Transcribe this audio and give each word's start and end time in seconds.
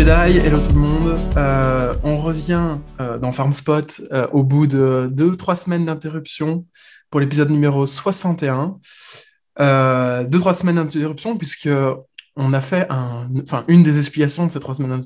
Jedi, 0.00 0.38
hello 0.38 0.58
tout 0.60 0.72
le 0.72 0.80
monde. 0.80 1.18
Euh, 1.36 1.92
on 2.02 2.22
revient 2.22 2.78
euh, 3.02 3.18
dans 3.18 3.32
FarmSpot 3.32 4.00
euh, 4.12 4.26
au 4.28 4.42
bout 4.42 4.66
de 4.66 5.10
deux 5.12 5.26
ou 5.26 5.36
trois 5.36 5.56
semaines 5.56 5.84
d'interruption 5.84 6.64
pour 7.10 7.20
l'épisode 7.20 7.50
numéro 7.50 7.84
61. 7.84 8.78
Euh, 9.60 10.24
deux 10.24 10.38
trois 10.38 10.54
semaines 10.54 10.76
d'interruption 10.76 11.36
puisque 11.36 11.68
on 12.34 12.52
a 12.54 12.62
fait 12.62 12.86
un, 12.88 13.28
enfin 13.42 13.66
une 13.68 13.82
des 13.82 13.98
explications 13.98 14.46
de 14.46 14.50
ces 14.50 14.58
trois 14.58 14.72
semaines 14.72 14.98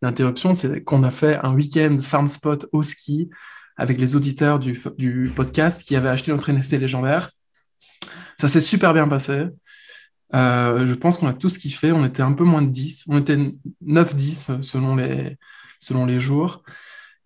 d'interruption, 0.00 0.54
c'est 0.54 0.82
qu'on 0.82 1.02
a 1.02 1.10
fait 1.10 1.38
un 1.42 1.52
week-end 1.52 1.98
FarmSpot 2.00 2.66
au 2.72 2.82
ski 2.82 3.28
avec 3.76 4.00
les 4.00 4.16
auditeurs 4.16 4.58
du, 4.58 4.82
du 4.96 5.30
podcast 5.36 5.82
qui 5.82 5.96
avaient 5.96 6.08
acheté 6.08 6.32
notre 6.32 6.50
NFT 6.50 6.78
légendaire. 6.78 7.30
Ça 8.40 8.48
s'est 8.48 8.62
super 8.62 8.94
bien 8.94 9.06
passé. 9.06 9.48
Euh, 10.34 10.86
je 10.86 10.94
pense 10.94 11.18
qu'on 11.18 11.28
a 11.28 11.34
tous 11.34 11.58
kiffé. 11.58 11.92
On 11.92 12.04
était 12.04 12.22
un 12.22 12.32
peu 12.32 12.44
moins 12.44 12.62
de 12.62 12.70
10. 12.70 13.04
On 13.08 13.18
était 13.18 13.38
9-10 13.84 14.62
selon 14.62 14.96
les, 14.96 15.36
selon 15.78 16.06
les 16.06 16.20
jours. 16.20 16.62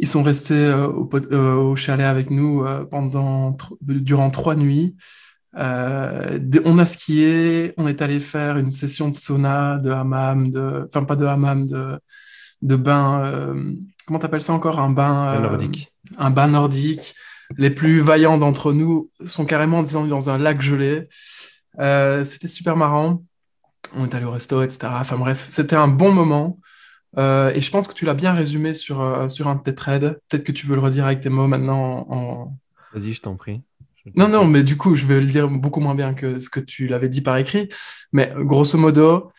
Ils 0.00 0.08
sont 0.08 0.22
restés 0.22 0.54
euh, 0.54 0.88
au, 0.88 1.10
euh, 1.14 1.54
au 1.56 1.76
chalet 1.76 2.06
avec 2.06 2.30
nous 2.30 2.64
euh, 2.64 2.86
pendant, 2.86 3.56
durant 3.82 4.30
trois 4.30 4.54
nuits. 4.54 4.96
On 5.54 6.78
a 6.78 6.84
skié, 6.86 7.74
on 7.76 7.86
est 7.86 8.00
allé 8.00 8.18
faire 8.18 8.56
une 8.56 8.70
session 8.70 9.10
de 9.10 9.16
sauna, 9.16 9.78
de 9.78 9.90
hammam, 9.90 10.50
de, 10.50 10.86
enfin 10.86 11.04
pas 11.04 11.16
de 11.16 11.26
hammam, 11.26 11.66
de, 11.66 11.98
de 12.62 12.76
bain. 12.76 13.52
comment 14.06 14.18
t'appelles 14.18 14.42
ça 14.42 14.54
encore? 14.54 14.78
Un 14.78 14.90
bain, 14.90 15.38
nordique. 15.40 15.92
un 16.16 16.30
bain 16.30 16.48
nordique. 16.48 17.14
Les 17.58 17.70
plus 17.70 18.00
vaillants 18.00 18.38
d'entre 18.38 18.72
nous 18.72 19.10
sont 19.26 19.44
carrément 19.44 19.82
dans 19.82 20.30
un 20.30 20.38
lac 20.38 20.62
gelé. 20.62 21.08
Euh, 21.78 22.24
c'était 22.24 22.48
super 22.48 22.76
marrant. 22.76 23.22
On 23.96 24.04
est 24.04 24.14
allé 24.14 24.24
au 24.24 24.30
resto, 24.30 24.62
etc. 24.62 24.92
Enfin 25.00 25.18
bref, 25.18 25.46
c'était 25.48 25.76
un 25.76 25.88
bon 25.88 26.12
moment. 26.12 26.58
Euh, 27.18 27.52
et 27.54 27.60
je 27.60 27.70
pense 27.70 27.88
que 27.88 27.94
tu 27.94 28.04
l'as 28.04 28.14
bien 28.14 28.32
résumé 28.32 28.74
sur, 28.74 29.00
euh, 29.00 29.28
sur 29.28 29.48
un 29.48 29.54
de 29.56 29.60
tes 29.62 29.74
threads. 29.74 30.16
Peut-être 30.28 30.44
que 30.44 30.52
tu 30.52 30.66
veux 30.66 30.74
le 30.76 30.80
redire 30.82 31.06
avec 31.06 31.20
tes 31.20 31.28
mots 31.28 31.46
maintenant. 31.46 32.06
en- 32.08 32.16
en- 32.16 32.56
Vas-y, 32.94 33.12
je 33.12 33.20
t'en 33.20 33.36
prie. 33.36 33.62
Je 34.04 34.10
Non, 34.16 34.28
non, 34.28 34.44
mais 34.46 34.62
du 34.62 34.76
coup, 34.76 34.94
je 34.94 35.06
vais 35.06 35.20
le 35.20 35.26
dire 35.26 35.48
beaucoup 35.48 35.80
moins 35.80 35.94
bien 35.94 36.14
que 36.14 36.38
ce 36.38 36.48
que 36.48 36.60
tu 36.60 36.86
l'avais 36.86 37.08
dit 37.08 37.20
par 37.20 37.36
écrit. 37.36 37.68
Mais 38.12 38.32
grosso 38.38 38.78
modo, 38.78 39.32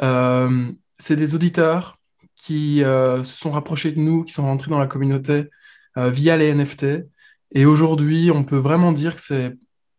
euh, 0.00 0.70
c'est 0.98 1.16
des 1.16 1.34
auditeurs 1.34 1.98
qui 2.36 2.78
se 2.82 3.22
sont 3.24 3.50
rapprochés 3.50 3.90
de 3.92 3.98
nous, 4.00 4.22
qui 4.24 4.32
sont 4.32 4.44
rentrés 4.44 4.70
dans 4.70 4.78
la 4.78 4.86
communauté 4.86 5.50
via 5.96 6.36
les 6.36 6.54
NFT. 6.54 7.04
Et 7.52 7.66
aujourd'hui, 7.66 8.30
on 8.32 8.44
peut 8.44 8.56
vraiment 8.58 8.92
dire 8.92 9.16
que 9.16 9.20
c'est, 9.20 9.56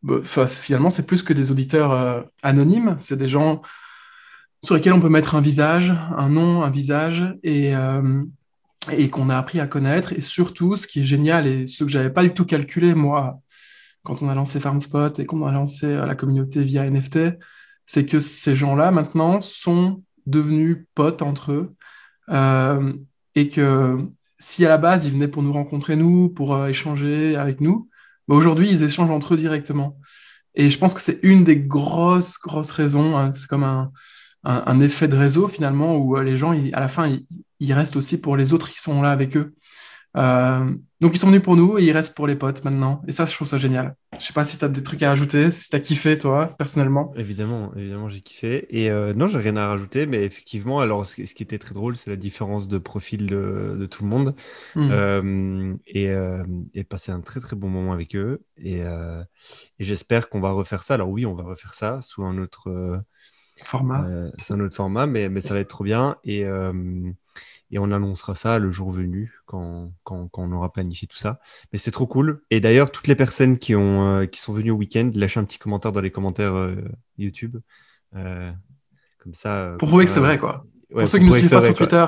enfin, 0.07 0.47
c'est- 0.47 0.61
finalement, 0.61 0.89
c'est 0.89 1.05
plus 1.05 1.23
que 1.23 1.33
des 1.33 1.51
auditeurs 1.51 1.91
euh, 1.91 2.21
anonymes. 2.43 2.95
C'est 2.99 3.17
des 3.17 3.27
gens 3.27 3.61
sur 4.63 4.75
lesquels 4.75 4.93
on 4.93 4.99
peut 4.99 5.09
mettre 5.09 5.35
un 5.35 5.41
visage, 5.41 5.91
un 6.17 6.29
nom, 6.29 6.63
un 6.63 6.69
visage, 6.69 7.23
et, 7.43 7.75
euh, 7.75 8.23
et 8.91 9.09
qu'on 9.09 9.29
a 9.29 9.37
appris 9.37 9.59
à 9.59 9.67
connaître. 9.67 10.13
Et 10.13 10.21
surtout, 10.21 10.75
ce 10.75 10.87
qui 10.87 11.01
est 11.01 11.03
génial, 11.03 11.47
et 11.47 11.67
ce 11.67 11.83
que 11.83 11.89
j'avais 11.89 12.09
pas 12.11 12.23
du 12.23 12.33
tout 12.33 12.45
calculé, 12.45 12.93
moi, 12.95 13.39
quand 14.03 14.21
on 14.23 14.29
a 14.29 14.35
lancé 14.35 14.59
FarmSpot 14.59 15.19
et 15.19 15.25
qu'on 15.25 15.45
a 15.47 15.51
lancé 15.51 15.87
euh, 15.87 16.05
la 16.05 16.15
communauté 16.15 16.63
via 16.63 16.85
NFT, 16.85 17.19
c'est 17.85 18.05
que 18.05 18.19
ces 18.19 18.55
gens-là, 18.55 18.91
maintenant, 18.91 19.41
sont 19.41 20.03
devenus 20.27 20.85
potes 20.95 21.21
entre 21.23 21.53
eux. 21.53 21.75
Et 23.35 23.49
que 23.49 23.97
si 24.39 24.65
à 24.65 24.69
la 24.69 24.77
base, 24.77 25.05
ils 25.05 25.13
venaient 25.13 25.27
pour 25.27 25.43
nous 25.43 25.53
rencontrer, 25.53 25.95
nous, 25.95 26.29
pour 26.29 26.65
échanger 26.67 27.35
avec 27.35 27.61
nous, 27.61 27.88
aujourd'hui, 28.35 28.69
ils 28.69 28.83
échangent 28.83 29.11
entre 29.11 29.33
eux 29.33 29.37
directement. 29.37 29.97
Et 30.55 30.69
je 30.69 30.77
pense 30.77 30.93
que 30.93 31.01
c'est 31.01 31.19
une 31.23 31.43
des 31.43 31.57
grosses, 31.57 32.37
grosses 32.39 32.71
raisons. 32.71 33.17
hein. 33.17 33.31
c'est 33.31 33.47
comme 33.47 33.63
un, 33.63 33.91
un- 34.43 34.79
effet 34.79 35.07
de 35.07 35.15
réseau, 35.17 35.47
finalement, 35.47 35.97
où 35.97 36.17
euh, 36.17 36.23
les 36.23 36.37
gens, 36.37 36.51
à 36.51 36.79
la 36.79 36.87
fin, 36.87 37.07
ils, 37.07 37.25
ils 37.59 37.73
restent 37.73 37.95
aussi 37.95 38.19
pour 38.21 38.35
les 38.37 38.53
autres 38.53 38.69
qui 38.69 38.81
sont 38.81 39.01
là 39.01 39.11
avec 39.11 39.37
eux. 39.37 39.53
Euh, 40.17 40.73
donc, 41.01 41.15
ils 41.15 41.17
sont 41.17 41.27
venus 41.27 41.41
pour 41.41 41.55
nous 41.55 41.77
et 41.77 41.83
ils 41.85 41.91
restent 41.93 42.15
pour 42.15 42.27
les 42.27 42.35
potes 42.35 42.65
maintenant. 42.65 43.01
Et 43.07 43.13
ça, 43.13 43.25
je 43.25 43.33
trouve 43.33 43.47
ça 43.47 43.57
génial. 43.57 43.95
Je 44.19 44.25
sais 44.25 44.33
pas 44.33 44.43
si 44.43 44.57
tu 44.57 44.65
as 44.65 44.67
des 44.67 44.83
trucs 44.83 45.01
à 45.01 45.11
ajouter, 45.11 45.49
si 45.49 45.69
tu 45.69 45.75
as 45.75 45.79
kiffé, 45.79 46.17
toi, 46.17 46.47
personnellement. 46.57 47.13
Évidemment, 47.15 47.71
évidemment, 47.77 48.09
j'ai 48.09 48.19
kiffé. 48.19 48.67
Et 48.69 48.89
euh, 48.89 49.13
non, 49.13 49.27
j'ai 49.27 49.37
rien 49.37 49.55
à 49.55 49.69
rajouter, 49.69 50.07
mais 50.07 50.25
effectivement, 50.25 50.81
alors 50.81 51.05
ce, 51.05 51.15
qui 51.15 51.43
était 51.43 51.57
très 51.57 51.73
drôle, 51.73 51.95
c'est 51.95 52.09
la 52.09 52.17
différence 52.17 52.67
de 52.67 52.77
profil 52.77 53.27
de, 53.27 53.77
de 53.79 53.85
tout 53.85 54.03
le 54.03 54.09
monde. 54.09 54.35
Hmm. 54.75 54.89
Euh, 54.91 55.73
et, 55.87 56.09
euh, 56.09 56.43
et 56.73 56.83
passer 56.83 57.13
un 57.13 57.21
très 57.21 57.39
très 57.39 57.55
bon 57.55 57.69
moment 57.69 57.93
avec 57.93 58.13
eux. 58.17 58.41
Et, 58.57 58.81
euh, 58.81 59.23
et 59.79 59.85
j'espère 59.85 60.27
qu'on 60.27 60.41
va 60.41 60.51
refaire 60.51 60.83
ça. 60.83 60.95
Alors 60.95 61.09
oui, 61.09 61.25
on 61.25 61.33
va 61.33 61.43
refaire 61.43 61.75
ça 61.75 62.01
sous 62.01 62.23
un 62.25 62.37
autre, 62.39 63.01
Format. 63.63 64.05
c'est 64.37 64.53
un 64.53 64.59
autre 64.59 64.75
format, 64.75 65.05
mais, 65.05 65.29
mais 65.29 65.39
ça 65.39 65.53
va 65.53 65.61
être 65.61 65.69
trop 65.69 65.85
bien. 65.85 66.17
Et, 66.25 66.45
et 67.71 67.79
on 67.79 67.91
annoncera 67.91 68.33
ça 68.33 68.59
le 68.59 68.71
jour 68.71 68.91
venu, 68.91 69.33
quand, 69.45 69.91
quand, 70.03 70.27
quand 70.29 70.43
on 70.43 70.51
aura 70.51 70.71
planifié 70.71 71.07
tout 71.07 71.17
ça. 71.17 71.39
Mais 71.71 71.77
c'est 71.77 71.91
trop 71.91 72.07
cool. 72.07 72.41
Et 72.49 72.59
d'ailleurs, 72.59 72.91
toutes 72.91 73.07
les 73.07 73.15
personnes 73.15 73.57
qui, 73.57 73.75
ont, 73.75 74.07
euh, 74.07 74.25
qui 74.25 74.39
sont 74.39 74.53
venues 74.53 74.71
au 74.71 74.75
week-end, 74.75 75.11
lâchez 75.13 75.39
un 75.39 75.43
petit 75.43 75.59
commentaire 75.59 75.91
dans 75.91 76.01
les 76.01 76.11
commentaires 76.11 76.55
euh, 76.55 76.75
YouTube. 77.17 77.57
Euh, 78.15 78.51
comme 79.21 79.33
ça. 79.35 79.75
Pour 79.77 79.87
prouver 79.89 80.05
que 80.05 80.11
c'est 80.11 80.19
vrai, 80.19 80.39
quoi. 80.39 80.65
ouais, 80.91 81.01
Pour 81.01 81.07
ceux 81.07 81.19
qui 81.19 81.25
ne 81.25 81.29
prouver 81.29 81.41
suivent 81.41 81.51
pas 81.51 81.61
sur. 81.61 81.75
Twitter 81.75 82.05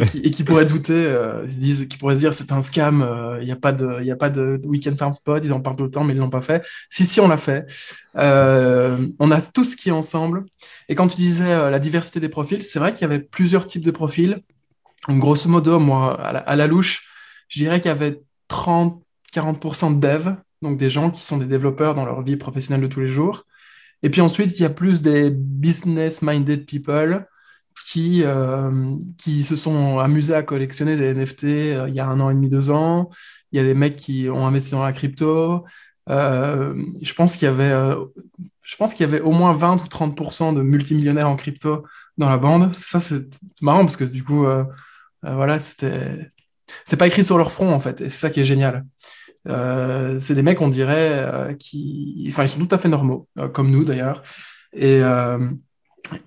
et 0.00 0.06
qui, 0.06 0.18
et 0.18 0.30
qui 0.30 0.44
pourraient 0.44 0.64
douter, 0.64 1.02
ils 1.42 1.50
se 1.50 1.58
disent, 1.58 1.88
qui 1.88 1.98
pourraient 1.98 2.14
se 2.14 2.20
dire 2.20 2.32
c'est 2.32 2.52
un 2.52 2.60
scam, 2.60 3.36
il 3.40 3.44
n'y 3.44 3.50
a 3.50 3.56
pas 3.56 3.72
de, 3.72 4.02
y 4.02 4.12
a 4.12 4.16
pas 4.16 4.30
de 4.30 4.60
weekend 4.64 4.96
farm 4.96 5.12
spot, 5.12 5.44
ils 5.44 5.52
en 5.52 5.60
parlent 5.60 5.76
tout 5.76 5.84
le 5.84 5.90
temps, 5.90 6.04
mais 6.04 6.12
ils 6.12 6.16
ne 6.16 6.22
l'ont 6.22 6.30
pas 6.30 6.40
fait. 6.40 6.64
Si, 6.88 7.04
si, 7.04 7.20
on 7.20 7.26
l'a 7.26 7.36
fait. 7.36 7.66
On 8.14 9.30
a 9.32 9.40
tout 9.52 9.64
ce 9.64 9.74
qui 9.74 9.88
est 9.88 9.92
ensemble. 9.92 10.44
Et 10.88 10.94
quand 10.94 11.08
tu 11.08 11.16
disais 11.16 11.70
la 11.70 11.80
diversité 11.80 12.20
des 12.20 12.28
profils, 12.28 12.62
c'est 12.62 12.78
vrai 12.78 12.94
qu'il 12.94 13.02
y 13.02 13.04
avait 13.04 13.18
plusieurs 13.18 13.66
types 13.66 13.84
de 13.84 13.90
profils. 13.90 14.42
Grosso 15.06 15.48
modo, 15.48 15.78
moi, 15.78 16.20
à 16.20 16.56
la, 16.56 16.66
louche, 16.66 17.08
je 17.48 17.60
dirais 17.60 17.80
qu'il 17.80 17.88
y 17.88 17.92
avait 17.92 18.20
30-40% 18.50 19.94
de 19.94 20.00
devs, 20.00 20.36
donc 20.60 20.76
des 20.76 20.90
gens 20.90 21.10
qui 21.10 21.22
sont 21.22 21.38
des 21.38 21.46
développeurs 21.46 21.94
dans 21.94 22.04
leur 22.04 22.22
vie 22.22 22.36
professionnelle 22.36 22.82
de 22.82 22.92
tous 22.92 23.00
les 23.00 23.08
jours. 23.08 23.44
Et 24.02 24.10
puis 24.10 24.20
ensuite, 24.20 24.58
il 24.58 24.62
y 24.62 24.66
a 24.66 24.70
plus 24.70 25.02
des 25.02 25.30
business-minded 25.30 26.66
people 26.66 27.26
qui, 27.86 28.22
euh, 28.24 28.96
qui 29.16 29.44
se 29.44 29.56
sont 29.56 29.98
amusés 29.98 30.34
à 30.34 30.42
collectionner 30.42 30.96
des 30.96 31.14
NFT 31.14 31.44
euh, 31.44 31.88
il 31.88 31.94
y 31.94 32.00
a 32.00 32.06
un 32.06 32.20
an 32.20 32.30
et 32.30 32.34
demi, 32.34 32.48
deux 32.48 32.70
ans. 32.70 33.08
Il 33.52 33.56
y 33.56 33.60
a 33.60 33.64
des 33.64 33.74
mecs 33.74 33.96
qui 33.96 34.28
ont 34.28 34.46
investi 34.46 34.72
dans 34.72 34.84
la 34.84 34.92
crypto. 34.92 35.64
Euh, 36.10 36.74
je 37.00 37.12
pense 37.14 37.36
qu'il 37.36 37.46
y 37.46 37.48
avait, 37.48 37.70
je 38.62 38.76
pense 38.76 38.94
qu'il 38.94 39.06
y 39.06 39.08
avait 39.08 39.20
au 39.20 39.32
moins 39.32 39.54
20 39.54 39.84
ou 39.84 39.88
30% 39.88 40.54
de 40.54 40.62
multimillionnaires 40.62 41.28
en 41.28 41.36
crypto 41.36 41.84
dans 42.18 42.28
la 42.28 42.36
bande. 42.36 42.74
Ça, 42.74 43.00
c'est 43.00 43.40
marrant 43.62 43.80
parce 43.80 43.96
que 43.96 44.04
du 44.04 44.24
coup, 44.24 44.44
euh, 44.44 44.64
euh, 45.24 45.34
voilà, 45.34 45.58
c'était, 45.58 46.30
c'est 46.84 46.96
pas 46.96 47.06
écrit 47.06 47.24
sur 47.24 47.38
leur 47.38 47.52
front 47.52 47.72
en 47.72 47.80
fait, 47.80 48.00
et 48.00 48.08
c'est 48.08 48.18
ça 48.18 48.30
qui 48.30 48.40
est 48.40 48.44
génial. 48.44 48.84
Euh, 49.48 50.18
c'est 50.18 50.34
des 50.34 50.42
mecs, 50.42 50.60
on 50.60 50.68
dirait, 50.68 51.56
qui, 51.58 52.26
enfin, 52.28 52.42
ils 52.42 52.48
sont 52.48 52.58
tout 52.58 52.74
à 52.74 52.78
fait 52.78 52.88
normaux, 52.88 53.28
comme 53.54 53.70
nous 53.70 53.84
d'ailleurs, 53.84 54.22
et, 54.74 55.00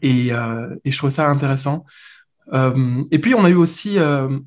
et, 0.02 0.28
et 0.30 0.92
je 0.92 0.98
trouvais 0.98 1.12
ça 1.12 1.30
intéressant. 1.30 1.86
Et 2.54 3.20
puis 3.20 3.36
on 3.36 3.46
a 3.46 3.50
eu 3.50 3.56
aussi 3.56 3.98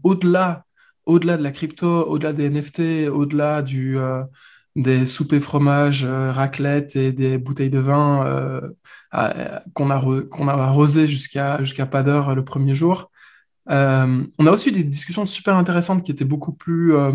au-delà, 0.03 0.65
au-delà 1.07 1.37
de 1.37 1.43
la 1.43 1.53
crypto, 1.53 2.07
au-delà 2.09 2.33
des 2.33 2.51
NFT, 2.51 3.09
au-delà 3.11 3.63
du 3.63 3.97
des 4.77 5.07
soupers 5.07 5.41
fromage, 5.41 6.05
euh, 6.05 6.33
raclette 6.33 6.97
et 6.97 7.13
des 7.13 7.39
bouteilles 7.39 7.71
de 7.71 7.79
vin 7.79 8.27
euh, 8.27 9.61
qu'on 9.75 9.91
a 9.91 10.01
qu'on 10.31 10.87
jusqu'à 11.07 11.63
jusqu'à 11.63 11.87
pas 11.87 12.03
d'heure 12.03 12.35
le 12.35 12.45
premier 12.45 12.75
jour. 12.75 13.11
Euh, 13.71 14.27
on 14.39 14.47
a 14.47 14.51
aussi 14.51 14.69
eu 14.71 14.73
des 14.73 14.85
discussions 14.85 15.27
super 15.27 15.57
intéressantes 15.57 16.03
qui 16.03 16.11
étaient 16.11 16.25
beaucoup 16.25 16.53
plus, 16.53 16.95
euh, 16.95 17.13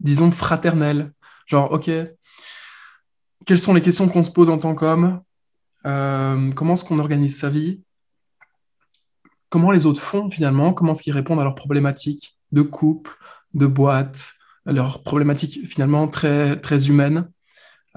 disons, 0.00 0.30
fraternelles. 0.30 1.12
Genre, 1.46 1.70
ok, 1.72 1.90
quelles 3.44 3.58
sont 3.58 3.74
les 3.74 3.82
questions 3.82 4.08
qu'on 4.08 4.24
se 4.24 4.30
pose 4.30 4.48
en 4.48 4.58
tant 4.58 4.74
qu'homme? 4.74 5.20
Euh, 5.86 6.52
comment 6.52 6.74
est-ce 6.74 6.84
qu'on 6.84 6.98
organise 6.98 7.38
sa 7.38 7.50
vie? 7.50 7.82
Comment 9.48 9.70
les 9.70 9.86
autres 9.86 10.00
font 10.00 10.28
finalement? 10.30 10.72
Comment 10.72 10.92
est-ce 10.92 11.02
qu'ils 11.02 11.12
répondent 11.12 11.40
à 11.40 11.44
leurs 11.44 11.54
problématiques 11.54 12.36
de 12.52 12.62
couple, 12.62 13.12
de 13.54 13.66
boîte, 13.66 14.32
leurs 14.66 15.02
problématiques 15.02 15.66
finalement 15.66 16.08
très, 16.08 16.60
très 16.60 16.88
humaines? 16.88 17.28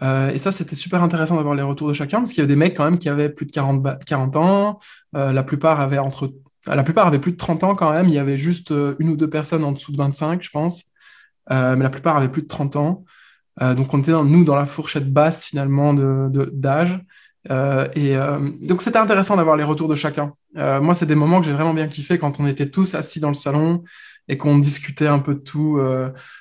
Euh, 0.01 0.30
et 0.30 0.39
ça, 0.39 0.51
c'était 0.51 0.75
super 0.75 1.04
intéressant 1.04 1.36
d'avoir 1.36 1.56
les 1.56 1.62
retours 1.63 1.88
de 1.88 1.94
chacun, 1.94 2.19
parce 2.19 2.31
qu'il 2.31 2.39
y 2.39 2.42
avait 2.42 2.54
des 2.54 2.56
mecs 2.56 2.75
quand 2.75 2.86
même 2.86 3.00
qui 3.00 3.10
avaient 3.10 3.30
plus 3.30 3.45
de 3.45 3.51
40, 3.51 3.81
ba- 3.81 4.00
40 4.06 4.36
ans, 4.38 4.80
euh, 5.16 5.33
la 5.33 5.44
plupart 5.44 5.81
avaient 5.81 5.98
entre, 5.98 6.33
la 6.68 6.83
plupart 6.83 7.07
avaient 7.07 7.19
plus 7.19 7.33
de 7.33 7.38
30 7.38 7.63
ans 7.63 7.75
quand 7.75 7.92
même, 7.92 8.07
il 8.07 8.13
y 8.13 8.19
avait 8.19 8.38
juste 8.38 8.71
euh, 8.71 8.95
une 9.00 9.10
ou 9.10 9.18
deux 9.18 9.30
personnes 9.30 9.63
en 9.63 9.74
dessous 9.74 9.92
de 9.92 9.98
25, 9.98 10.42
je 10.42 10.50
pense, 10.50 10.86
mais 11.50 11.77
la 11.77 11.89
plupart 11.89 12.16
avaient 12.16 12.30
plus 12.30 12.44
de 12.44 12.48
30 12.48 12.75
ans. 12.75 13.04
Donc 13.60 13.92
on 13.94 14.00
était, 14.00 14.12
nous, 14.12 14.44
dans 14.44 14.56
la 14.56 14.68
fourchette 14.68 15.12
basse 15.12 15.45
finalement 15.45 15.95
d'âge. 15.95 17.00
Euh, 17.50 17.88
et 17.95 18.15
euh, 18.15 18.51
donc 18.62 18.81
c'était 18.81 18.97
intéressant 18.97 19.38
d'avoir 19.38 19.56
les 19.56 19.63
retours 19.63 19.88
de 19.88 19.95
chacun. 19.95 20.33
Euh, 20.57 20.81
moi, 20.81 20.94
c'est 20.94 21.06
des 21.06 21.15
moments 21.15 21.39
que 21.39 21.45
j'ai 21.45 21.53
vraiment 21.53 21.74
bien 21.74 21.88
kiffé 21.88 22.18
quand 22.18 22.39
on 22.39 22.47
était 22.47 22.69
tous 22.69 22.95
assis 22.95 23.19
dans 23.19 23.30
le 23.30 23.36
salon 23.36 23.83
et 24.27 24.38
qu'on 24.38 24.59
discutait 24.59 25.07
un 25.07 25.19
peu 25.19 25.36
de 25.36 25.39
tout, 25.39 25.80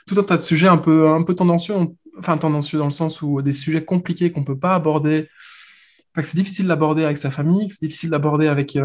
tout 0.06 0.20
un 0.20 0.22
tas 0.22 0.36
de 0.36 0.42
sujets 0.42 0.68
un 0.68 0.76
peu, 0.76 1.08
un 1.08 1.22
peu 1.22 1.34
tendancieux, 1.34 1.74
enfin 2.18 2.36
tendancieux 2.36 2.78
dans 2.78 2.84
le 2.84 2.90
sens 2.90 3.22
où 3.22 3.40
des 3.40 3.54
sujets 3.54 3.82
compliqués 3.82 4.30
qu'on 4.30 4.44
peut 4.44 4.58
pas 4.58 4.74
aborder, 4.74 5.28
c'est 6.20 6.36
difficile 6.36 6.66
d'aborder 6.66 7.04
avec 7.04 7.16
sa 7.16 7.30
famille, 7.30 7.70
c'est 7.70 7.80
difficile 7.80 8.10
d'aborder 8.10 8.48
avec, 8.48 8.76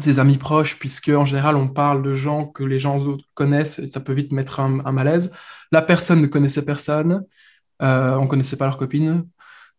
ses 0.00 0.18
amis 0.18 0.36
proches, 0.36 0.78
puisque 0.78 1.08
en 1.08 1.24
général, 1.24 1.56
on 1.56 1.68
parle 1.68 2.02
de 2.02 2.12
gens 2.12 2.46
que 2.46 2.62
les 2.62 2.78
gens 2.78 2.98
autres 2.98 3.24
connaissent 3.34 3.78
et 3.78 3.86
ça 3.86 4.00
peut 4.00 4.12
vite 4.12 4.32
mettre 4.32 4.60
un, 4.60 4.92
malaise. 4.92 5.32
La 5.72 5.80
personne 5.80 6.20
ne 6.20 6.26
connaissait 6.26 6.64
personne, 6.64 7.24
on 7.80 8.22
ne 8.22 8.26
connaissait 8.26 8.56
pas 8.56 8.66
leur 8.66 8.78
copine, 8.78 9.24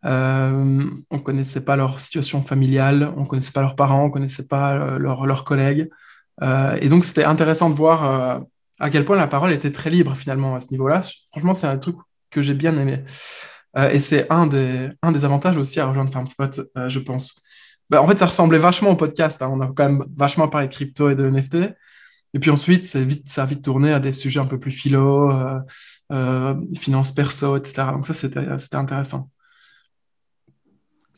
euh, 0.06 0.86
on 1.10 1.18
ne 1.18 1.22
connaissait 1.22 1.66
pas 1.66 1.75
leur 1.75 2.00
situation 2.00 2.44
familiale, 2.44 3.13
on 3.18 3.22
ne 3.22 3.25
connaissait 3.25 3.51
pas 3.51 3.62
leurs 3.62 3.75
parents, 3.75 4.04
on 4.04 4.07
ne 4.07 4.13
connaissait 4.13 4.48
pas 4.48 4.74
euh, 4.74 4.98
leurs 4.98 5.44
collègues. 5.44 5.90
et 6.81 6.90
donc, 6.90 7.06
c'était 7.06 7.25
intéressant 7.25 7.69
de 7.69 7.75
voir 7.75 8.44
à 8.80 8.90
quel 8.90 9.04
point 9.04 9.18
la 9.18 9.28
parole 9.28 9.51
était 9.51 9.72
très 9.72 9.90
libre 9.90 10.16
finalement 10.16 10.56
à 10.56 10.60
ce 10.60 10.72
niveau-là. 10.72 11.01
Franchement, 11.31 11.54
c'est 11.54 11.68
un 11.68 11.78
truc 11.78 11.98
que 12.30 12.42
j'ai 12.42 12.54
bien 12.54 12.78
aimé. 12.78 13.04
et 13.78 14.00
c'est 14.00 14.31
un 14.31 14.48
des, 14.48 14.90
un 15.01 15.12
des 15.12 15.25
avantages 15.25 15.57
aussi 15.57 15.80
à 15.81 15.88
rejoindre 15.88 16.12
FarmSpot, 16.12 16.62
je 16.88 17.00
pense. 17.00 17.42
Bah, 17.90 18.02
en 18.02 18.07
fait, 18.07 18.18
ça 18.18 18.28
ressemblait 18.28 18.60
vachement 18.60 18.92
au 18.92 18.95
podcast. 18.95 19.42
Hein. 19.42 19.50
On 19.52 19.62
a 19.62 19.68
quand 19.68 19.90
même 19.90 20.06
vachement 20.16 20.48
parlé 20.48 20.68
de 20.68 20.74
crypto 20.74 21.10
et 21.10 21.16
de 21.16 21.30
NFT. 21.30 21.56
Et 22.34 22.40
puis 22.40 22.52
ensuite, 22.52 22.86
vite, 22.95 23.28
ça 23.28 23.44
a 23.44 23.45
vite 23.45 23.63
tourné 23.63 23.92
à 23.92 24.00
des 24.00 24.12
sujets 24.12 24.40
un 24.40 24.45
peu 24.45 24.60
plus 24.60 24.72
philo, 24.72 25.31
euh, 25.31 25.60
euh, 26.12 26.56
finances 26.75 27.12
perso, 27.12 27.57
etc. 27.57 27.88
Donc 27.92 28.06
ça, 28.06 28.13
c'était 28.13 28.40
intéressant. 28.74 29.31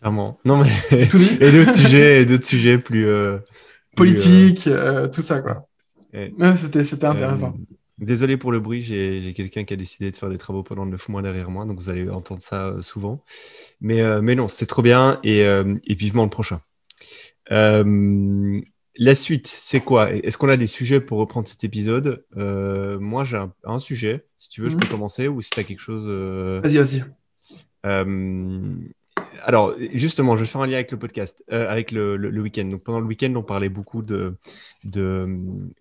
Clairement. 0.01 0.39
Non, 0.44 0.57
mais... 0.63 0.71
et 0.92 1.51
d'autres 1.51 1.75
sujets, 1.75 2.25
d'autres 2.25 2.45
sujets 2.45 2.77
plus... 2.77 3.07
Euh, 3.07 3.39
Politiques, 3.95 4.69
tout 5.13 5.21
ça, 5.21 5.42
quoi. 5.42 5.68
C'était 6.56 7.06
intéressant. 7.06 7.56
Désolé 8.01 8.36
pour 8.36 8.51
le 8.51 8.59
bruit, 8.59 8.81
j'ai 8.81 9.31
quelqu'un 9.36 9.63
qui 9.63 9.75
a 9.75 9.77
décidé 9.77 10.09
de 10.09 10.18
faire 10.18 10.30
des 10.30 10.39
travaux 10.39 10.63
pendant 10.63 10.88
9 10.88 11.09
mois 11.09 11.21
derrière 11.21 11.51
moi, 11.51 11.65
donc 11.65 11.77
vous 11.77 11.92
allez 11.92 12.09
entendre 12.09 12.42
ça 12.42 12.69
euh, 12.69 12.81
souvent. 12.81 13.24
Mais, 13.80 14.01
euh, 14.01 14.21
mais 14.24 14.33
non, 14.33 14.48
c'était 14.48 14.65
trop 14.65 14.81
bien 14.81 15.19
et, 15.24 15.45
euh, 15.45 15.75
et, 15.86 15.94
vivement 15.94 16.24
le 16.24 16.31
prochain. 16.31 16.62
la 17.48 19.15
suite, 19.15 19.45
c'est 19.48 19.81
quoi? 19.81 20.12
Est-ce 20.12 20.39
qu'on 20.39 20.50
a 20.50 20.57
des 20.57 20.65
sujets 20.65 21.00
pour 21.00 21.19
reprendre 21.19 21.48
cet 21.48 21.63
épisode? 21.63 22.25
Moi, 22.36 23.24
j'ai 23.24 23.38
un, 23.63 23.80
sujet. 23.80 24.25
Si 24.39 24.50
tu 24.50 24.62
veux, 24.62 24.69
je 24.69 24.77
peux 24.77 24.88
mhm. 24.88 24.92
commencer 24.92 25.27
ou 25.27 25.42
si 25.42 25.51
tu 25.51 25.59
as 25.59 25.63
quelque 25.63 25.80
chose. 25.80 26.07
Vas-y, 26.63 26.77
vas-y 26.77 27.03
alors, 29.43 29.75
justement, 29.93 30.35
je 30.35 30.41
vais 30.41 30.47
faire 30.47 30.61
un 30.61 30.67
lien 30.67 30.75
avec 30.75 30.91
le 30.91 30.99
podcast, 30.99 31.43
euh, 31.51 31.69
avec 31.69 31.91
le, 31.91 32.15
week-end. 32.41 32.65
Donc, 32.65 32.83
pendant 32.83 32.99
le 32.99 33.05
week-end, 33.05 33.33
on 33.35 33.43
parlait 33.43 33.69
beaucoup 33.69 34.01
de, 34.01 34.38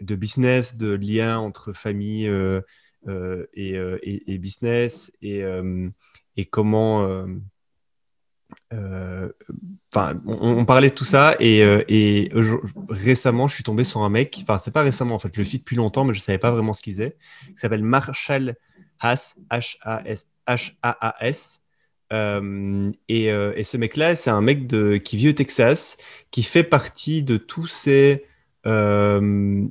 business, 0.00 0.76
de 0.76 0.94
liens 0.94 1.38
entre 1.38 1.72
famille 1.72 2.28
euh, 2.28 2.60
euh, 3.08 3.46
et, 3.54 4.38
business 4.38 5.12
et, 5.22 5.44
comment. 6.50 7.26
Enfin, 8.72 10.20
on, 10.26 10.64
parlait 10.64 10.90
de 10.90 10.94
tout 10.94 11.04
ça 11.04 11.36
et, 11.40 12.30
récemment, 12.88 13.48
je 13.48 13.54
suis 13.54 13.64
tombé 13.64 13.84
sur 13.84 14.02
un 14.02 14.10
mec. 14.10 14.38
Enfin, 14.42 14.58
c'est 14.58 14.70
pas 14.70 14.82
récemment 14.82 15.14
en 15.14 15.18
fait, 15.18 15.30
je 15.32 15.40
le 15.40 15.44
suis 15.44 15.58
depuis 15.58 15.76
longtemps, 15.76 16.04
mais 16.04 16.14
je 16.14 16.20
savais 16.20 16.38
pas 16.38 16.50
vraiment 16.50 16.72
ce 16.72 16.82
qu'il 16.82 16.94
faisait. 16.94 17.16
Il 17.48 17.58
s'appelle 17.58 17.84
Marshall 17.84 18.56
Haas, 19.00 19.34
H-A-S, 19.50 20.26
H-A-A-S. 20.46 21.59
Euh, 22.12 22.90
euh, 23.10 23.52
et, 23.56 23.64
ce 23.64 23.76
mec-là, 23.76 24.16
c'est 24.16 24.30
un 24.30 24.40
mec 24.40 24.66
de, 24.66 24.96
qui 24.96 25.16
vit 25.16 25.28
au 25.30 25.32
Texas, 25.32 25.96
qui 26.30 26.42
fait 26.42 26.64
partie 26.64 27.22
de 27.22 27.36
tous 27.36 27.66
ces 27.66 28.24
euh, 28.66 29.66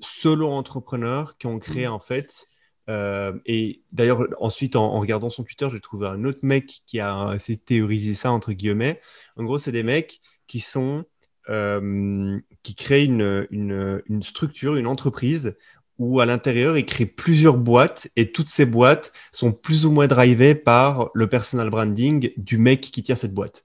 solo-entrepreneurs 0.00 1.36
qui 1.38 1.46
ont 1.46 1.58
créé 1.58 1.86
en 1.86 2.00
fait. 2.00 2.46
et 2.88 3.82
d'ailleurs, 3.92 4.26
ensuite, 4.40 4.76
en, 4.76 4.98
regardant 5.00 5.30
son 5.30 5.44
Twitter, 5.44 5.68
j'ai 5.72 5.80
trouvé 5.80 6.06
un 6.06 6.24
autre 6.24 6.40
mec 6.42 6.82
qui 6.86 7.00
a 7.00 7.32
essayé 7.34 7.56
de 7.56 7.62
théoriser 7.62 8.14
ça, 8.14 8.32
entre 8.32 8.52
guillemets. 8.52 9.00
En 9.36 9.44
gros, 9.44 9.58
c'est 9.58 9.72
des 9.72 9.82
mecs 9.82 10.20
qui 10.46 10.60
sont. 10.60 11.04
qui 12.62 12.74
créent 12.74 13.04
une, 13.04 13.46
une, 13.50 14.02
une, 14.06 14.22
structure, 14.22 14.76
une 14.76 14.86
entreprise 14.86 15.56
où 15.98 16.20
à 16.20 16.26
l'intérieur, 16.26 16.76
il 16.76 16.86
crée 16.86 17.06
plusieurs 17.06 17.56
boîtes 17.56 18.08
et 18.16 18.32
toutes 18.32 18.48
ces 18.48 18.66
boîtes 18.66 19.12
sont 19.30 19.52
plus 19.52 19.86
ou 19.86 19.90
moins 19.90 20.06
drivées 20.06 20.54
par 20.54 21.10
le 21.14 21.28
personal 21.28 21.70
branding 21.70 22.30
du 22.36 22.58
mec 22.58 22.80
qui 22.80 23.02
tient 23.02 23.16
cette 23.16 23.34
boîte. 23.34 23.64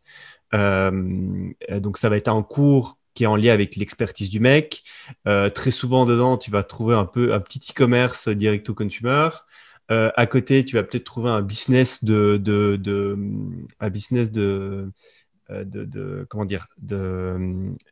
Euh, 0.53 1.51
donc, 1.79 1.97
ça 1.97 2.09
va 2.09 2.17
être 2.17 2.27
un 2.27 2.43
cours 2.43 2.97
qui 3.13 3.23
est 3.23 3.27
en 3.27 3.35
lien 3.35 3.53
avec 3.53 3.75
l'expertise 3.75 4.29
du 4.29 4.39
mec. 4.39 4.83
Euh, 5.27 5.49
très 5.49 5.71
souvent, 5.71 6.05
dedans, 6.05 6.37
tu 6.37 6.51
vas 6.51 6.63
trouver 6.63 6.95
un 6.95 7.05
peu 7.05 7.33
un 7.33 7.39
petit 7.39 7.59
e-commerce 7.71 8.29
direct 8.29 8.69
au 8.69 8.75
consumer. 8.75 9.29
Euh, 9.89 10.11
à 10.15 10.25
côté, 10.27 10.65
tu 10.65 10.75
vas 10.75 10.83
peut-être 10.83 11.05
trouver 11.05 11.29
un 11.29 11.41
business 11.41 12.03
de 12.03 12.41
un 13.79 13.89
business 13.89 14.31
de 14.31 14.91
euh, 15.49 15.63
de, 15.63 16.25
comment 16.29 16.43
dire 16.43 16.67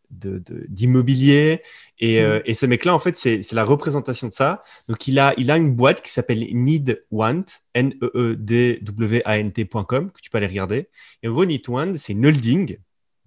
d'immobilier. 0.10 1.62
Et, 2.00 2.22
euh, 2.22 2.40
mm. 2.40 2.42
et, 2.48 2.54
ce 2.54 2.66
mec 2.66 2.84
là 2.84 2.94
en 2.94 3.00
fait 3.00 3.16
c'est 3.18 3.50
la 3.54 3.64
représentation 3.64 4.28
de 4.28 4.34
ça. 4.34 4.62
Donc 4.90 5.08
il 5.08 5.20
a 5.20 5.34
il 5.38 5.50
a 5.50 5.56
une 5.56 5.74
boîte 5.74 6.02
qui 6.02 6.12
s'appelle 6.12 6.46
needwant 6.52 7.46
n 7.74 7.94
e 8.02 8.12
e 8.14 8.36
d 8.36 8.82
w 8.84 9.22
a 9.24 9.38
n 9.40 9.54
t.com 9.54 10.12
que 10.12 10.20
tu 10.22 10.30
peux 10.30 10.38
aller 10.38 10.48
regarder. 10.48 10.90
Et 11.24 11.30
en 11.30 11.32
gros 11.32 11.46
needwant 11.46 11.94
c'est 11.98 12.12
une 12.12 12.26
holding 12.26 12.78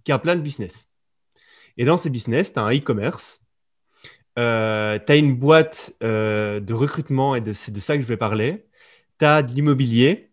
qui 0.05 0.13
a 0.13 0.19
plein 0.19 0.37
de 0.37 0.43
business. 0.43 0.91
Et 1.79 1.87
dans 1.87 1.97
ces 1.97 2.11
business 2.11 2.53
tu 2.53 2.59
as 2.59 2.65
un 2.65 2.75
e-commerce. 2.75 3.41
Euh, 4.39 4.99
tu 5.05 5.11
as 5.11 5.17
une 5.17 5.37
boîte 5.37 5.95
de 6.03 6.73
recrutement 6.75 7.35
et 7.35 7.55
c'est 7.55 7.73
de 7.73 7.81
ça 7.81 7.97
que 7.97 8.03
je 8.03 8.09
vais 8.09 8.19
parler. 8.19 8.67
Tu 9.19 9.25
as 9.25 9.43
de 9.43 9.53
l'immobilier 9.55 10.31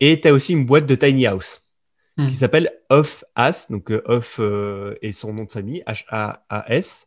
et 0.00 0.18
tu 0.18 0.28
as 0.28 0.32
aussi 0.32 0.52
une 0.54 0.64
boîte 0.64 0.86
de 0.86 0.94
tiny 0.94 1.26
house 1.26 1.60
qui 2.18 2.24
hmm. 2.24 2.30
s'appelle 2.30 2.70
Off 2.90 3.24
As, 3.36 3.70
donc 3.70 3.92
euh, 3.92 4.02
Off 4.06 4.38
euh, 4.40 4.96
et 5.02 5.12
son 5.12 5.32
nom 5.32 5.44
de 5.44 5.52
famille, 5.52 5.84
H-A-A-S. 5.86 7.06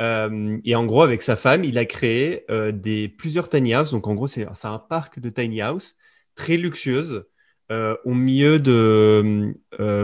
Euh, 0.00 0.58
et 0.64 0.74
en 0.74 0.84
gros, 0.84 1.02
avec 1.02 1.22
sa 1.22 1.36
femme, 1.36 1.62
il 1.62 1.78
a 1.78 1.84
créé 1.84 2.44
des, 2.72 3.08
plusieurs 3.08 3.48
tiny 3.48 3.74
house. 3.74 3.92
Donc 3.92 4.08
en 4.08 4.14
gros, 4.14 4.26
c'est 4.26 4.46
un 4.64 4.78
parc 4.78 5.20
de 5.20 5.30
tiny 5.30 5.60
house 5.60 5.96
très 6.34 6.56
luxueuse 6.56 7.24
au 7.70 8.14
milieu 8.14 8.58
de 8.58 9.54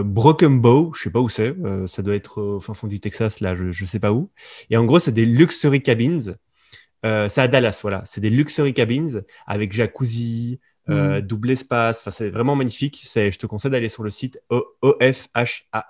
Broken 0.02 0.60
Bow, 0.60 0.92
je 0.94 1.04
sais 1.04 1.10
pas 1.10 1.20
où 1.20 1.28
c'est, 1.28 1.54
ça 1.86 2.02
doit 2.02 2.14
être 2.14 2.42
au 2.42 2.60
fin 2.60 2.74
fond 2.74 2.88
du 2.88 3.00
Texas, 3.00 3.40
là, 3.40 3.54
je, 3.54 3.72
je 3.72 3.84
sais 3.84 4.00
pas 4.00 4.12
où. 4.12 4.30
Et 4.68 4.76
en 4.76 4.84
gros, 4.84 4.98
c'est 4.98 5.12
des 5.12 5.24
luxury 5.24 5.82
cabins. 5.82 6.34
c'est 7.02 7.38
à 7.40 7.48
Dallas, 7.48 7.78
voilà. 7.82 8.02
C'est 8.04 8.20
des 8.20 8.30
luxury 8.30 8.74
cabins 8.74 9.20
avec 9.46 9.72
jacuzzi, 9.72 10.60
euh, 10.90 11.18
mm. 11.18 11.20
double 11.22 11.50
espace. 11.50 12.08
c'est 12.10 12.30
vraiment 12.30 12.56
magnifique. 12.56 13.02
Je 13.04 13.38
te 13.38 13.46
conseille 13.46 13.70
d'aller 13.70 13.88
sur 13.88 14.02
le 14.02 14.10
site 14.10 14.40
ofhaas.com. 14.82 15.82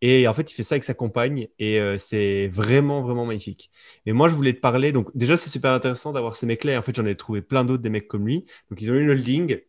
Et 0.00 0.28
en 0.28 0.34
fait, 0.34 0.50
il 0.52 0.54
fait 0.54 0.62
ça 0.62 0.74
avec 0.74 0.84
sa 0.84 0.92
compagne 0.92 1.48
et 1.58 1.80
euh, 1.80 1.96
c'est 1.98 2.48
vraiment, 2.48 3.00
vraiment 3.00 3.24
magnifique. 3.24 3.70
Et 4.04 4.12
moi, 4.12 4.28
je 4.28 4.34
voulais 4.34 4.52
te 4.52 4.60
parler. 4.60 4.92
Donc, 4.92 5.08
déjà, 5.14 5.36
c'est 5.36 5.48
super 5.48 5.72
intéressant 5.72 6.12
d'avoir 6.12 6.36
ces 6.36 6.44
mecs-là. 6.46 6.78
En 6.78 6.82
fait, 6.82 6.94
j'en 6.94 7.06
ai 7.06 7.16
trouvé 7.16 7.40
plein 7.40 7.64
d'autres, 7.64 7.82
des 7.82 7.88
mecs 7.88 8.06
comme 8.08 8.26
lui. 8.26 8.44
Donc, 8.70 8.82
ils 8.82 8.90
ont 8.90 8.96
une 8.96 9.08
holding, 9.08 9.60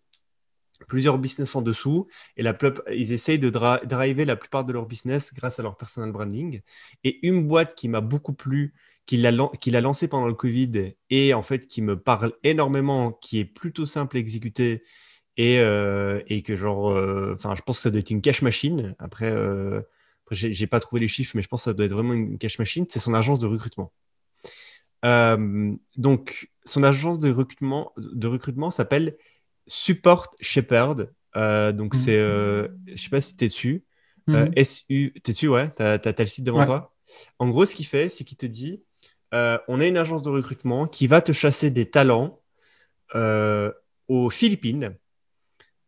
plusieurs 0.87 1.17
business 1.19 1.55
en 1.55 1.61
dessous 1.61 2.07
et 2.35 2.43
la, 2.43 2.57
ils 2.91 3.13
essayent 3.13 3.39
de 3.39 3.49
driver 3.49 4.25
la 4.25 4.35
plupart 4.35 4.65
de 4.65 4.73
leur 4.73 4.85
business 4.85 5.33
grâce 5.33 5.59
à 5.59 5.63
leur 5.63 5.77
personal 5.77 6.11
branding. 6.11 6.61
Et 7.03 7.25
une 7.25 7.47
boîte 7.47 7.75
qui 7.75 7.87
m'a 7.87 8.01
beaucoup 8.01 8.33
plu 8.33 8.73
qu'il 9.05 9.25
a, 9.25 9.81
lancé 9.81 10.07
pendant 10.07 10.27
le 10.27 10.33
Covid 10.33 10.93
et 11.09 11.33
en 11.33 11.43
fait 11.43 11.67
qui 11.67 11.81
me 11.81 11.99
parle 11.99 12.33
énormément, 12.43 13.11
qui 13.11 13.39
est 13.39 13.45
plutôt 13.45 13.85
simple 13.85 14.17
à 14.17 14.19
exécuter 14.19 14.83
et, 15.37 15.59
euh, 15.59 16.21
que 16.45 16.55
genre, 16.55 16.91
euh, 16.91 17.33
enfin, 17.35 17.55
je 17.55 17.61
pense 17.61 17.77
que 17.77 17.83
ça 17.83 17.89
doit 17.89 17.99
être 17.99 18.09
une 18.09 18.21
cash 18.21 18.41
machine. 18.41 18.95
Après, 18.99 19.29
euh, 19.29 19.81
je 20.31 20.51
j'ai 20.51 20.67
pas 20.67 20.79
trouvé 20.79 21.01
les 21.01 21.07
chiffres, 21.07 21.33
mais 21.35 21.41
je 21.41 21.47
pense 21.47 21.61
que 21.61 21.65
ça 21.65 21.73
doit 21.73 21.85
être 21.85 21.91
vraiment 21.91 22.13
une 22.13 22.37
cash 22.37 22.57
machine. 22.57 22.85
C'est 22.89 22.99
son 22.99 23.13
agence 23.13 23.39
de 23.39 23.47
recrutement. 23.47 23.91
donc, 25.03 26.49
son 26.63 26.83
agence 26.83 27.19
de 27.19 27.31
recrutement, 27.31 27.91
de 27.97 28.27
recrutement 28.27 28.71
s'appelle 28.71 29.17
Support 29.67 30.31
Shepherd. 30.39 31.11
donc, 31.35 31.93
mmh. 31.93 31.97
c'est, 31.97 32.17
je 32.17 32.95
sais 32.95 33.09
pas 33.09 33.21
si 33.21 33.35
tu 33.35 33.45
es 33.45 33.47
dessus. 33.47 33.83
Mmh. 34.27 34.63
SU, 34.63 35.13
tu 35.13 35.17
es 35.17 35.31
dessus, 35.31 35.47
ouais, 35.47 35.71
tu 35.75 35.83
as, 35.83 36.15
le 36.17 36.25
site 36.25 36.45
devant 36.45 36.65
toi? 36.65 36.95
En 37.37 37.49
gros, 37.49 37.65
ce 37.65 37.75
qu'il 37.75 37.85
fait, 37.85 38.09
c'est 38.09 38.23
qu'il 38.23 38.37
te 38.37 38.47
dit 38.47 38.84
euh, 39.35 39.57
on 39.67 39.81
a 39.81 39.85
une 39.85 39.97
agence 39.97 40.21
de 40.21 40.29
recrutement 40.29 40.87
qui 40.87 41.07
va 41.07 41.19
te 41.19 41.33
chasser 41.33 41.69
des 41.69 41.89
talents 41.89 42.39
euh, 43.15 43.69
aux 44.07 44.29
Philippines 44.29 44.95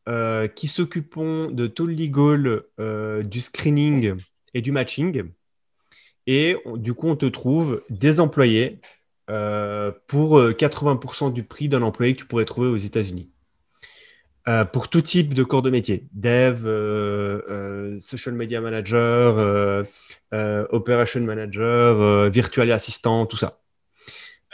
euh, 0.10 0.50
qui 0.50 0.68
s'occuperont 0.68 1.50
de 1.50 1.68
tout 1.68 1.88
le 1.88 1.94
legal, 1.94 2.64
du 3.24 3.40
screening 3.40 4.16
et 4.54 4.62
du 4.62 4.72
matching. 4.72 5.32
Et 6.26 6.58
du 6.76 6.94
coup, 6.94 7.08
on 7.08 7.16
te 7.16 7.26
trouve 7.26 7.84
des 7.90 8.20
employés 8.20 8.82
pour 9.28 10.40
80% 10.40 11.32
du 11.32 11.44
prix 11.44 11.70
d'un 11.70 11.82
employé 11.84 12.14
que 12.14 12.20
tu 12.20 12.26
pourrais 12.26 12.46
trouver 12.46 12.68
aux 12.68 12.78
États-Unis. 12.78 13.30
Euh, 14.48 14.64
pour 14.64 14.88
tout 14.90 15.02
type 15.02 15.34
de 15.34 15.44
corps 15.44 15.62
de 15.62 15.70
métier, 15.70 16.08
dev, 16.14 16.62
euh, 16.66 17.42
euh, 17.50 18.00
social 18.00 18.34
media 18.34 18.62
manager, 18.62 19.86
operation 20.72 21.22
manager, 21.22 22.30
virtual 22.30 22.72
assistant, 22.72 23.26
tout 23.26 23.38
ça. 23.38 23.60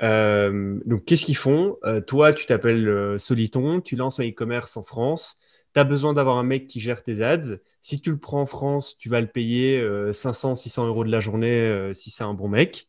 donc, 0.01 1.05
qu'est-ce 1.05 1.25
qu'ils 1.25 1.38
font? 1.38 1.77
Toi, 2.07 2.33
tu 2.33 2.45
t'appelles 2.45 3.19
Soliton, 3.19 3.81
tu 3.81 3.95
lances 3.95 4.19
un 4.19 4.27
e-commerce 4.27 4.77
en 4.77 4.83
France. 4.83 5.38
Tu 5.75 5.79
as 5.79 5.83
besoin 5.83 6.13
d'avoir 6.13 6.38
un 6.38 6.43
mec 6.43 6.67
qui 6.67 6.79
gère 6.79 7.03
tes 7.03 7.23
ads. 7.23 7.57
Si 7.81 8.00
tu 8.01 8.12
le 8.12 8.17
prends 8.17 8.41
en 8.41 8.45
France, 8.45 8.97
tu 8.97 9.09
vas 9.09 9.21
le 9.21 9.27
payer 9.27 9.83
500, 10.12 10.55
600 10.55 10.88
euros 10.88 11.03
de 11.03 11.12
la 11.12 11.19
journée 11.19 11.91
si 11.93 12.09
c'est 12.09 12.23
un 12.23 12.33
bon 12.33 12.47
mec. 12.47 12.88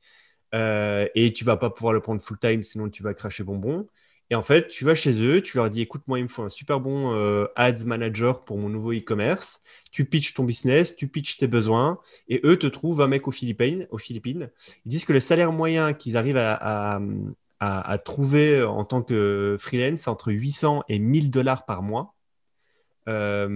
et 0.52 1.32
tu 1.34 1.44
vas 1.44 1.56
pas 1.56 1.70
pouvoir 1.70 1.92
le 1.92 2.00
prendre 2.00 2.22
full 2.22 2.38
time, 2.38 2.62
sinon 2.62 2.88
tu 2.88 3.02
vas 3.02 3.14
cracher 3.14 3.44
bonbon. 3.44 3.86
Et 4.30 4.34
en 4.34 4.42
fait, 4.42 4.68
tu 4.68 4.84
vas 4.84 4.94
chez 4.94 5.20
eux, 5.20 5.42
tu 5.42 5.58
leur 5.58 5.70
dis 5.70 5.82
écoute, 5.82 6.02
moi, 6.06 6.18
il 6.18 6.24
me 6.24 6.28
faut 6.28 6.42
un 6.42 6.48
super 6.48 6.80
bon 6.80 7.14
euh, 7.14 7.46
ads 7.56 7.84
manager 7.84 8.44
pour 8.44 8.58
mon 8.58 8.68
nouveau 8.68 8.92
e-commerce. 8.92 9.60
Tu 9.92 10.06
pitches 10.06 10.34
ton 10.34 10.44
business, 10.44 10.96
tu 10.96 11.08
pitches 11.08 11.36
tes 11.36 11.46
besoins, 11.46 11.98
et 12.28 12.40
eux 12.44 12.56
te 12.58 12.66
trouvent 12.66 13.02
un 13.02 13.08
mec 13.08 13.28
aux 13.28 13.32
Philippines. 13.32 13.86
Aux 13.90 13.98
Philippines. 13.98 14.50
Ils 14.86 14.90
disent 14.90 15.04
que 15.04 15.12
le 15.12 15.20
salaire 15.20 15.52
moyen 15.52 15.92
qu'ils 15.92 16.16
arrivent 16.16 16.38
à, 16.38 16.98
trouver 18.04 18.62
en 18.62 18.84
tant 18.84 19.02
que 19.02 19.56
freelance, 19.58 20.00
c'est 20.00 20.10
entre 20.10 20.32
800 20.32 20.84
et 20.88 20.98
1000 20.98 21.30
dollars 21.30 21.66
par 21.66 21.82
mois. 21.82 22.14
Euh, 23.08 23.46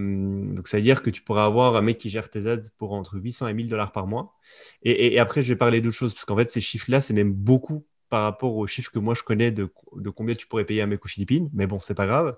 donc, 0.54 0.68
ça 0.68 0.76
veut 0.76 0.82
dire 0.82 1.02
que 1.02 1.10
tu 1.10 1.22
pourras 1.22 1.46
avoir 1.46 1.76
un 1.76 1.82
mec 1.82 1.98
qui 1.98 2.10
gère 2.10 2.28
tes 2.28 2.46
ads 2.46 2.68
pour 2.76 2.92
entre 2.92 3.16
800 3.18 3.48
et 3.48 3.54
1000 3.54 3.68
dollars 3.70 3.92
par 3.92 4.06
mois. 4.06 4.34
Et, 4.82 5.14
et 5.14 5.18
après, 5.18 5.42
je 5.42 5.48
vais 5.48 5.56
parler 5.56 5.80
d'autres 5.80 5.96
choses, 5.96 6.12
parce 6.12 6.26
qu'en 6.26 6.36
fait, 6.36 6.50
ces 6.50 6.60
chiffres-là, 6.60 7.00
c'est 7.00 7.14
même 7.14 7.32
beaucoup 7.32 7.86
par 8.08 8.22
rapport 8.22 8.56
aux 8.56 8.66
chiffres 8.66 8.90
que 8.90 8.98
moi 8.98 9.14
je 9.14 9.22
connais 9.22 9.50
de, 9.50 9.70
combien 10.14 10.34
tu 10.34 10.46
pourrais 10.46 10.64
payer 10.64 10.82
un 10.82 10.86
mec 10.86 11.04
aux 11.04 11.08
Philippines, 11.08 11.50
mais 11.52 11.66
bon, 11.66 11.80
c'est 11.80 11.94
pas 11.94 12.06
grave. 12.06 12.36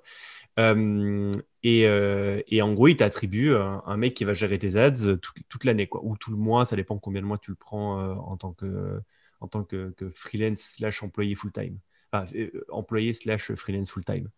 Euh, 0.59 1.33
euh, 1.65 2.43
et, 2.47 2.63
en 2.63 2.73
gros, 2.73 2.89
il 2.89 2.97
t'attribue 2.97 3.55
un, 3.55 3.97
mec 3.97 4.15
qui 4.15 4.25
va 4.25 4.35
gérer 4.35 4.59
tes 4.59 4.77
ads 4.77 5.17
toute, 5.49 5.65
l'année, 5.65 5.87
quoi, 5.87 6.01
ou 6.05 6.17
tout 6.17 6.31
le 6.31 6.37
mois, 6.37 6.65
ça 6.65 6.77
dépend 6.77 6.99
combien 6.99 7.21
de 7.21 7.27
mois 7.27 7.39
tu 7.39 7.51
le 7.51 7.57
prends 7.57 8.01
euh, 8.01 8.15
en 8.15 8.37
tant 8.37 8.53
que, 8.53 9.01
en 9.41 9.49
tant 9.49 9.65
que, 9.65 9.93
freelance 10.15 10.75
slash 10.77 11.03
employé 11.03 11.35
full-time. 11.35 11.79
Enfin, 12.13 12.27
employé 12.71 13.15
slash 13.15 13.53
freelance 13.55 13.91
full-time. 13.91 14.29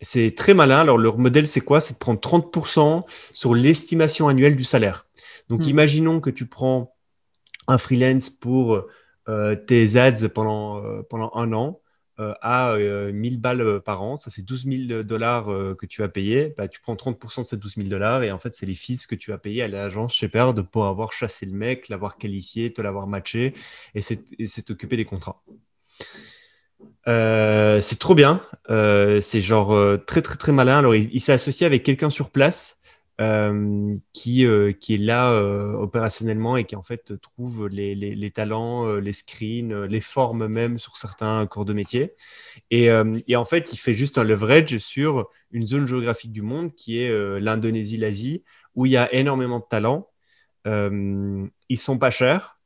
c'est 0.00 0.34
très 0.34 0.54
malin. 0.54 0.80
Alors, 0.80 0.96
leur 0.96 1.18
modèle, 1.18 1.46
c'est 1.46 1.60
quoi? 1.60 1.80
C'est 1.80 1.94
de 1.94 1.98
prendre 1.98 2.20
30% 2.20 3.04
sur 3.34 3.54
l'estimation 3.54 4.28
annuelle 4.28 4.56
du 4.56 4.64
salaire. 4.64 5.06
Donc, 5.48 5.60
hmm. 5.60 5.68
imaginons 5.68 6.20
que 6.20 6.30
tu 6.30 6.46
prends 6.46 6.94
un 7.66 7.78
freelance 7.78 8.30
pour 8.30 8.74
euh, 8.74 8.88
tes 9.26 9.96
ads 9.96 10.28
pendant, 10.28 10.84
euh, 10.84 11.02
pendant 11.02 11.30
un 11.34 11.52
an 11.52 11.80
euh, 12.20 12.34
à 12.42 12.76
1000 12.78 13.40
balles 13.40 13.80
par 13.80 14.02
an, 14.02 14.16
ça 14.16 14.30
c'est 14.30 14.42
12 14.42 14.66
000 14.88 15.02
dollars 15.02 15.46
que 15.76 15.86
tu 15.86 16.00
vas 16.02 16.08
payer, 16.08 16.54
bah, 16.56 16.68
tu 16.68 16.80
prends 16.80 16.94
30% 16.94 17.40
de 17.40 17.46
ces 17.46 17.56
12 17.56 17.74
000 17.76 17.88
dollars 17.88 18.22
et 18.22 18.30
en 18.30 18.38
fait 18.38 18.54
c'est 18.54 18.66
les 18.66 18.74
fees 18.74 19.06
que 19.08 19.14
tu 19.14 19.30
vas 19.30 19.38
payer 19.38 19.62
à 19.62 19.68
l'agence 19.68 20.14
Shepard 20.14 20.54
pour 20.70 20.86
avoir 20.86 21.12
chassé 21.12 21.46
le 21.46 21.52
mec, 21.52 21.88
l'avoir 21.88 22.16
qualifié, 22.16 22.72
te 22.72 22.82
l'avoir 22.82 23.06
matché 23.06 23.54
et 23.94 24.02
c'est 24.02 24.62
t'occuper 24.62 24.96
des 24.96 25.04
contrats. 25.04 25.42
c'est 27.06 27.98
trop 27.98 28.14
bien, 28.14 28.42
c'est 28.68 29.40
genre 29.40 29.98
très 30.06 30.22
très 30.22 30.36
très 30.36 30.52
malin. 30.52 30.78
Alors 30.78 30.94
il 30.94 31.20
s'est 31.20 31.32
associé 31.32 31.66
avec 31.66 31.82
quelqu'un 31.82 32.10
sur 32.10 32.30
place 32.30 32.78
euh, 33.20 33.96
qui, 34.12 34.44
euh, 34.44 34.72
qui 34.72 34.94
est 34.94 34.98
là 34.98 35.30
euh, 35.30 35.74
opérationnellement 35.74 36.56
et 36.56 36.64
qui 36.64 36.74
en 36.74 36.82
fait 36.82 37.12
trouve 37.20 37.68
les, 37.68 37.94
les, 37.94 38.30
talents, 38.32 38.96
les 38.96 39.12
screens, 39.12 39.84
les 39.84 40.00
formes 40.00 40.48
même 40.48 40.80
sur 40.80 40.96
certains 40.96 41.46
cours 41.46 41.64
de 41.64 41.72
métier. 41.72 42.14
Et, 42.72 42.88
et, 43.28 43.36
en 43.36 43.44
fait, 43.44 43.72
il 43.72 43.76
fait 43.76 43.94
juste 43.94 44.18
un 44.18 44.24
leverage 44.24 44.78
sur 44.78 45.28
une 45.52 45.66
zone 45.66 45.86
géographique 45.86 46.32
du 46.32 46.42
monde 46.42 46.74
qui 46.74 46.98
est 46.98 47.40
l'Indonésie, 47.40 47.98
l'Asie, 47.98 48.42
où 48.74 48.84
il 48.86 48.92
y 48.92 48.96
a 48.96 49.12
énormément 49.14 49.60
de 49.60 49.66
talents. 49.70 50.08
ils 50.66 51.78
sont 51.78 51.98
pas 51.98 52.10
chers. 52.10 52.58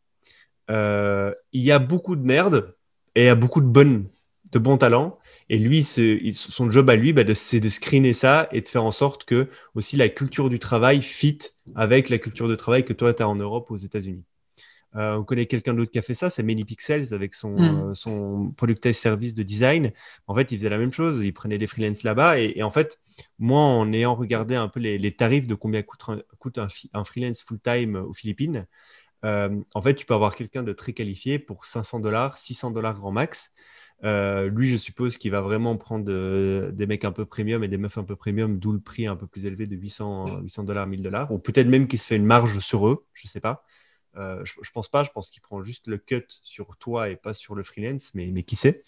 il 0.71 1.35
y 1.53 1.73
a 1.73 1.79
beaucoup 1.79 2.17
de 2.17 2.25
merde 2.25 2.75
et 3.15 3.25
il 3.25 3.27
y 3.27 3.29
a 3.29 3.35
beaucoup 3.35 3.61
de, 3.61 3.67
bonnes, 3.67 4.09
de 4.53 4.59
bons 4.59 4.79
talents. 4.79 5.19
Et 5.49 5.59
lui, 5.59 5.83
son 5.83 6.71
job 6.71 6.91
à 6.91 6.97
lui, 6.97 7.13
bah, 7.13 7.23
c'est 7.35 7.61
de 7.61 7.69
screener 7.69 8.15
ça 8.15 8.49
et 8.53 8.61
de 8.61 8.69
faire 8.69 8.85
en 8.85 8.91
sorte 8.91 9.25
que 9.25 9.49
aussi 9.75 9.97
la 9.97 10.09
culture 10.09 10.51
du 10.51 10.59
travail 10.59 11.03
fit 11.03 11.39
avec 11.75 12.09
la 12.09 12.19
culture 12.19 12.49
de 12.49 12.55
travail 12.55 12.85
que 12.85 12.93
toi, 12.93 13.15
tu 13.15 13.23
as 13.23 13.29
en 13.29 13.37
Europe, 13.37 13.71
aux 13.71 13.77
États-Unis. 13.77 14.25
Euh, 14.97 15.17
on 15.17 15.25
connaît 15.25 15.47
quelqu'un 15.47 15.75
d'autre 15.75 15.91
qui 15.91 15.99
a 15.99 16.03
fait 16.03 16.15
ça, 16.15 16.31
c'est 16.31 16.43
Many 16.43 16.65
Pixels 16.65 17.13
avec 17.13 17.35
son, 17.35 17.51
mm. 17.51 17.91
euh, 17.91 17.95
son 17.95 18.53
product 18.57 18.91
service 18.93 19.35
de 19.35 19.43
design. 19.43 19.93
En 20.27 20.35
fait, 20.35 20.51
il 20.51 20.59
faisait 20.59 20.71
la 20.71 20.79
même 20.79 20.93
chose, 20.93 21.21
il 21.23 21.33
prenait 21.33 21.59
des 21.59 21.67
freelances 21.67 22.03
là-bas. 22.03 22.41
Et, 22.41 22.63
en 22.63 22.71
fait, 22.71 22.99
moi, 23.39 23.61
en 23.61 23.93
ayant 23.93 24.15
regardé 24.15 24.55
un 24.55 24.69
peu 24.69 24.81
les, 24.81 25.15
tarifs 25.15 25.47
de 25.47 25.55
combien 25.55 25.83
coûte 25.83 26.01
un, 26.09 26.21
coûte 26.39 26.59
un, 26.59 27.05
freelance 27.05 27.43
full-time 27.43 27.97
aux 27.97 28.15
Philippines, 28.15 28.67
euh, 29.25 29.61
en 29.75 29.83
fait, 29.83 29.95
tu 29.95 30.07
peux 30.07 30.15
avoir 30.15 30.35
quelqu'un 30.35 30.63
de 30.63 30.73
très 30.73 30.93
qualifié 30.93 31.39
pour 31.39 31.67
500 31.67 32.01
dollars, 32.01 32.39
600 32.39 32.71
dollars 32.71 32.99
grand 32.99 33.13
max. 33.13 33.53
Euh, 34.05 34.49
lui, 34.49 34.71
je 34.71 34.77
suppose 34.77 35.17
qu'il 35.17 35.33
va 35.33 35.41
vraiment 35.41 35.77
prendre 35.77 36.05
des 36.71 36.87
mecs 36.87 37.05
un 37.05 37.13
peu 37.13 37.25
premium 37.25 37.65
et 37.65 37.69
des 37.69 37.77
meufs 37.77 37.99
un 37.99 38.05
peu 38.05 38.17
premium, 38.17 38.59
d'où 38.59 38.73
le 38.73 38.81
prix 38.81 39.07
un 39.07 39.17
peu 39.17 39.27
plus 39.27 39.47
élevé 39.47 39.67
de 39.67 39.77
800, 39.77 40.41
800 40.43 40.65
dollars, 40.65 40.87
1000 40.87 41.03
dollars. 41.03 41.33
Ou 41.33 41.39
peut-être 41.39 41.69
même 41.69 41.89
qu'il 41.89 41.99
se 41.99 42.07
fait 42.07 42.17
une 42.17 42.27
marge 42.27 42.61
sur 42.61 42.87
eux, 42.89 43.05
je 43.15 43.27
ne 43.27 43.31
sais 43.31 43.41
pas. 43.41 43.65
Euh, 44.17 44.45
je, 44.45 44.71
pense 44.73 44.89
pas, 44.89 45.05
je 45.05 45.11
pense 45.11 45.31
qu'il 45.31 45.43
prend 45.43 45.63
juste 45.63 45.87
le 45.87 45.99
cut 45.99 46.25
sur 46.43 46.77
toi 46.77 47.09
et 47.09 47.17
pas 47.17 47.35
sur 47.35 47.55
le 47.55 47.63
freelance, 47.63 48.13
mais, 48.15 48.43
qui 48.43 48.57
sait. 48.57 48.83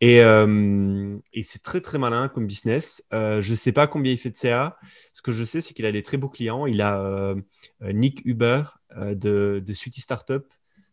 Et, 0.00 0.20
euh, 0.20 1.16
c'est 1.42 1.62
très 1.62 1.80
très 1.80 1.98
malin 1.98 2.28
comme 2.28 2.46
business. 2.46 3.02
je 3.12 3.48
ne 3.48 3.56
sais 3.56 3.72
pas 3.72 3.86
combien 3.86 4.12
il 4.12 4.18
fait 4.18 4.30
de 4.30 4.36
CA. 4.36 4.78
Ce 5.12 5.22
que 5.22 5.32
je 5.32 5.44
sais, 5.44 5.60
c'est 5.60 5.74
qu'il 5.74 5.86
a 5.86 5.92
des 5.92 6.02
très 6.02 6.16
beaux 6.16 6.28
clients. 6.28 6.66
Il 6.66 6.82
a 6.82 7.34
Nick 7.80 8.22
Uber 8.24 8.64
de, 8.96 9.62
de 9.64 9.72
Startup 9.72 10.44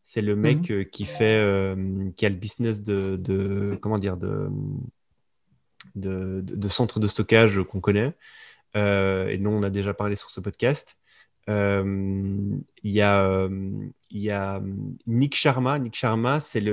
c'est 0.04 0.22
le 0.22 0.36
mec 0.36 0.70
mhm. 0.70 0.78
euh, 0.78 0.84
qui 0.84 1.06
fait, 1.06 1.42
euh, 1.42 2.10
qui 2.16 2.26
a 2.26 2.30
le 2.30 2.36
business 2.36 2.84
de, 2.84 3.78
comment 3.82 4.00
dire, 4.00 4.18
de, 4.18 4.50
de, 5.96 6.68
centre 6.68 7.00
de 7.00 7.08
stockage 7.08 7.62
qu'on 7.64 7.80
connaît. 7.80 8.14
Euh, 8.76 9.28
et 9.28 9.38
nous, 9.38 9.50
on 9.50 9.64
a 9.64 9.70
déjà 9.70 9.94
parlé 9.94 10.16
sur 10.16 10.32
ce 10.32 10.40
podcast. 10.40 10.98
Il 11.48 12.64
y, 12.84 13.02
a, 13.02 13.50
il 14.10 14.22
y 14.22 14.32
a 14.32 14.62
Nick 15.06 15.36
Sharma. 15.36 15.80
Nick 15.80 15.96
Sharma, 15.96 16.40
c'est 16.40 16.64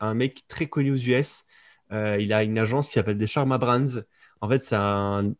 un 0.00 0.14
mec 0.14 0.44
très 0.48 0.66
connu 0.66 0.92
aux 0.92 0.96
US. 0.96 1.44
il 1.90 2.32
a 2.32 2.42
une 2.42 2.58
agence 2.58 2.88
qui 2.88 2.94
s'appelle 2.94 3.18
des 3.18 3.26
Sharma 3.26 3.58
Brands. 3.58 4.00
En 4.40 4.48
fait, 4.48 4.64
c'est 4.64 4.76
un, 4.76 5.34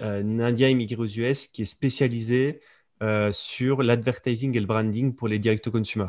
un, 0.00 0.40
Indien 0.40 0.68
immigré 0.70 1.00
aux 1.00 1.06
US 1.06 1.46
qui 1.46 1.62
est 1.62 1.66
spécialisé 1.66 2.60
sur 3.32 3.82
l'advertising 3.82 4.56
et 4.56 4.60
le 4.60 4.66
branding 4.66 5.14
pour 5.14 5.28
les 5.28 5.38
direct-to-consumer. 5.38 6.06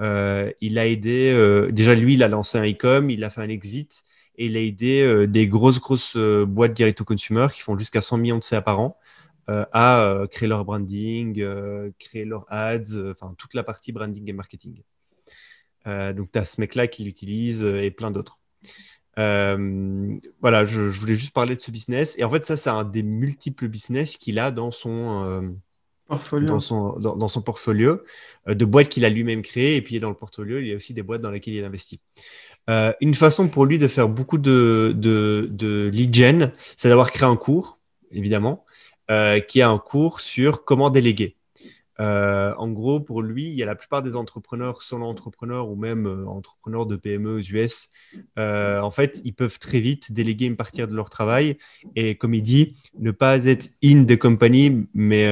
Euh, 0.00 0.50
il 0.60 0.78
a 0.78 0.86
aidé, 0.86 1.32
euh, 1.34 1.70
déjà 1.70 1.94
lui, 1.94 2.14
il 2.14 2.22
a 2.22 2.28
lancé 2.28 2.58
un 2.58 2.64
e-com, 2.64 3.10
il 3.10 3.22
a 3.24 3.30
fait 3.30 3.42
un 3.42 3.48
exit 3.48 4.04
et 4.36 4.46
il 4.46 4.56
a 4.56 4.60
aidé 4.60 5.02
euh, 5.02 5.26
des 5.26 5.46
grosses, 5.46 5.80
grosses 5.80 6.16
boîtes 6.16 6.72
direct-to-consumer 6.72 7.48
qui 7.52 7.60
font 7.60 7.78
jusqu'à 7.78 8.00
100 8.00 8.18
millions 8.18 8.38
de 8.38 8.42
CA 8.42 8.62
par 8.62 8.80
an 8.80 8.96
à 9.72 10.26
créer 10.30 10.48
leur 10.48 10.64
branding, 10.64 11.44
créer 11.98 12.24
leurs 12.24 12.46
ads, 12.50 13.10
enfin 13.10 13.34
toute 13.36 13.54
la 13.54 13.64
partie 13.64 13.90
branding 13.90 14.30
et 14.30 14.32
marketing. 14.32 14.80
donc, 15.84 16.30
tu 16.30 16.38
as 16.38 16.44
ce 16.44 16.60
mec-là 16.60 16.86
qui 16.86 17.02
l'utilise 17.02 17.64
et 17.64 17.90
plein 17.90 18.12
d'autres. 18.12 18.38
voilà, 19.16 20.64
je, 20.64 20.82
voulais 20.82 21.16
juste 21.16 21.32
parler 21.32 21.56
de 21.56 21.60
ce 21.60 21.72
business. 21.72 22.14
Et 22.16 22.22
en 22.22 22.30
fait, 22.30 22.46
ça, 22.46 22.56
c'est 22.56 22.70
un 22.70 22.84
des 22.84 23.02
multiples 23.02 23.66
business 23.66 24.16
qu'il 24.16 24.38
a 24.38 24.52
dans 24.52 24.70
son, 24.70 25.58
dans 26.42 26.60
son, 26.60 26.98
dans, 26.98 27.28
son 27.28 27.42
portfolio 27.42 28.00
euh, 28.48 28.54
de 28.54 28.64
boîtes 28.64 28.88
qu'il 28.88 29.04
a 29.04 29.08
lui-même 29.08 29.42
créées. 29.42 29.76
Et 29.76 29.82
puis 29.82 30.00
dans 30.00 30.08
le 30.08 30.14
portfolio, 30.14 30.58
il 30.58 30.66
y 30.68 30.72
a 30.72 30.76
aussi 30.76 30.94
des 30.94 31.02
boîtes 31.02 31.22
dans 31.22 31.30
lesquelles 31.30 31.54
il 31.54 31.64
investit. 31.64 32.00
Euh, 32.68 32.92
une 33.00 33.14
façon 33.14 33.48
pour 33.48 33.66
lui 33.66 33.78
de 33.78 33.88
faire 33.88 34.08
beaucoup 34.08 34.38
de, 34.38 34.92
de, 34.96 35.48
de 35.50 35.90
lead 35.92 36.14
gen, 36.14 36.52
c'est 36.76 36.88
d'avoir 36.88 37.10
créé 37.12 37.28
un 37.28 37.36
cours, 37.36 37.78
évidemment, 38.10 38.64
euh, 39.10 39.40
qui 39.40 39.62
a 39.62 39.68
un 39.68 39.78
cours 39.78 40.20
sur 40.20 40.64
comment 40.64 40.90
déléguer. 40.90 41.36
Euh, 42.00 42.54
en 42.56 42.68
gros, 42.68 42.98
pour 43.00 43.22
lui, 43.22 43.44
il 43.44 43.54
y 43.54 43.62
a 43.62 43.66
la 43.66 43.74
plupart 43.74 44.02
des 44.02 44.16
entrepreneurs, 44.16 44.82
solo 44.82 45.04
entrepreneurs 45.04 45.68
ou 45.68 45.76
même 45.76 46.06
euh, 46.06 46.26
entrepreneurs 46.26 46.86
de 46.86 46.96
PME 46.96 47.36
aux 47.36 47.40
US, 47.40 47.88
euh, 48.38 48.80
en 48.80 48.90
fait, 48.90 49.20
ils 49.24 49.34
peuvent 49.34 49.58
très 49.58 49.80
vite 49.80 50.12
déléguer 50.12 50.46
une 50.46 50.56
partie 50.56 50.80
de 50.80 50.94
leur 50.94 51.10
travail 51.10 51.58
et, 51.96 52.14
comme 52.14 52.32
il 52.32 52.42
dit, 52.42 52.76
ne 52.98 53.10
pas 53.10 53.44
être 53.44 53.70
in 53.84 54.04
the 54.04 54.16
company, 54.16 54.86
mais 54.94 55.26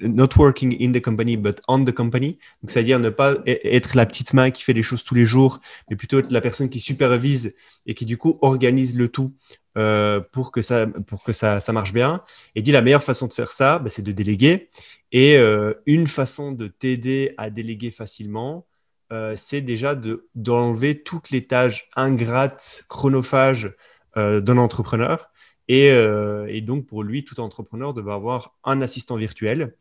not 0.00 0.28
working 0.36 0.76
in 0.80 0.92
the 0.92 1.00
company, 1.00 1.36
but 1.36 1.62
on 1.66 1.84
the 1.84 1.92
company. 1.92 2.38
C'est-à-dire 2.66 2.98
ne 2.98 3.08
pas 3.08 3.34
e-, 3.34 3.42
être 3.46 3.96
la 3.96 4.04
petite 4.04 4.34
main 4.34 4.50
qui 4.50 4.62
fait 4.62 4.74
les 4.74 4.82
choses 4.82 5.02
tous 5.02 5.14
les 5.14 5.24
jours, 5.24 5.60
mais 5.88 5.96
plutôt 5.96 6.18
être 6.18 6.30
la 6.30 6.40
personne 6.40 6.68
qui 6.68 6.80
supervise 6.80 7.54
et 7.86 7.94
qui, 7.94 8.04
du 8.04 8.18
coup, 8.18 8.38
organise 8.42 8.96
le 8.98 9.08
tout 9.08 9.32
pour 9.74 10.52
que, 10.52 10.62
ça, 10.62 10.86
pour 11.06 11.22
que 11.22 11.32
ça, 11.32 11.60
ça, 11.60 11.72
marche 11.72 11.92
bien. 11.92 12.22
Et 12.54 12.62
dit 12.62 12.72
la 12.72 12.80
meilleure 12.80 13.02
façon 13.02 13.26
de 13.26 13.32
faire 13.32 13.52
ça, 13.52 13.78
bah, 13.78 13.90
c'est 13.90 14.02
de 14.02 14.12
déléguer. 14.12 14.70
Et 15.14 15.36
euh, 15.36 15.74
une 15.86 16.08
façon 16.08 16.50
de 16.50 16.66
t'aider 16.66 17.34
à 17.36 17.48
déléguer 17.48 17.92
facilement, 17.92 18.66
euh, 19.12 19.34
c'est 19.36 19.60
déjà 19.60 19.94
d'enlever 20.34 21.04
toutes 21.04 21.30
les 21.30 21.46
tâches 21.46 21.88
ingrates, 21.94 22.84
chronophages 22.88 23.72
euh, 24.16 24.40
d'un 24.40 24.58
entrepreneur. 24.58 25.30
Et, 25.68 26.60
donc, 26.62 26.86
pour 26.86 27.04
lui, 27.04 27.24
tout 27.24 27.38
entrepreneur 27.38 27.94
devrait 27.94 28.14
avoir 28.14 28.56
un 28.64 28.82
assistant 28.82 29.16
virtuel. 29.16 29.76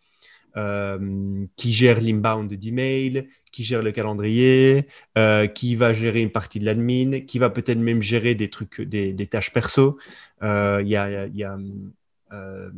Qui 1.55 1.73
gère 1.73 1.99
l'inbound 1.99 2.53
d'email, 2.53 3.27
qui 3.51 3.63
gère 3.63 3.81
le 3.81 3.91
calendrier, 3.91 4.87
qui 5.55 5.75
va 5.75 5.93
gérer 5.93 6.21
une 6.21 6.31
partie 6.31 6.59
de 6.59 6.65
l'admin, 6.65 7.21
qui 7.21 7.39
va 7.39 7.49
peut-être 7.49 7.79
même 7.79 8.01
gérer 8.01 8.35
des 8.35 8.49
trucs, 8.49 8.81
des, 8.81 9.27
tâches 9.27 9.51
perso. 9.51 9.97
Il 10.41 10.87
y 10.87 10.95
a, 10.95 11.27
y 11.27 11.43
a 11.43 11.53
un 11.53 12.71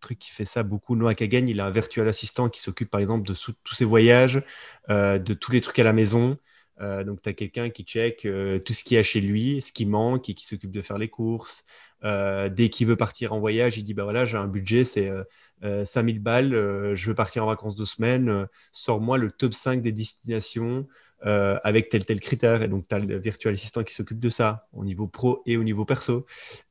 truc 0.00 0.18
qui 0.18 0.30
fait 0.30 0.44
ça 0.44 0.62
beaucoup, 0.62 0.96
Noah 0.96 1.14
Kagan, 1.14 1.46
il 1.46 1.60
a 1.60 1.66
un 1.66 1.70
virtual 1.70 2.08
assistant 2.08 2.48
qui 2.48 2.60
s'occupe 2.60 2.90
par 2.90 3.00
exemple 3.00 3.26
de 3.26 3.34
tous 3.34 3.74
ses 3.74 3.84
voyages, 3.84 4.42
de 4.88 5.34
tous 5.34 5.52
les 5.52 5.60
trucs 5.60 5.78
à 5.78 5.84
la 5.84 5.92
maison. 5.92 6.38
Euh, 6.80 7.04
donc, 7.04 7.20
tu 7.22 7.28
as 7.28 7.32
quelqu'un 7.34 7.70
qui 7.70 7.84
check 7.84 8.24
euh, 8.24 8.58
tout 8.58 8.72
ce 8.72 8.84
qu'il 8.84 8.96
y 8.96 8.98
a 8.98 9.02
chez 9.02 9.20
lui, 9.20 9.60
ce 9.60 9.72
qui 9.72 9.86
manque 9.86 10.28
et 10.28 10.34
qui 10.34 10.46
s'occupe 10.46 10.70
de 10.70 10.82
faire 10.82 10.98
les 10.98 11.08
courses. 11.08 11.64
Euh, 12.04 12.48
dès 12.48 12.70
qu'il 12.70 12.86
veut 12.86 12.96
partir 12.96 13.32
en 13.34 13.40
voyage, 13.40 13.76
il 13.76 13.84
dit 13.84 13.94
bah 13.94 14.04
voilà, 14.04 14.24
j'ai 14.24 14.38
un 14.38 14.46
budget, 14.46 14.84
c'est 14.84 15.10
5000 15.62 16.20
balles, 16.20 16.94
je 16.94 17.06
veux 17.06 17.14
partir 17.14 17.44
en 17.44 17.46
vacances 17.46 17.76
deux 17.76 17.86
semaines, 17.86 18.46
sors-moi 18.72 19.18
le 19.18 19.30
top 19.30 19.54
5 19.54 19.82
des 19.82 19.92
destinations 19.92 20.86
avec 21.22 21.90
tel 21.90 22.04
tel 22.04 22.20
critère. 22.20 22.62
Et 22.62 22.68
donc, 22.68 22.88
tu 22.88 22.94
as 22.94 22.98
le 22.98 23.18
virtual 23.18 23.54
assistant 23.54 23.84
qui 23.84 23.94
s'occupe 23.94 24.20
de 24.20 24.30
ça 24.30 24.66
au 24.72 24.84
niveau 24.84 25.06
pro 25.06 25.42
et 25.46 25.56
au 25.56 25.64
niveau 25.64 25.84
perso. 25.84 26.24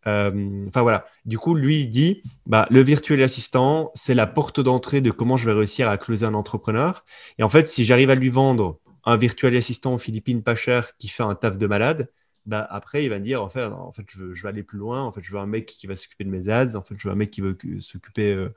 Enfin 0.05 0.81
voilà. 0.81 1.05
Du 1.25 1.37
coup, 1.37 1.53
lui, 1.53 1.81
il 1.81 1.89
dit 1.89 2.23
bah, 2.45 2.67
le 2.71 2.81
virtual 2.81 3.21
assistant, 3.21 3.91
c'est 3.93 4.15
la 4.15 4.27
porte 4.27 4.59
d'entrée 4.59 5.01
de 5.01 5.11
comment 5.11 5.37
je 5.37 5.45
vais 5.45 5.53
réussir 5.53 5.89
à 5.89 5.97
closer 5.97 6.25
un 6.25 6.33
entrepreneur. 6.33 7.03
Et 7.37 7.43
en 7.43 7.49
fait, 7.49 7.67
si 7.67 7.85
j'arrive 7.85 8.09
à 8.09 8.15
lui 8.15 8.29
vendre 8.29 8.79
un 9.05 9.17
virtuel 9.17 9.55
assistant 9.55 9.93
aux 9.93 9.99
Philippines 9.99 10.43
pas 10.43 10.55
cher 10.55 10.97
qui 10.97 11.07
fait 11.07 11.23
un 11.23 11.35
taf 11.35 11.57
de 11.57 11.67
malade, 11.67 12.09
bah 12.49 12.65
après, 12.71 13.05
il 13.05 13.09
va 13.09 13.19
me 13.19 13.23
dire, 13.23 13.43
en 13.43 13.49
fait, 13.49 13.63
en 13.63 13.91
fait 13.91 14.01
je, 14.09 14.17
veux, 14.17 14.33
je 14.33 14.47
aller 14.47 14.63
plus 14.63 14.79
loin. 14.79 15.03
En 15.03 15.11
fait, 15.11 15.21
je 15.21 15.31
veux 15.31 15.37
un 15.37 15.45
mec 15.45 15.67
qui 15.67 15.85
va 15.85 15.95
s'occuper 15.95 16.23
de 16.23 16.31
mes 16.31 16.49
ads. 16.49 16.75
En 16.75 16.81
fait, 16.81 16.95
je 16.97 17.07
veux 17.07 17.13
un 17.13 17.15
mec 17.15 17.29
qui 17.29 17.41
veut 17.41 17.55
s'occuper 17.79 18.33
euh, 18.33 18.49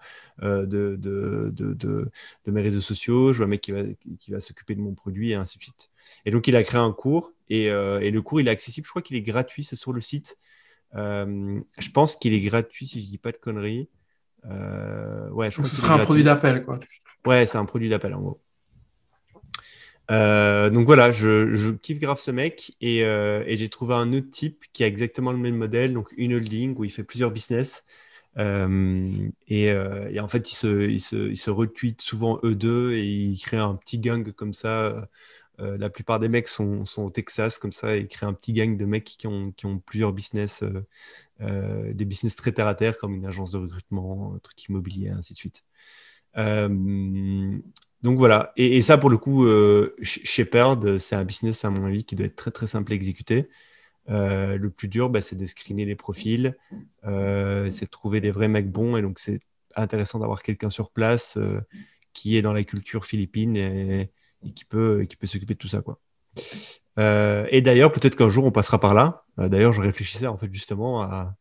euh, 0.42 0.64
de, 0.64 0.96
de, 0.96 1.50
de, 1.52 1.74
de, 1.74 2.10
mes 2.46 2.62
réseaux 2.62 2.80
sociaux. 2.80 3.34
Je 3.34 3.38
veux 3.40 3.44
un 3.44 3.48
mec 3.48 3.60
qui 3.60 3.72
va, 3.72 3.82
qui 4.18 4.30
va 4.30 4.40
s'occuper 4.40 4.74
de 4.74 4.80
mon 4.80 4.94
produit 4.94 5.32
et 5.32 5.34
ainsi 5.34 5.58
de 5.58 5.64
suite. 5.64 5.90
Et 6.24 6.30
donc, 6.30 6.48
il 6.48 6.56
a 6.56 6.62
créé 6.62 6.80
un 6.80 6.92
cours 6.92 7.32
et, 7.50 7.70
euh, 7.70 8.00
et 8.00 8.10
le 8.10 8.22
cours, 8.22 8.40
il 8.40 8.48
est 8.48 8.50
accessible. 8.50 8.86
Je 8.86 8.92
crois 8.92 9.02
qu'il 9.02 9.16
est 9.16 9.22
gratuit. 9.22 9.62
C'est 9.62 9.76
sur 9.76 9.92
le 9.92 10.00
site. 10.00 10.38
je 10.94 11.90
pense 11.92 12.16
qu'il 12.16 12.32
est 12.32 12.40
gratuit 12.40 12.86
si 12.86 13.02
je 13.02 13.06
dis 13.06 13.18
pas 13.18 13.32
de 13.32 13.36
conneries. 13.36 13.90
ouais, 14.44 15.50
je 15.50 15.62
ce 15.62 15.76
sera 15.76 15.96
un 15.96 16.04
produit 16.04 16.24
d'appel, 16.24 16.64
quoi. 16.64 16.78
Ouais, 17.26 17.44
c'est 17.44 17.58
un 17.58 17.66
produit 17.66 17.90
d'appel 17.90 18.14
en 18.14 18.20
gros. 18.22 18.40
Euh, 20.12 20.68
donc 20.70 20.86
voilà, 20.86 21.10
je, 21.10 21.72
kiffe 21.72 21.98
grave 21.98 22.20
ce 22.20 22.30
mec 22.30 22.76
euh, 22.82 23.44
et, 23.46 23.56
j'ai 23.56 23.68
trouvé 23.70 23.94
un 23.94 24.12
autre 24.12 24.30
type 24.30 24.64
qui 24.72 24.84
a 24.84 24.86
exactement 24.86 25.32
le 25.32 25.38
même 25.38 25.56
modèle, 25.56 25.94
donc 25.94 26.12
une 26.16 26.34
holding 26.34 26.76
où 26.76 26.84
il 26.84 26.90
fait 26.90 27.04
plusieurs 27.04 27.30
business. 27.30 27.84
Euh, 28.38 29.30
et, 29.48 29.72
en 30.20 30.28
fait, 30.28 30.50
il 30.52 30.54
se, 30.54 30.88
il 30.90 31.00
se, 31.00 31.30
il 31.30 31.36
se 31.36 31.50
retweet 31.50 32.00
souvent 32.02 32.38
eux 32.44 32.54
deux 32.54 32.92
et 32.92 33.04
il 33.06 33.38
crée 33.40 33.56
un 33.58 33.74
petit 33.74 33.98
gang 33.98 34.30
comme 34.32 34.54
ça. 34.54 35.08
la 35.58 35.90
plupart 35.90 36.18
des 36.20 36.28
mecs 36.28 36.48
sont, 36.48 36.84
au 36.98 37.10
Texas 37.10 37.58
comme 37.58 37.72
ça 37.72 37.96
et 37.96 38.00
il 38.00 38.08
crée 38.08 38.26
un 38.26 38.34
petit 38.34 38.52
gang 38.52 38.76
de 38.76 38.84
mecs 38.84 39.04
qui 39.04 39.26
ont, 39.26 39.52
qui 39.52 39.66
ont 39.66 39.78
plusieurs 39.78 40.12
business, 40.12 40.64
des 41.40 42.04
business 42.04 42.36
très 42.36 42.52
terre 42.52 42.66
à 42.66 42.74
terre 42.74 42.98
comme 42.98 43.14
une 43.14 43.26
agence 43.26 43.50
de 43.52 43.58
recrutement, 43.58 44.34
un 44.36 44.38
truc 44.40 44.62
immobilier, 44.68 45.10
ainsi 45.10 45.32
de 45.34 45.38
suite. 45.38 45.64
Donc 48.02 48.18
voilà, 48.18 48.52
et, 48.56 48.82
ça 48.82 48.98
pour 48.98 49.10
le 49.10 49.16
coup, 49.16 49.46
euh, 49.46 49.94
Shepard, 50.02 50.80
c'est 50.98 51.14
un 51.14 51.24
business 51.24 51.64
à 51.64 51.70
mon 51.70 51.86
avis 51.86 52.04
qui 52.04 52.16
doit 52.16 52.26
être 52.26 52.36
très 52.36 52.50
très 52.50 52.66
simple 52.66 52.92
à 52.92 52.96
exécuter. 52.96 53.48
Euh, 54.10 54.58
le 54.58 54.70
plus 54.70 54.88
dur, 54.88 55.08
bah, 55.08 55.20
c'est 55.22 55.36
de 55.36 55.46
screener 55.46 55.84
les 55.84 55.94
profils, 55.94 56.56
euh, 57.04 57.70
c'est 57.70 57.84
de 57.84 57.90
trouver 57.90 58.20
des 58.20 58.32
vrais 58.32 58.48
mecs 58.48 58.70
bons, 58.72 58.96
et 58.96 59.02
donc 59.02 59.20
c'est 59.20 59.38
intéressant 59.76 60.18
d'avoir 60.18 60.42
quelqu'un 60.42 60.70
sur 60.70 60.90
place 60.90 61.38
qui 62.12 62.36
est 62.36 62.42
dans 62.42 62.52
la 62.52 62.64
culture 62.64 63.06
philippine 63.06 63.56
et, 63.56 64.10
qui 64.56 64.64
peut, 64.64 65.06
peut 65.20 65.26
s'occuper 65.28 65.54
de 65.54 65.58
tout 65.58 65.68
ça. 65.68 65.82
Quoi. 65.82 66.00
et 67.50 67.62
d'ailleurs, 67.62 67.92
peut-être 67.92 68.16
qu'un 68.16 68.28
jour 68.28 68.44
on 68.44 68.50
passera 68.50 68.80
par 68.80 68.94
là. 68.94 69.24
d'ailleurs, 69.38 69.72
je 69.72 69.80
réfléchissais 69.80 70.26
en 70.26 70.36
fait 70.36 70.52
justement 70.52 71.02
à, 71.02 71.36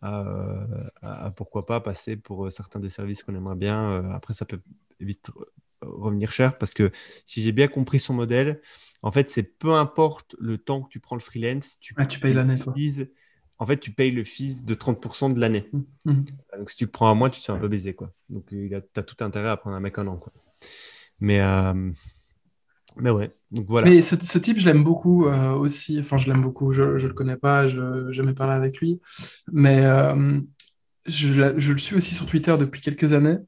à, 0.00 1.32
pourquoi 1.36 1.66
pas 1.66 1.80
passer 1.80 2.16
pour 2.16 2.50
certains 2.50 2.80
des 2.80 2.90
services 2.90 3.22
qu'on 3.22 3.34
aimerait 3.34 3.56
bien. 3.56 4.10
après, 4.10 4.32
ça 4.32 4.46
peut 4.46 4.60
vite 5.00 5.30
revenir 5.82 6.32
cher 6.32 6.58
parce 6.58 6.74
que 6.74 6.90
si 7.26 7.42
j'ai 7.42 7.52
bien 7.52 7.68
compris 7.68 7.98
son 7.98 8.14
modèle, 8.14 8.60
en 9.02 9.12
fait, 9.12 9.30
c'est 9.30 9.42
peu 9.42 9.74
importe 9.74 10.34
le 10.38 10.58
temps 10.58 10.82
que 10.82 10.88
tu 10.88 11.00
prends 11.00 11.16
le 11.16 11.20
freelance, 11.20 11.78
tu, 11.80 11.94
ah, 11.96 12.06
tu 12.06 12.20
payes 12.20 12.34
l'année. 12.34 12.56
En 13.60 13.66
fait, 13.66 13.78
tu 13.78 13.90
payes 13.90 14.12
le 14.12 14.22
fils 14.22 14.64
de 14.64 14.74
30% 14.74 15.34
de 15.34 15.40
l'année. 15.40 15.68
Mmh, 15.72 15.80
mmh. 16.04 16.24
Donc, 16.58 16.70
si 16.70 16.76
tu 16.76 16.86
prends 16.86 17.10
à 17.10 17.14
mois, 17.14 17.28
tu 17.28 17.40
te 17.40 17.46
fais 17.46 17.52
un 17.52 17.58
peu 17.58 17.66
baiser. 17.66 17.92
Quoi. 17.92 18.12
Donc, 18.28 18.46
tu 18.46 18.72
as 18.74 19.02
tout 19.02 19.24
intérêt 19.24 19.48
à 19.48 19.56
prendre 19.56 19.74
un 19.74 19.80
mec 19.80 19.98
un 19.98 20.06
an. 20.06 20.16
Quoi. 20.16 20.32
Mais, 21.18 21.40
euh, 21.40 21.90
mais 22.96 23.10
ouais, 23.10 23.34
donc 23.50 23.66
voilà. 23.66 23.88
Mais 23.88 24.02
ce, 24.02 24.16
ce 24.16 24.38
type, 24.38 24.58
je 24.58 24.66
l'aime 24.66 24.84
beaucoup 24.84 25.26
euh, 25.26 25.52
aussi. 25.52 25.98
Enfin, 25.98 26.18
je 26.18 26.30
l'aime 26.30 26.42
beaucoup. 26.42 26.72
Je 26.72 26.82
ne 26.82 27.08
le 27.08 27.14
connais 27.14 27.36
pas, 27.36 27.66
je 27.66 27.80
n'ai 27.80 28.12
jamais 28.12 28.32
parlé 28.32 28.54
avec 28.54 28.78
lui. 28.78 29.00
Mais 29.52 29.84
euh, 29.84 30.40
je, 31.06 31.58
je, 31.58 31.72
le 31.72 31.78
suis 31.78 31.96
aussi 31.96 32.14
sur 32.14 32.26
Twitter 32.26 32.56
depuis 32.58 32.80
quelques 32.80 33.12
années. 33.12 33.38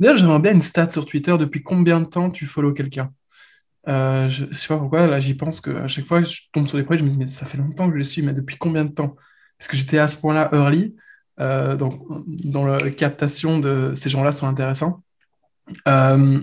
D'ailleurs, 0.00 0.16
j'aimerais 0.16 0.40
bien 0.40 0.52
une 0.52 0.60
stat 0.60 0.88
sur 0.88 1.06
Twitter. 1.06 1.36
Depuis 1.38 1.62
combien 1.62 2.00
de 2.00 2.06
temps 2.06 2.30
tu 2.30 2.46
follow 2.46 2.72
quelqu'un? 2.72 3.12
Euh, 3.88 4.28
Je 4.28 4.46
ne 4.46 4.52
sais 4.52 4.68
pas 4.68 4.78
pourquoi, 4.78 5.06
là, 5.06 5.18
j'y 5.20 5.34
pense 5.34 5.60
qu'à 5.60 5.88
chaque 5.88 6.06
fois 6.06 6.22
que 6.22 6.28
je 6.28 6.42
tombe 6.52 6.66
sur 6.66 6.78
des 6.78 6.84
projets, 6.84 7.00
je 7.00 7.04
me 7.04 7.10
dis, 7.10 7.16
mais 7.18 7.26
ça 7.26 7.46
fait 7.46 7.58
longtemps 7.58 7.86
que 7.86 7.92
je 7.92 7.98
le 7.98 8.04
suis, 8.04 8.22
mais 8.22 8.34
depuis 8.34 8.56
combien 8.56 8.84
de 8.84 8.92
temps? 8.92 9.16
Est-ce 9.58 9.68
que 9.68 9.76
j'étais 9.76 9.98
à 9.98 10.08
ce 10.08 10.16
point-là 10.16 10.50
early 10.52 10.94
euh, 11.40 11.76
donc, 11.76 12.02
dans 12.26 12.66
la 12.66 12.90
captation 12.90 13.58
de 13.58 13.92
ces 13.94 14.10
gens-là 14.10 14.32
sont 14.32 14.46
intéressants. 14.46 15.02
Euh, 15.88 16.42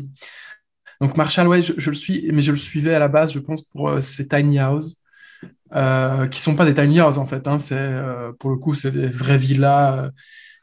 donc 1.00 1.16
Marshall, 1.16 1.48
ouais, 1.48 1.62
je, 1.62 1.90
le 1.90 1.96
suis, 1.96 2.30
mais 2.34 2.42
je 2.42 2.52
le 2.52 2.58
suivais 2.58 2.94
à 2.94 3.00
la 3.00 3.08
base, 3.08 3.32
je 3.32 3.40
pense, 3.40 3.62
pour 3.62 4.02
ces 4.02 4.28
tiny 4.28 4.60
houses, 4.62 5.02
qui 6.32 6.42
sont 6.42 6.56
pas 6.56 6.66
des 6.66 6.74
tiny 6.74 7.02
houses 7.02 7.18
en 7.18 7.26
fait. 7.26 7.48
Hein, 7.48 7.60
c'est 7.60 7.94
pour 8.40 8.50
le 8.50 8.58
coup, 8.58 8.74
c'est 8.74 8.92
des 8.92 9.08
vraies 9.08 9.38
villas 9.38 10.12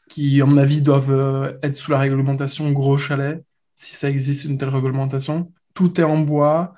qui, 0.09 0.41
à 0.41 0.45
mon 0.45 0.57
avis, 0.57 0.81
doivent 0.81 1.11
euh, 1.11 1.57
être 1.63 1.75
sous 1.75 1.91
la 1.91 1.99
réglementation 1.99 2.71
gros 2.71 2.97
chalet, 2.97 3.43
si 3.75 3.95
ça 3.95 4.09
existe 4.09 4.45
une 4.45 4.57
telle 4.57 4.69
réglementation. 4.69 5.51
Tout 5.73 5.99
est 5.99 6.03
en 6.03 6.19
bois, 6.19 6.73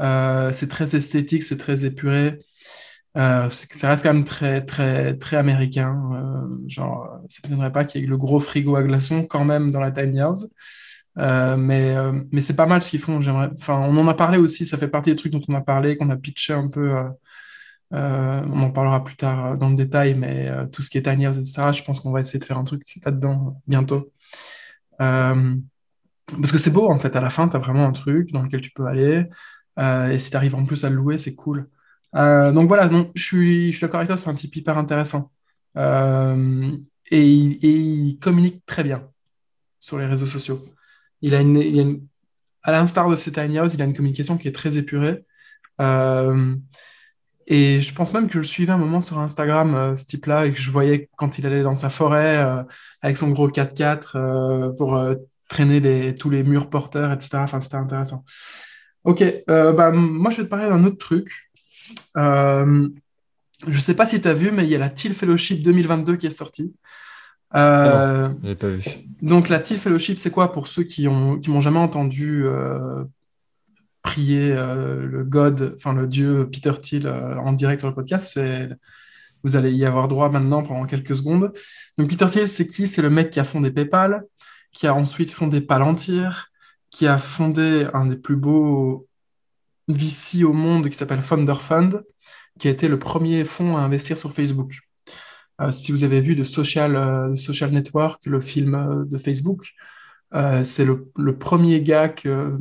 euh, 0.00 0.52
c'est 0.52 0.68
très 0.68 0.96
esthétique, 0.96 1.42
c'est 1.42 1.58
très 1.58 1.84
épuré. 1.84 2.38
Euh, 3.16 3.48
ça 3.50 3.88
reste 3.88 4.04
quand 4.04 4.14
même 4.14 4.24
très, 4.24 4.64
très, 4.64 5.16
très 5.16 5.36
américain. 5.36 5.96
genre, 6.68 7.20
ça 7.28 7.40
ne 7.44 7.48
m'étonnerait 7.48 7.72
pas 7.72 7.84
qu'il 7.84 8.00
y 8.02 8.04
ait 8.04 8.06
le 8.06 8.16
gros 8.16 8.40
frigo 8.40 8.76
à 8.76 8.82
glaçons 8.82 9.26
quand 9.26 9.44
même 9.44 9.70
dans 9.70 9.80
la 9.80 9.90
tiny 9.90 10.20
house. 10.20 10.46
mais 11.16 11.96
mais 12.32 12.40
c'est 12.40 12.56
pas 12.56 12.66
mal 12.66 12.82
ce 12.82 12.90
qu'ils 12.90 13.00
font. 13.00 13.20
On 13.68 13.96
en 13.98 14.08
a 14.08 14.14
parlé 14.14 14.38
aussi. 14.38 14.66
Ça 14.66 14.78
fait 14.78 14.88
partie 14.88 15.10
des 15.10 15.16
trucs 15.16 15.32
dont 15.32 15.42
on 15.48 15.54
a 15.54 15.60
parlé, 15.60 15.96
qu'on 15.96 16.10
a 16.10 16.16
pitché 16.16 16.52
un 16.52 16.68
peu 16.68 16.94
euh, 17.94 18.42
on 18.44 18.62
en 18.62 18.70
parlera 18.70 19.02
plus 19.02 19.16
tard 19.16 19.46
euh, 19.46 19.56
dans 19.56 19.70
le 19.70 19.74
détail, 19.74 20.14
mais 20.14 20.48
euh, 20.48 20.66
tout 20.66 20.82
ce 20.82 20.90
qui 20.90 20.98
est 20.98 21.02
tiny 21.02 21.26
house, 21.26 21.38
etc., 21.38 21.72
je 21.72 21.82
pense 21.82 22.00
qu'on 22.00 22.12
va 22.12 22.20
essayer 22.20 22.38
de 22.38 22.44
faire 22.44 22.58
un 22.58 22.64
truc 22.64 22.98
là-dedans 23.04 23.60
bientôt. 23.66 24.12
parce 24.98 26.52
que 26.52 26.58
c'est 26.58 26.70
beau, 26.70 26.90
en 26.90 26.98
fait, 26.98 27.16
à 27.16 27.20
la 27.20 27.30
fin, 27.30 27.48
tu 27.48 27.56
as 27.56 27.58
vraiment 27.58 27.86
un 27.86 27.92
truc 27.92 28.32
dans 28.32 28.42
lequel 28.42 28.60
tu 28.60 28.70
peux 28.70 28.86
aller. 28.86 29.26
et 29.78 30.18
si 30.18 30.30
tu 30.30 30.36
arrives 30.36 30.54
en 30.54 30.66
plus 30.66 30.84
à 30.84 30.90
le 30.90 30.96
louer, 30.96 31.18
c'est 31.18 31.34
cool. 31.34 31.68
donc 32.14 32.68
voilà, 32.68 32.88
donc, 32.88 33.10
je 33.14 33.22
suis, 33.22 33.72
je 33.72 33.78
suis 33.78 33.82
d'accord 33.86 34.00
avec 34.00 34.08
toi, 34.08 34.16
c'est 34.16 34.30
un 34.30 34.34
type 34.34 34.54
hyper 34.56 34.76
intéressant. 34.78 35.32
Et 37.10 37.24
il, 37.24 38.18
communique 38.20 38.64
très 38.66 38.84
bien 38.84 39.08
sur 39.80 39.98
les 39.98 40.06
réseaux 40.06 40.26
sociaux. 40.26 40.64
Il 41.22 41.34
a 41.34 41.40
une, 41.40 42.06
à 42.62 42.72
l'instar 42.72 43.08
de 43.08 43.14
ces 43.16 43.32
tiny 43.32 43.58
house, 43.58 43.74
il 43.74 43.82
a 43.82 43.84
une 43.86 43.94
communication 43.94 44.36
qui 44.38 44.48
est 44.48 44.52
très 44.52 44.76
épurée. 44.76 45.24
Et 47.50 47.80
je 47.80 47.94
pense 47.94 48.12
même 48.12 48.28
que 48.28 48.42
je 48.42 48.46
suivais 48.46 48.72
un 48.72 48.78
moment 48.78 49.00
sur 49.00 49.18
Instagram, 49.18 49.74
euh, 49.74 49.96
ce 49.96 50.04
type-là, 50.04 50.46
et 50.46 50.52
que 50.52 50.60
je 50.60 50.70
voyais 50.70 51.08
quand 51.16 51.38
il 51.38 51.46
allait 51.46 51.62
dans 51.62 51.74
sa 51.74 51.88
forêt 51.88 52.36
euh, 52.36 52.62
avec 53.00 53.16
son 53.16 53.30
gros 53.30 53.48
4x4 53.48 54.02
euh, 54.14 54.70
pour 54.76 55.02
traîner 55.48 55.80
les, 55.80 56.14
tous 56.14 56.28
les 56.28 56.42
murs 56.42 56.68
porteurs, 56.68 57.10
etc. 57.10 57.38
Enfin, 57.38 57.58
c'était 57.60 57.76
intéressant. 57.76 58.22
Ok, 59.04 59.24
bah, 59.46 59.90
moi 59.92 60.30
je 60.30 60.38
vais 60.38 60.42
te 60.44 60.48
parler 60.48 60.68
d'un 60.68 60.84
autre 60.84 60.98
truc. 60.98 61.50
je 62.14 62.76
ne 63.66 63.78
sais 63.78 63.94
pas 63.94 64.04
si 64.04 64.20
tu 64.20 64.28
as 64.28 64.34
vu, 64.34 64.50
mais 64.50 64.64
il 64.64 64.68
y 64.68 64.74
a 64.74 64.78
la 64.78 64.90
Teal 64.90 65.14
Fellowship 65.14 65.62
2022 65.62 66.16
qui 66.16 66.26
est 66.26 66.30
sortie. 66.30 66.74
Ah 67.50 68.30
non, 68.42 68.54
pas 68.56 68.68
vu. 68.68 68.84
Donc 69.22 69.48
la 69.48 69.60
Teal 69.60 69.78
Fellowship, 69.78 70.18
c'est 70.18 70.30
quoi 70.30 70.52
pour 70.52 70.66
ceux 70.66 70.82
qui 70.82 71.08
m'ont 71.08 71.38
qui 71.38 71.50
jamais 71.62 71.78
entendu 71.78 72.44
prier 74.08 74.52
euh, 74.56 75.06
le 75.06 76.06
Dieu 76.06 76.48
Peter 76.50 76.72
Thiel 76.80 77.06
euh, 77.06 77.36
en 77.36 77.52
direct 77.52 77.80
sur 77.80 77.90
le 77.90 77.94
podcast. 77.94 78.40
Vous 79.44 79.54
allez 79.54 79.70
y 79.72 79.84
avoir 79.84 80.08
droit 80.08 80.30
maintenant 80.30 80.62
pendant 80.62 80.86
quelques 80.86 81.14
secondes. 81.14 81.52
Donc 81.98 82.08
Peter 82.08 82.26
Thiel, 82.30 82.48
c'est 82.48 82.66
qui? 82.66 82.88
C'est 82.88 83.02
le 83.02 83.10
mec 83.10 83.28
qui 83.28 83.38
a 83.38 83.44
fondé 83.44 83.70
PayPal, 83.70 84.24
qui 84.72 84.86
a 84.86 84.94
ensuite 84.94 85.30
fondé 85.30 85.60
Palantir, 85.60 86.48
qui 86.90 87.06
a 87.06 87.18
fondé 87.18 87.86
un 87.92 88.06
des 88.06 88.16
plus 88.16 88.36
beaux 88.36 89.06
VC 89.88 90.42
au 90.42 90.54
monde 90.54 90.88
qui 90.88 90.96
s'appelle 90.96 91.20
Founder 91.20 91.60
Fund, 91.60 92.02
qui 92.58 92.68
a 92.68 92.70
été 92.70 92.88
le 92.88 92.98
premier 92.98 93.44
fonds 93.44 93.76
à 93.76 93.80
investir 93.80 94.16
sur 94.16 94.32
Facebook. 94.32 94.72
Euh, 95.60 95.70
si 95.70 95.92
vous 95.92 96.02
avez 96.02 96.22
vu 96.22 96.34
de 96.34 96.44
Social, 96.44 97.36
Social 97.36 97.72
Network, 97.72 98.24
le 98.24 98.40
film 98.40 99.06
de 99.06 99.18
Facebook, 99.18 99.74
c'est 100.64 100.86
le, 100.86 101.38
premier 101.38 101.82
gars 101.82 102.08
que, 102.08 102.58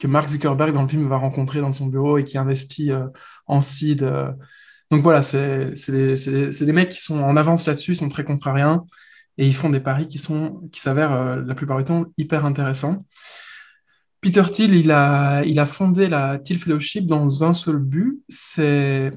que, 0.00 0.06
Mark 0.06 0.28
Zuckerberg 0.28 0.72
dans 0.72 0.82
le 0.82 0.88
film 0.88 1.06
va 1.08 1.16
rencontrer 1.16 1.60
dans 1.60 1.70
son 1.70 1.86
bureau 1.86 2.18
et 2.18 2.24
qui 2.24 2.38
investit 2.38 2.90
en 3.46 3.60
seed. 3.60 4.02
Donc 4.90 5.02
voilà, 5.02 5.22
c'est 5.22 5.72
des, 5.88 6.14
des, 6.14 6.72
mecs 6.72 6.90
qui 6.90 7.00
sont 7.00 7.20
en 7.22 7.36
avance 7.36 7.66
là-dessus, 7.66 7.92
ils 7.92 7.96
sont 7.96 8.08
très 8.08 8.24
contrariens 8.24 8.84
et 9.38 9.46
ils 9.46 9.54
font 9.54 9.70
des 9.70 9.80
paris 9.80 10.08
qui 10.08 10.18
sont 10.18 10.68
qui 10.72 10.80
s'avèrent 10.80 11.36
la 11.36 11.54
plupart 11.54 11.78
du 11.78 11.84
temps 11.84 12.06
hyper 12.16 12.44
intéressants. 12.44 12.98
Peter 14.20 14.42
Thiel, 14.50 14.74
il 14.74 14.90
a, 14.90 15.42
il 15.44 15.58
a 15.58 15.66
fondé 15.66 16.08
la 16.08 16.38
Thiel 16.38 16.58
Fellowship 16.58 17.06
dans 17.06 17.42
un 17.42 17.52
seul 17.52 17.78
but, 17.78 18.22
c'est 18.28 19.12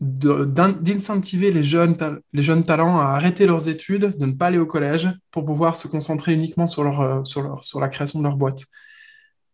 d'incentiver 0.00 1.52
les 1.52 1.62
jeunes, 1.62 1.96
les 2.32 2.42
jeunes 2.42 2.64
talents 2.64 2.98
à 2.98 3.10
arrêter 3.10 3.46
leurs 3.46 3.68
études, 3.68 4.16
de 4.18 4.26
ne 4.26 4.32
pas 4.32 4.46
aller 4.46 4.58
au 4.58 4.66
collège 4.66 5.08
pour 5.30 5.44
pouvoir 5.44 5.76
se 5.76 5.86
concentrer 5.86 6.34
uniquement 6.34 6.66
sur, 6.66 6.82
leur, 6.82 7.00
euh, 7.00 7.24
sur, 7.24 7.42
leur, 7.42 7.62
sur 7.62 7.78
la 7.78 7.88
création 7.88 8.18
de 8.18 8.24
leur 8.24 8.36
boîte. 8.36 8.64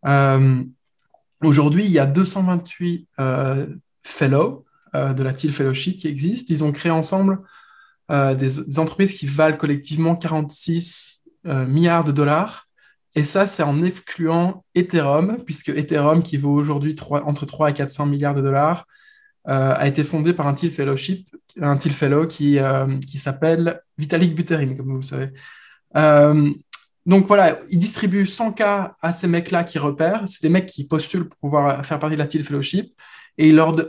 Euh, 0.07 0.63
aujourd'hui, 1.43 1.85
il 1.85 1.91
y 1.91 1.99
a 1.99 2.07
228 2.07 3.09
euh, 3.21 3.67
fellows 4.03 4.65
de 4.95 5.23
la 5.23 5.35
Thiel 5.35 5.53
Fellowship 5.53 5.99
qui 5.99 6.09
existent. 6.09 6.53
Ils 6.53 6.65
ont 6.65 6.73
créé 6.73 6.91
ensemble 6.91 7.41
des, 8.09 8.79
entreprises 8.79 9.13
qui 9.13 9.27
valent 9.27 9.59
collectivement 9.59 10.17
46 10.17 11.25
milliards 11.45 12.05
de 12.05 12.11
dollars 12.11 12.69
et 13.19 13.25
ça, 13.25 13.47
c'est 13.47 13.65
en 13.65 13.83
excluant 13.83 14.65
Ethereum, 14.77 15.43
puisque 15.45 15.71
Ethereum, 15.71 16.23
qui 16.23 16.37
vaut 16.37 16.53
aujourd'hui 16.53 16.95
entre 17.11 17.47
3 17.47 17.71
et 17.71 17.75
400 17.75 18.07
milliards 18.07 18.35
de 18.35 18.43
dollars, 18.43 18.87
euh, 19.49 19.75
a 19.77 19.89
été 19.89 20.05
fondé 20.05 20.33
par 20.35 20.47
un 20.47 20.55
Thiel 20.55 20.71
Fellowship, 20.71 21.29
un 21.61 21.77
Thiel 21.77 21.95
Fellow 21.95 22.29
qui, 22.29 22.61
euh, 22.61 22.87
s'appelle 23.17 23.81
Vitalik 23.97 24.37
Buterin, 24.37 24.77
comme 24.77 24.95
vous 24.95 25.03
savez. 25.03 25.31
Euh, 25.97 26.53
donc 27.09 27.27
voilà, 27.27 27.59
il 27.71 27.79
distribue 27.79 28.25
100 28.25 28.53
k 28.53 28.61
à 29.01 29.13
ces 29.13 29.27
mecs-là 29.27 29.65
qui 29.65 29.79
repèrent. 29.79 30.23
C'est 30.27 30.43
des 30.43 30.49
mecs 30.49 30.67
qui 30.67 30.85
postulent 30.85 31.29
pour 31.29 31.39
pouvoir 31.39 31.85
faire 31.85 31.99
partie 31.99 32.15
de 32.15 32.21
la 32.21 32.29
Thiel 32.29 32.45
Fellowship. 32.45 32.93
Et 33.39 33.51
lors 33.51 33.81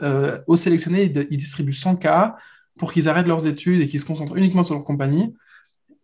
aux 0.47 0.55
sélectionnés, 0.55 1.13
il, 1.29 1.37
distribue 1.37 1.73
100 1.73 1.97
k 1.97 2.07
pour 2.77 2.93
qu'ils 2.93 3.09
arrêtent 3.09 3.27
leurs 3.27 3.45
études 3.45 3.81
et 3.81 3.89
qu'ils 3.89 3.99
se 3.99 4.05
concentrent 4.05 4.35
uniquement 4.37 4.63
sur 4.63 4.73
leur 4.73 4.85
compagnie. 4.85 5.35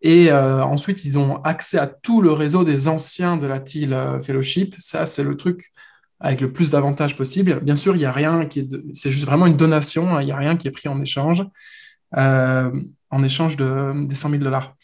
Et 0.02 0.30
euh, 0.30 0.62
ensuite, 0.62 1.04
ils 1.04 1.18
ont 1.18 1.42
accès 1.42 1.78
à 1.78 1.86
tout 1.86 2.20
le 2.20 2.32
réseau 2.32 2.64
des 2.64 2.86
anciens 2.86 3.36
de 3.36 3.46
la 3.46 3.60
TIL 3.60 3.92
euh, 3.92 4.20
Fellowship. 4.20 4.74
Ça, 4.78 5.06
c'est 5.06 5.24
le 5.24 5.36
truc 5.36 5.72
avec 6.20 6.40
le 6.40 6.52
plus 6.52 6.72
d'avantages 6.72 7.16
possible. 7.16 7.60
Bien 7.60 7.76
sûr, 7.76 7.96
il 7.96 7.98
n'y 7.98 8.04
a 8.04 8.12
rien 8.12 8.46
qui 8.46 8.60
est. 8.60 8.68
C'est 8.92 9.10
juste 9.10 9.24
vraiment 9.24 9.46
une 9.46 9.56
donation. 9.56 10.14
Hein. 10.14 10.22
Il 10.22 10.26
n'y 10.26 10.32
a 10.32 10.36
rien 10.36 10.56
qui 10.56 10.68
est 10.68 10.70
pris 10.70 10.88
en 10.88 11.00
échange, 11.00 11.44
euh, 12.16 12.70
en 13.10 13.24
échange 13.24 13.56
de, 13.56 14.06
des 14.06 14.14
100 14.14 14.30
000 14.30 14.42
dollars. 14.42 14.76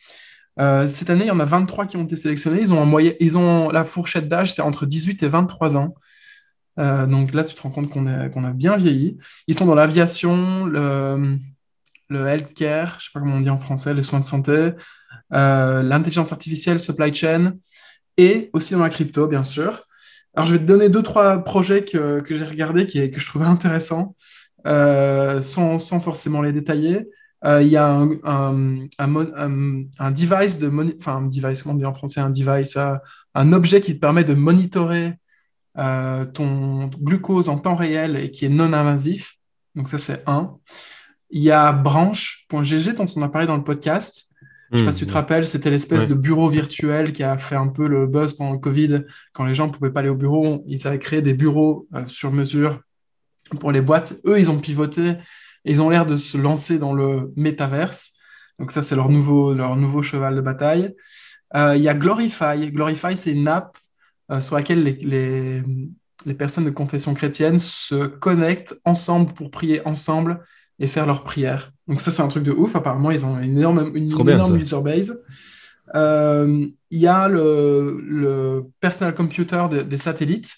Cette 0.58 1.10
année, 1.10 1.24
il 1.24 1.28
y 1.28 1.30
en 1.30 1.40
a 1.40 1.44
23 1.44 1.86
qui 1.86 1.96
ont 1.96 2.04
été 2.04 2.16
sélectionnés. 2.16 2.60
Ils 2.60 2.72
ont, 2.72 2.80
en 2.80 2.86
moyenne, 2.86 3.14
ils 3.20 3.38
ont 3.38 3.70
la 3.70 3.84
fourchette 3.84 4.28
d'âge, 4.28 4.54
c'est 4.54 4.62
entre 4.62 4.86
18 4.86 5.22
et 5.22 5.28
23 5.28 5.76
ans. 5.76 5.94
donc 6.76 7.34
là, 7.34 7.44
tu 7.44 7.54
te 7.54 7.62
rends 7.62 7.70
compte 7.70 7.90
qu'on 7.90 8.06
a 8.06 8.50
bien 8.52 8.76
vieilli. 8.76 9.18
Ils 9.46 9.54
sont 9.54 9.66
dans 9.66 9.74
l'aviation, 9.74 10.66
le, 10.66 11.38
le 12.12 12.26
healthcare, 12.26 12.90
je 12.90 12.94
ne 12.94 13.00
sais 13.00 13.10
pas 13.14 13.20
comment 13.20 13.36
on 13.36 13.40
dit 13.40 13.50
en 13.50 13.58
français, 13.58 13.94
les 13.94 14.02
soins 14.02 14.20
de 14.20 14.24
santé, 14.24 14.70
euh, 15.32 15.82
l'intelligence 15.82 16.32
artificielle, 16.32 16.78
supply 16.78 17.12
chain, 17.12 17.54
et 18.16 18.50
aussi 18.52 18.74
dans 18.74 18.80
la 18.80 18.90
crypto, 18.90 19.26
bien 19.26 19.42
sûr. 19.42 19.86
Alors, 20.34 20.46
je 20.46 20.52
vais 20.52 20.58
te 20.58 20.64
donner 20.64 20.88
deux, 20.88 21.02
trois 21.02 21.38
projets 21.38 21.84
que, 21.84 22.22
j'ai 22.28 22.44
regardés 22.44 22.86
qui, 22.86 23.10
que 23.10 23.20
je 23.20 23.26
trouvais 23.26 23.46
intéressants, 23.46 24.14
euh, 24.66 25.40
sans, 25.42 25.78
sans, 25.78 26.00
forcément 26.00 26.42
les 26.42 26.52
détailler. 26.52 27.08
Euh, 27.44 27.62
il 27.62 27.68
y 27.68 27.76
a 27.76 27.88
un, 27.88 28.10
un, 28.24 28.86
un, 28.98 29.84
un 29.98 30.10
device 30.10 30.58
de 30.60 30.70
enfin 30.98 31.16
un 31.16 31.22
device, 31.22 31.62
comment 31.62 31.74
on 31.74 31.78
dit 31.78 31.84
en 31.84 31.94
français, 31.94 32.20
un 32.20 32.30
device, 32.30 32.78
un 33.34 33.52
objet 33.52 33.80
qui 33.80 33.94
te 33.94 34.00
permet 34.00 34.24
de 34.24 34.34
monitorer 34.34 35.14
ton 35.74 36.88
glucose 37.00 37.48
en 37.48 37.58
temps 37.58 37.74
réel 37.74 38.16
et 38.16 38.30
qui 38.30 38.44
est 38.44 38.50
non 38.50 38.72
invasif. 38.72 39.38
Donc 39.74 39.88
ça, 39.88 39.98
c'est 39.98 40.22
un. 40.26 40.56
Il 41.30 41.42
y 41.42 41.50
a 41.50 41.72
branche.gg 41.72 42.94
dont 42.94 43.06
on 43.16 43.22
a 43.22 43.28
parlé 43.28 43.46
dans 43.46 43.56
le 43.56 43.64
podcast. 43.64 44.32
Je 44.70 44.78
ne 44.78 44.80
sais 44.80 44.86
pas 44.86 44.92
si 44.92 44.98
tu 45.00 45.06
te 45.06 45.10
hmm. 45.10 45.14
rappelles, 45.14 45.46
c'était 45.46 45.70
l'espèce 45.70 46.08
de 46.08 46.14
bureau 46.14 46.48
virtuel 46.48 47.12
qui 47.12 47.22
a 47.22 47.36
fait 47.36 47.56
un 47.56 47.68
peu 47.68 47.86
le 47.86 48.06
buzz 48.06 48.32
pendant 48.32 48.52
le 48.52 48.58
Covid. 48.58 49.04
Quand 49.34 49.44
les 49.44 49.54
gens 49.54 49.66
ne 49.66 49.72
pouvaient 49.72 49.90
pas 49.90 50.00
aller 50.00 50.08
au 50.08 50.16
bureau, 50.16 50.64
ils 50.66 50.86
avaient 50.86 50.98
créé 50.98 51.20
des 51.20 51.34
bureaux 51.34 51.86
euh, 51.94 52.06
sur 52.06 52.32
mesure 52.32 52.80
pour 53.60 53.70
les 53.70 53.82
boîtes. 53.82 54.14
Eux, 54.24 54.38
ils 54.38 54.50
ont 54.50 54.58
pivoté 54.58 55.16
et 55.64 55.72
ils 55.72 55.82
ont 55.82 55.90
l'air 55.90 56.06
de 56.06 56.16
se 56.16 56.36
lancer 56.36 56.78
dans 56.78 56.92
le 56.92 57.32
métaverse. 57.36 58.12
Donc 58.58 58.72
ça, 58.72 58.82
c'est 58.82 58.96
leur 58.96 59.08
nouveau, 59.08 59.54
leur 59.54 59.76
nouveau 59.76 60.02
cheval 60.02 60.36
de 60.36 60.40
bataille. 60.40 60.94
Euh, 61.54 61.76
il 61.76 61.82
y 61.82 61.88
a 61.88 61.94
Glorify. 61.94 62.70
Glorify, 62.70 63.16
c'est 63.16 63.32
une 63.32 63.48
app 63.48 63.76
euh, 64.30 64.40
sur 64.40 64.56
laquelle 64.56 64.82
les, 64.82 64.98
les, 65.02 65.62
les 66.24 66.34
personnes 66.34 66.64
de 66.64 66.70
confession 66.70 67.14
chrétienne 67.14 67.58
se 67.58 68.06
connectent 68.06 68.74
ensemble 68.84 69.32
pour 69.34 69.50
prier 69.50 69.86
ensemble 69.86 70.40
et 70.78 70.86
faire 70.86 71.06
leurs 71.06 71.22
prières. 71.22 71.72
Donc 71.86 72.00
ça, 72.00 72.10
c'est 72.10 72.22
un 72.22 72.28
truc 72.28 72.44
de 72.44 72.52
ouf. 72.52 72.74
Apparemment, 72.76 73.10
ils 73.10 73.24
ont 73.24 73.38
une 73.38 73.58
énorme, 73.58 73.92
une 73.94 74.10
énorme 74.28 74.56
user 74.56 74.80
base. 74.82 75.22
Euh, 75.94 76.66
il 76.90 76.98
y 76.98 77.06
a 77.06 77.28
le, 77.28 78.00
le 78.00 78.64
personal 78.80 79.14
computer 79.14 79.66
des 79.86 79.96
satellites. 79.96 80.54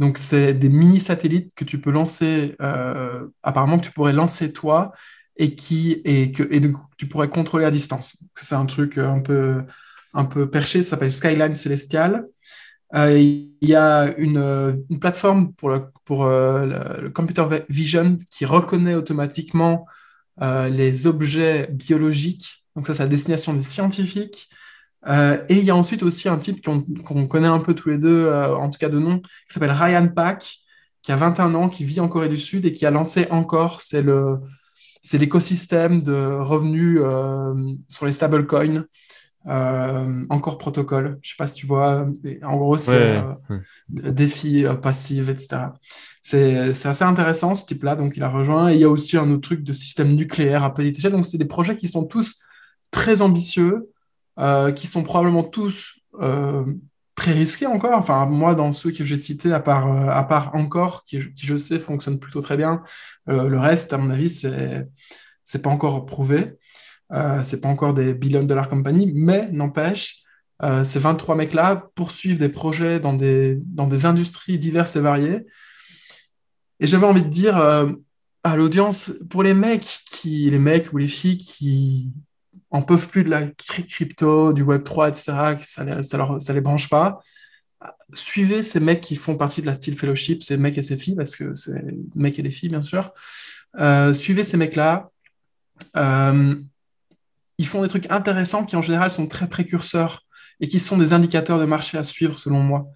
Donc, 0.00 0.16
c'est 0.18 0.54
des 0.54 0.70
mini-satellites 0.70 1.54
que 1.54 1.64
tu 1.64 1.78
peux 1.78 1.90
lancer, 1.90 2.56
euh, 2.62 3.28
apparemment 3.42 3.78
que 3.78 3.84
tu 3.84 3.92
pourrais 3.92 4.14
lancer 4.14 4.50
toi 4.52 4.92
et, 5.36 5.54
qui, 5.54 6.00
et 6.06 6.32
que 6.32 6.42
et 6.50 6.60
tu 6.96 7.06
pourrais 7.06 7.28
contrôler 7.28 7.66
à 7.66 7.70
distance. 7.70 8.16
C'est 8.34 8.54
un 8.54 8.64
truc 8.64 8.96
un 8.96 9.20
peu, 9.20 9.62
un 10.14 10.24
peu 10.24 10.50
perché, 10.50 10.82
ça 10.82 10.90
s'appelle 10.90 11.12
Skyline 11.12 11.54
Celestial. 11.54 12.24
Euh, 12.94 13.18
il 13.18 13.52
y 13.60 13.74
a 13.74 14.12
une, 14.16 14.84
une 14.88 14.98
plateforme 14.98 15.52
pour, 15.52 15.68
le, 15.68 15.82
pour 16.06 16.24
le, 16.24 17.10
computer 17.10 17.44
vision 17.68 18.16
qui 18.30 18.46
reconnaît 18.46 18.94
automatiquement 18.94 19.86
euh, 20.40 20.70
les 20.70 21.06
objets 21.06 21.68
biologiques. 21.70 22.64
Donc 22.74 22.86
ça, 22.86 22.94
c'est 22.94 23.02
la 23.02 23.08
destination 23.10 23.52
des 23.52 23.62
scientifiques. 23.62 24.48
Euh, 25.06 25.42
et 25.48 25.58
il 25.58 25.64
y 25.64 25.70
a 25.70 25.76
ensuite 25.76 26.02
aussi 26.02 26.28
un 26.28 26.38
type 26.38 26.64
qu'on 26.64 27.26
connaît 27.26 27.48
un 27.48 27.60
peu 27.60 27.74
tous 27.74 27.88
les 27.88 27.98
deux, 27.98 28.26
euh, 28.26 28.54
en 28.54 28.68
tout 28.68 28.78
cas 28.78 28.88
de 28.88 28.98
nom, 28.98 29.20
qui 29.20 29.28
s'appelle 29.48 29.70
Ryan 29.70 30.08
Pack, 30.08 30.58
qui 31.02 31.12
a 31.12 31.16
21 31.16 31.54
ans, 31.54 31.68
qui 31.68 31.84
vit 31.84 32.00
en 32.00 32.08
Corée 32.08 32.28
du 32.28 32.36
Sud 32.36 32.66
et 32.66 32.72
qui 32.72 32.84
a 32.84 32.90
lancé 32.90 33.26
encore, 33.30 33.80
c'est 33.80 34.02
le 34.02 34.38
c'est 35.02 35.16
l'écosystème 35.16 36.02
de 36.02 36.12
revenus 36.12 37.00
sur 37.88 38.04
les 38.04 38.12
stablecoins, 38.12 38.84
encore 39.46 40.58
protocole. 40.58 41.18
Je 41.22 41.30
sais 41.30 41.36
pas 41.38 41.46
si 41.46 41.54
tu 41.54 41.66
vois. 41.66 42.04
En 42.42 42.58
gros, 42.58 42.76
c'est 42.76 43.22
défi 43.88 44.66
passif, 44.82 45.30
etc. 45.30 45.68
C'est 46.20 46.68
assez 46.86 47.04
intéressant 47.04 47.54
ce 47.54 47.64
type-là, 47.64 47.96
donc 47.96 48.18
il 48.18 48.22
a 48.22 48.28
rejoint. 48.28 48.68
Et 48.68 48.74
il 48.74 48.80
y 48.80 48.84
a 48.84 48.90
aussi 48.90 49.16
un 49.16 49.30
autre 49.30 49.40
truc 49.40 49.62
de 49.62 49.72
système 49.72 50.14
nucléaire 50.14 50.64
à 50.64 50.74
petite 50.74 50.98
échelle. 50.98 51.12
Donc 51.12 51.24
c'est 51.24 51.38
des 51.38 51.46
projets 51.46 51.78
qui 51.78 51.88
sont 51.88 52.04
tous 52.04 52.44
très 52.90 53.22
ambitieux, 53.22 53.88
euh, 54.38 54.72
qui 54.72 54.86
sont 54.86 55.02
probablement 55.02 55.42
tous 55.42 56.00
euh, 56.20 56.64
très 57.14 57.32
risqués 57.32 57.66
encore. 57.66 57.98
Enfin, 57.98 58.26
moi, 58.26 58.54
dans 58.54 58.72
ceux 58.72 58.90
que 58.90 59.04
j'ai 59.04 59.16
cités, 59.16 59.52
à 59.52 59.60
part, 59.60 59.88
euh, 59.88 60.58
encore, 60.58 61.04
qui, 61.04 61.20
je 61.20 61.56
sais 61.56 61.78
fonctionne 61.78 62.18
plutôt 62.18 62.40
très 62.40 62.56
bien, 62.56 62.82
le 63.26 63.58
reste, 63.58 63.92
à 63.92 63.98
mon 63.98 64.10
avis, 64.10 64.30
c'est 64.30 64.88
c'est 65.44 65.62
pas 65.62 65.70
encore 65.70 66.06
prouvé. 66.06 66.52
c'est 67.42 67.60
pas 67.60 67.68
encore 67.68 67.92
des 67.94 68.14
billion 68.14 68.42
dollar 68.44 68.68
compagnies, 68.68 69.12
mais 69.14 69.50
n'empêche, 69.50 70.22
ces 70.84 70.98
23 71.00 71.34
mecs-là 71.34 71.88
poursuivent 71.94 72.38
des 72.38 72.48
projets 72.48 73.00
dans 73.00 73.14
des, 73.14 73.58
dans 73.64 73.86
des 73.88 74.06
industries 74.06 74.58
diverses 74.58 74.96
et 74.96 75.00
variées 75.00 75.46
et 76.78 76.86
j'avais 76.86 77.06
envie 77.06 77.22
de 77.22 77.28
dire 77.28 77.56
à 78.42 78.56
l'audience, 78.56 79.12
pour 79.28 79.42
les 79.42 79.54
mecs, 79.54 80.00
qui, 80.06 80.48
les 80.50 80.58
mecs 80.58 80.92
ou 80.92 80.98
les 80.98 81.08
filles 81.08 81.38
qui 81.38 82.12
en 82.70 82.82
peuvent 82.82 83.08
plus 83.08 83.24
de 83.24 83.30
la 83.30 83.46
crypto, 83.48 84.52
du 84.52 84.64
Web3, 84.64 85.10
etc., 85.10 85.64
ça 85.64 86.38
ça 86.38 86.52
les 86.52 86.60
branche 86.60 86.88
pas, 86.88 87.20
suivez 88.12 88.62
ces 88.62 88.80
mecs 88.80 89.00
qui 89.00 89.16
font 89.16 89.36
partie 89.36 89.60
de 89.60 89.66
la 89.66 89.74
Steel 89.74 89.96
Fellowship, 89.96 90.42
ces 90.42 90.56
mecs 90.56 90.76
et 90.78 90.82
ces 90.82 90.96
filles, 90.96 91.14
parce 91.14 91.36
que 91.36 91.54
c'est 91.54 91.82
mecs 92.14 92.38
et 92.38 92.42
des 92.42 92.50
filles, 92.50 92.68
bien 92.68 92.82
sûr. 92.82 93.12
Euh, 93.78 94.12
suivez 94.14 94.44
ces 94.44 94.56
mecs-là. 94.56 95.10
Euh, 95.96 96.56
ils 97.58 97.66
font 97.66 97.82
des 97.82 97.88
trucs 97.88 98.10
intéressants 98.10 98.64
qui, 98.64 98.76
en 98.76 98.82
général, 98.82 99.10
sont 99.10 99.26
très 99.26 99.48
précurseurs 99.48 100.22
et 100.60 100.68
qui 100.68 100.80
sont 100.80 100.98
des 100.98 101.12
indicateurs 101.12 101.58
de 101.58 101.64
marché 101.64 101.98
à 101.98 102.04
suivre, 102.04 102.34
selon 102.34 102.60
moi. 102.60 102.86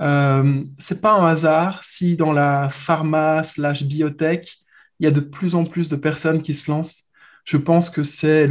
Euh, 0.00 0.64
c'est 0.78 1.00
pas 1.00 1.12
un 1.12 1.26
hasard 1.26 1.84
si 1.84 2.16
dans 2.16 2.32
la 2.32 2.68
pharma 2.68 3.44
slash 3.44 3.84
biotech, 3.84 4.56
il 4.98 5.04
y 5.04 5.06
a 5.06 5.12
de 5.12 5.20
plus 5.20 5.54
en 5.54 5.64
plus 5.64 5.88
de 5.88 5.96
personnes 5.96 6.42
qui 6.42 6.54
se 6.54 6.70
lancent. 6.70 7.10
Je 7.44 7.56
pense 7.58 7.90
que 7.90 8.02
c'est 8.02 8.48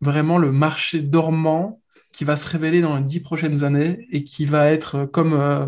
vraiment 0.00 0.38
le 0.38 0.52
marché 0.52 1.00
dormant 1.00 1.80
qui 2.12 2.24
va 2.24 2.36
se 2.36 2.48
révéler 2.48 2.80
dans 2.80 2.96
les 2.96 3.02
dix 3.02 3.20
prochaines 3.20 3.64
années 3.64 4.06
et 4.10 4.24
qui 4.24 4.46
va 4.46 4.70
être 4.70 5.04
comme, 5.06 5.34
euh, 5.34 5.66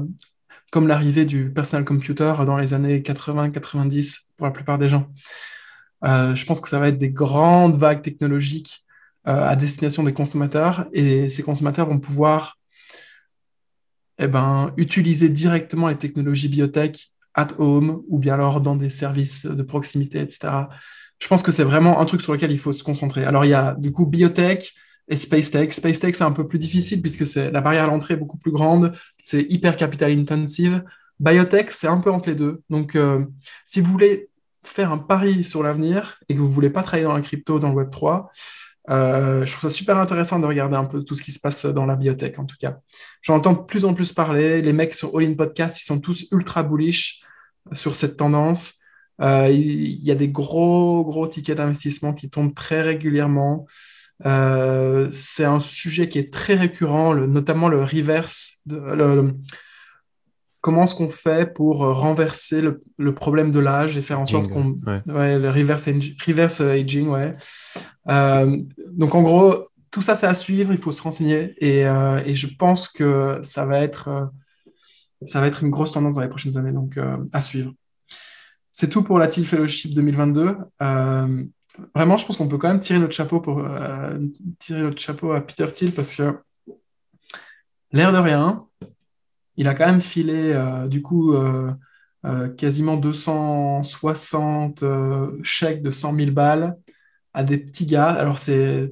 l'arrivée 0.75 1.25
du 1.25 1.51
personal 1.51 1.87
computer 1.87 2.35
dans 2.45 2.59
les 2.59 2.75
années 2.75 3.01
80-90 3.01 4.33
pour 4.37 4.47
la 4.47 4.53
plupart 4.53 4.77
des 4.77 4.89
gens. 4.89 5.09
Euh, 6.05 6.35
je 6.35 6.45
pense 6.45 6.61
que 6.61 6.69
ça 6.69 6.79
va 6.79 6.89
être 6.89 6.99
des 6.99 7.09
grandes 7.09 7.79
vagues 7.79 8.03
technologiques 8.03 8.85
à 9.25 9.57
destination 9.57 10.05
des 10.05 10.13
consommateurs 10.13 10.87
et 10.93 11.31
ces 11.31 11.43
consommateurs 11.43 11.89
vont 11.89 11.99
pouvoir 11.99 12.59
eh 14.19 14.29
ben, 14.29 14.73
utiliser 14.77 15.29
directement 15.29 15.89
les 15.89 15.97
technologies 15.97 16.49
biotech 16.49 17.16
at 17.37 17.49
home 17.59 18.03
ou 18.09 18.19
bien 18.19 18.35
alors 18.35 18.61
dans 18.61 18.75
des 18.75 18.89
services 18.89 19.47
de 19.47 19.63
proximité, 19.63 20.21
etc. 20.21 20.69
Je 21.19 21.29
pense 21.29 21.43
que 21.43 21.53
c'est 21.53 21.65
vraiment 21.65 22.01
un 22.01 22.05
truc 22.05 22.21
sur 22.23 22.33
lequel 22.33 22.51
il 22.51 22.59
faut 22.59 22.73
se 22.73 22.83
concentrer. 22.83 23.25
Alors, 23.25 23.45
il 23.45 23.51
y 23.51 23.55
a 23.55 23.75
du 23.79 23.93
coup 23.93 24.07
biotech 24.07 24.75
et 25.09 25.17
space 25.17 25.51
tech. 25.51 25.73
Space 25.73 26.01
tech, 26.01 26.15
c'est 26.17 26.25
un 26.25 26.33
peu 26.33 26.49
plus 26.49 26.59
difficile 26.59 27.01
puisque 27.01 27.27
c'est 27.27 27.51
la 27.51 27.61
barrière 27.61 27.85
à 27.85 27.87
l'entrée 27.87 28.15
est 28.15 28.17
beaucoup 28.17 28.39
plus 28.39 28.51
grande, 28.51 28.93
c'est 29.23 29.47
hyper 29.49 29.77
capital 29.77 30.11
intensive. 30.19 30.83
Biotech, 31.21 31.71
c'est 31.71 31.87
un 31.87 31.99
peu 31.99 32.11
entre 32.11 32.31
les 32.31 32.35
deux. 32.35 32.63
Donc, 32.69 32.97
euh, 32.97 33.25
si 33.65 33.81
vous 33.81 33.91
voulez 33.91 34.29
faire 34.65 34.93
un 34.93 34.99
pari 34.99 35.45
sur 35.45 35.63
l'avenir 35.63 36.19
et 36.29 36.35
que 36.35 36.41
vous 36.41 36.51
voulez 36.51 36.71
pas 36.71 36.83
travailler 36.83 37.05
dans 37.05 37.15
la 37.15 37.23
crypto, 37.23 37.59
dans 37.59 37.69
le 37.69 37.77
Web 37.77 37.91
3, 37.91 38.31
euh, 38.89 39.45
je 39.45 39.53
trouve 39.53 39.69
ça 39.69 39.75
super 39.75 39.99
intéressant 39.99 40.39
de 40.39 40.47
regarder 40.47 40.77
un 40.77 40.85
peu 40.85 41.03
tout 41.03 41.15
ce 41.15 41.23
qui 41.23 41.33
se 41.33 41.41
passe 41.41 41.67
dans 41.67 41.87
la 41.87 41.97
biotech, 41.97 42.39
en 42.39 42.45
tout 42.45 42.57
cas. 42.59 42.79
J'en 43.23 43.37
entends 43.37 43.55
de 43.55 43.63
plus 43.63 43.85
en 43.85 43.95
plus 43.95 44.13
parler. 44.13 44.63
Les 44.63 44.73
mecs 44.73 44.95
sur 44.95 45.17
All 45.17 45.25
In 45.25 45.35
Podcast, 45.35 45.81
ils 45.81 45.85
sont 45.85 46.01
tous 46.01 46.27
ultra 46.33 46.63
bullish 46.63 47.23
sur 47.73 47.97
cette 47.97 48.17
tendance. 48.17 48.75
Euh, 49.21 49.49
il 49.51 50.05
y 50.05 50.11
a 50.11 50.15
des 50.15 50.29
gros, 50.29 51.05
gros 51.05 51.27
tickets 51.27 51.57
d'investissement 51.57 52.13
qui 52.13 52.31
tombent 52.31 52.55
très 52.55 52.83
régulièrement. 52.83 53.67
Euh, 54.25 55.09
c'est 55.11 55.45
un 55.45 55.61
sujet 55.61 56.09
qui 56.09 56.19
est 56.19 56.33
très 56.33 56.55
récurrent, 56.55 57.15
notamment 57.15 57.69
le 57.69 57.83
reverse. 57.83 58.63
Comment 60.67 60.83
est-ce 60.83 60.97
qu'on 60.97 61.09
fait 61.09 61.55
pour 61.55 61.79
renverser 61.79 62.61
le, 62.61 63.15
problème 63.15 63.53
de 63.53 63.61
l'âge 63.61 63.97
et 63.97 64.01
faire 64.01 64.19
en 64.19 64.25
sorte 64.25 64.51
qu'on. 64.51 64.81
Ouais. 64.85 65.39
le 65.39 65.49
reverse, 65.49 65.89
reverse 66.27 66.61
aging, 66.61 67.07
ouais. 67.07 67.31
Euh, 68.09 68.59
donc 68.91 69.15
en 69.15 69.23
gros, 69.23 69.69
tout 69.93 70.03
ça, 70.03 70.17
c'est 70.17 70.27
à 70.27 70.35
suivre, 70.35 70.73
il 70.73 70.79
faut 70.79 70.91
se 70.91 71.01
renseigner. 71.01 71.55
Et, 71.59 71.83
et, 71.83 72.35
je 72.35 72.49
pense 72.57 72.89
que 72.89 73.39
ça 73.43 73.65
va, 73.65 73.81
être, 73.81 74.29
ça 75.25 75.41
va 75.41 75.47
être 75.47 75.63
une 75.63 75.71
grosse 75.71 75.93
tendance 75.93 76.17
dans 76.17 76.23
les 76.23 76.29
prochaines 76.29 76.57
années, 76.57 76.73
donc 76.73 76.99
à 77.33 77.41
suivre. 77.41 77.73
C'est 78.79 78.91
tout 78.91 79.03
pour 79.03 79.19
la 79.19 79.27
Teal 79.27 79.47
Fellowship 79.47 79.95
2022. 79.95 80.55
Euh, 80.83 81.45
vraiment, 81.95 82.17
je 82.19 82.27
pense 82.27 82.37
qu'on 82.37 82.47
peut 82.47 82.59
quand 82.59 82.69
même 82.69 82.81
tirer 82.81 82.99
notre 82.99 83.15
chapeau 83.15 83.41
pour 83.41 83.61
euh, 83.61 84.19
tirer 84.59 84.83
notre 84.83 85.01
chapeau 85.01 85.33
à 85.33 85.41
Peter 85.41 85.67
Thiel 85.73 85.93
parce 85.93 86.15
que 86.17 86.39
l'air 87.91 88.13
de 88.13 88.19
rien, 88.19 88.67
il 89.57 89.69
a 89.69 89.75
quand 89.75 89.87
même 89.87 90.01
filé 90.01 90.53
euh, 90.53 90.87
du 90.89 91.03
coup 91.03 91.35
quasiment 92.57 92.97
260 92.97 94.83
chèques 95.45 95.83
de 95.83 95.91
100 95.91 96.15
000 96.17 96.31
balles 96.33 96.77
à 97.35 97.45
des 97.45 97.59
petits 97.59 97.87
gars. 97.87 98.09
Alors 98.09 98.39
c'est 98.39 98.91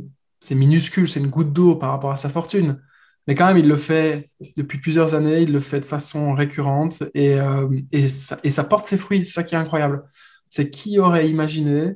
minuscule, 0.50 1.09
c'est 1.09 1.20
une 1.20 1.31
goutte 1.31 1.53
d'eau 1.53 1.74
par 1.74 1.90
rapport 1.90 2.12
à 2.12 2.16
sa 2.16 2.29
fortune. 2.29 2.79
Mais 3.27 3.35
quand 3.35 3.46
même, 3.46 3.59
il 3.59 3.68
le 3.68 3.77
fait 3.77 4.31
depuis 4.57 4.79
plusieurs 4.79 5.14
années, 5.14 5.42
il 5.42 5.53
le 5.53 5.61
fait 5.61 5.81
de 5.81 5.85
façon 5.87 6.35
récurrente 6.35 7.03
et, 7.14 7.40
euh, 7.40 7.68
et, 7.92 8.09
ça, 8.09 8.64
porte 8.64 8.85
ses 8.85 8.98
fruits. 8.98 9.24
C'est 9.24 9.33
ça 9.33 9.44
qui 9.44 9.55
est 9.55 9.59
incroyable. 9.59 10.05
C'est 10.48 10.70
qui 10.70 10.98
aurait 10.98 11.29
imaginé 11.29 11.94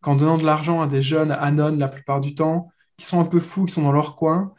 qu'en 0.00 0.14
donnant 0.14 0.38
de 0.38 0.44
l'argent 0.44 0.80
à 0.80 0.86
des 0.86 1.02
jeunes 1.02 1.32
Anon 1.32 1.76
la 1.76 1.88
plupart 1.88 2.20
du 2.20 2.34
temps, 2.34 2.70
qui 2.96 3.06
sont 3.06 3.20
un 3.20 3.24
peu 3.24 3.40
fous, 3.40 3.66
qui 3.66 3.74
sont 3.74 3.82
dans 3.82 3.92
leur 3.92 4.14
coin, 4.14 4.54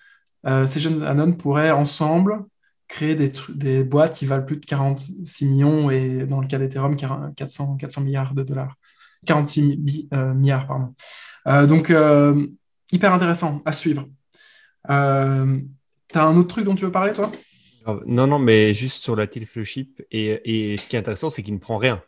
euh, 0.45 0.65
ces 0.65 0.79
jeunes 0.79 1.03
Anon 1.03 1.33
pourraient 1.33 1.71
ensemble 1.71 2.45
créer 2.89 3.15
des, 3.15 3.31
des 3.49 3.83
boîtes 3.83 4.15
qui 4.15 4.25
valent 4.25 4.43
plus 4.43 4.57
de 4.57 4.65
46 4.65 5.45
millions 5.45 5.89
et 5.89 6.25
dans 6.25 6.41
le 6.41 6.47
cas 6.47 6.57
d'Ethereum, 6.57 6.97
400, 6.97 7.77
400 7.77 8.01
milliards 8.01 8.33
de 8.33 8.43
dollars. 8.43 8.75
46 9.25 9.79
euh, 10.13 10.33
milliards, 10.33 10.67
pardon. 10.67 10.93
donc, 11.67 11.93
hyper 12.91 13.13
intéressant 13.13 13.61
à 13.65 13.71
suivre. 13.71 14.07
T'as 14.85 16.25
un 16.25 16.35
autre 16.35 16.47
truc 16.47 16.65
dont 16.65 16.75
tu 16.75 16.85
veux 16.85 16.91
parler, 16.91 17.13
toi? 17.13 17.31
Non, 18.05 18.27
non, 18.27 18.39
mais 18.39 18.73
juste 18.73 19.03
sur 19.03 19.15
la 19.15 19.27
Teal 19.27 19.45
Fellowship. 19.45 20.01
Et, 20.11 20.73
et 20.73 20.77
ce 20.77 20.87
qui 20.87 20.95
est 20.95 20.99
intéressant, 20.99 21.29
c'est 21.29 21.43
qu'il 21.43 21.53
ne 21.53 21.59
prend 21.59 21.77
rien. 21.77 22.03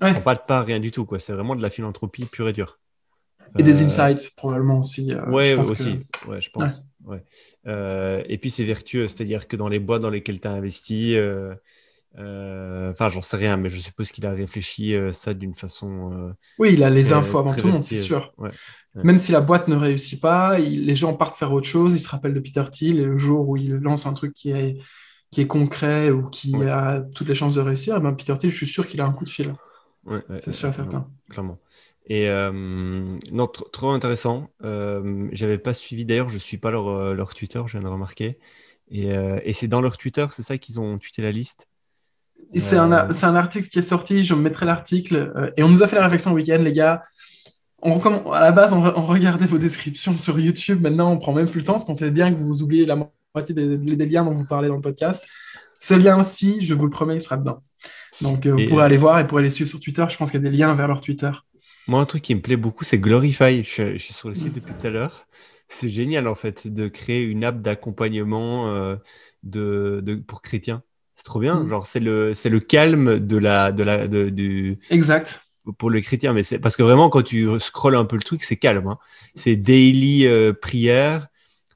Il 0.00 0.08
ne 0.08 0.12
prend 0.12 0.22
pas 0.22 0.34
de 0.34 0.40
part, 0.46 0.64
rien 0.64 0.80
du 0.80 0.90
tout. 0.90 1.06
C'est 1.18 1.32
vraiment 1.32 1.56
de 1.56 1.62
la 1.62 1.70
philanthropie 1.70 2.26
pure 2.26 2.48
et 2.48 2.52
dure. 2.52 2.78
Et 3.58 3.62
des 3.62 3.82
euh, 3.82 3.86
insights, 3.86 4.34
probablement 4.36 4.80
aussi. 4.80 5.12
Euh, 5.12 5.24
ouais, 5.30 5.54
aussi. 5.54 6.00
Ouais, 6.26 6.40
je 6.40 6.50
pense. 6.50 6.86
Ouais. 7.04 7.22
Euh, 7.66 8.22
et 8.28 8.38
puis, 8.38 8.50
c'est 8.50 8.64
vertueux. 8.64 9.08
C'est-à-dire 9.08 9.48
que 9.48 9.56
dans 9.56 9.68
les 9.68 9.78
boîtes 9.78 10.02
dans 10.02 10.10
lesquelles 10.10 10.40
tu 10.40 10.48
as 10.48 10.52
investi, 10.52 11.16
enfin, 12.14 13.08
j'en 13.08 13.22
sais 13.22 13.36
rien, 13.36 13.56
mais 13.56 13.70
je 13.70 13.80
suppose 13.80 14.12
qu'il 14.12 14.26
a 14.26 14.32
réfléchi 14.32 14.94
ça 15.12 15.34
d'une 15.34 15.54
façon. 15.54 16.32
oui, 16.58 16.74
il 16.74 16.82
a 16.82 16.90
les 16.90 17.12
infos 17.12 17.38
avant 17.38 17.54
tout 17.54 17.66
le 17.66 17.72
monde, 17.74 17.84
c'est 17.84 17.96
sûr. 17.96 18.32
Même 18.94 19.18
si 19.18 19.32
la 19.32 19.40
boîte 19.40 19.68
ne 19.68 19.76
réussit 19.76 20.20
pas, 20.20 20.58
les 20.58 20.94
gens 20.94 21.14
partent 21.14 21.38
faire 21.38 21.52
autre 21.52 21.68
chose, 21.68 21.94
ils 21.94 22.00
se 22.00 22.08
rappellent 22.08 22.34
de 22.34 22.40
Peter 22.40 22.64
Thiel 22.70 22.98
et 22.98 23.04
le 23.04 23.16
jour 23.16 23.48
où 23.48 23.56
il 23.56 23.74
lance 23.74 24.06
un 24.06 24.12
truc 24.12 24.34
qui 24.34 24.50
est, 24.50 24.76
qui 25.30 25.40
est 25.40 25.46
concret 25.46 26.10
ou 26.10 26.28
qui 26.30 26.54
a 26.64 27.02
toutes 27.14 27.28
les 27.28 27.34
chances 27.34 27.54
de 27.54 27.60
réussir, 27.60 27.96
eh 27.96 28.00
ben 28.00 28.12
Peter 28.12 28.34
Thiel, 28.36 28.50
je 28.50 28.56
suis 28.56 28.66
sûr 28.66 28.86
qu'il 28.88 29.00
a 29.00 29.04
un 29.04 29.12
coup 29.12 29.24
de 29.24 29.28
fil. 29.28 29.54
c'est 30.40 30.50
sûr 30.50 30.68
et 30.68 30.72
certain. 30.72 31.08
Clairement. 31.30 31.58
Et 32.08 32.28
euh, 32.28 32.50
non, 33.32 33.46
trop 33.46 33.90
intéressant. 33.90 34.50
Euh, 34.64 35.28
J'avais 35.32 35.58
pas 35.58 35.74
suivi 35.74 36.04
d'ailleurs, 36.04 36.30
je 36.30 36.38
suis 36.38 36.56
pas 36.56 36.70
leur, 36.70 36.88
euh, 36.88 37.14
leur 37.14 37.34
Twitter, 37.34 37.60
je 37.66 37.72
viens 37.72 37.86
de 37.86 37.92
remarquer. 37.92 38.38
Et, 38.90 39.12
euh, 39.14 39.38
et 39.44 39.52
c'est 39.52 39.68
dans 39.68 39.82
leur 39.82 39.98
Twitter, 39.98 40.26
c'est 40.30 40.42
ça 40.42 40.56
qu'ils 40.56 40.80
ont 40.80 40.98
tweeté 40.98 41.20
la 41.20 41.30
liste. 41.30 41.68
C'est 42.56 42.78
un, 42.78 42.92
un, 42.92 43.34
article 43.34 43.68
qui 43.68 43.78
est 43.78 43.82
sorti, 43.82 44.22
je 44.22 44.32
mettrai 44.34 44.64
l'article. 44.64 45.52
et 45.56 45.62
on 45.62 45.68
nous 45.68 45.82
a 45.82 45.86
fait 45.86 45.96
la 45.96 46.04
réflexion 46.04 46.30
le 46.30 46.36
week-end, 46.36 46.62
les 46.62 46.72
gars 46.72 47.02
on, 47.82 48.32
à 48.32 48.40
la 48.40 48.52
base, 48.52 48.72
on, 48.72 48.80
regardait 49.06 49.46
vos 49.46 49.58
descriptions 49.58 50.16
sur 50.16 50.38
YouTube. 50.38 50.80
Maintenant, 50.80 51.12
on 51.12 51.18
prend 51.18 51.32
même 51.32 51.48
plus 51.48 51.60
le 51.60 51.66
temps 51.66 51.74
parce 51.74 51.84
qu'on 51.84 51.94
sait 51.94 52.10
bien 52.10 52.32
que 52.32 52.38
vous 52.38 52.62
oubliez 52.62 52.86
la 52.86 52.96
moitié 53.34 53.54
des, 53.54 54.06
liens 54.06 54.24
dont 54.24 54.32
vous 54.32 54.46
parlez 54.46 54.68
dans 54.68 54.76
le 54.76 54.80
podcast. 54.80 55.26
Ce 55.78 55.94
lien-ci, 55.94 56.60
je 56.60 56.74
vous 56.74 56.84
le 56.84 56.90
promets, 56.90 57.16
il 57.16 57.22
sera 57.22 57.36
dedans. 57.36 57.62
Donc, 58.20 58.46
vous 58.46 58.66
pourrez 58.68 58.84
aller 58.84 58.96
voir 58.96 59.20
et 59.20 59.26
pourrez 59.26 59.42
les 59.42 59.50
suivre 59.50 59.70
sur 59.70 59.78
Twitter. 59.78 60.04
Je 60.08 60.16
pense 60.16 60.30
qu'il 60.30 60.42
y 60.42 60.46
a 60.46 60.50
des 60.50 60.56
liens 60.56 60.74
vers 60.74 60.88
leur 60.88 61.00
Twitter. 61.00 61.30
Moi, 61.88 62.02
un 62.02 62.04
truc 62.04 62.22
qui 62.22 62.34
me 62.34 62.42
plaît 62.42 62.58
beaucoup, 62.58 62.84
c'est 62.84 62.98
Glorify. 62.98 63.64
Je, 63.64 63.96
suis 63.96 64.12
sur 64.12 64.28
le 64.28 64.34
site 64.34 64.54
depuis 64.54 64.74
tout 64.74 64.86
à 64.86 64.90
l'heure. 64.90 65.26
C'est 65.68 65.88
génial, 65.88 66.28
en 66.28 66.34
fait, 66.34 66.68
de 66.68 66.86
créer 66.86 67.24
une 67.24 67.44
app 67.44 67.62
d'accompagnement 67.62 68.68
euh, 68.68 68.96
de, 69.42 70.22
pour 70.26 70.42
chrétiens. 70.42 70.82
C'est 71.16 71.24
trop 71.24 71.40
bien. 71.40 71.64
Mm. 71.64 71.68
Genre, 71.70 71.86
c'est 71.86 72.00
le, 72.00 72.34
le 72.44 72.60
calme 72.60 73.18
de 73.18 73.38
la, 73.38 73.72
de 73.72 73.82
la, 73.82 74.06
de, 74.06 74.28
du... 74.28 74.78
Exact 74.90 75.42
pour 75.78 75.90
le 75.90 76.00
chrétien, 76.00 76.32
mais 76.32 76.42
c'est 76.42 76.58
parce 76.58 76.76
que 76.76 76.82
vraiment, 76.82 77.10
quand 77.10 77.20
tu 77.20 77.46
scrolles 77.60 77.96
un 77.96 78.06
peu 78.06 78.16
le 78.16 78.22
truc, 78.22 78.42
c'est 78.42 78.56
calme. 78.56 78.86
Hein. 78.86 78.98
C'est 79.34 79.56
daily 79.56 80.26
euh, 80.26 80.54
prière, 80.54 81.28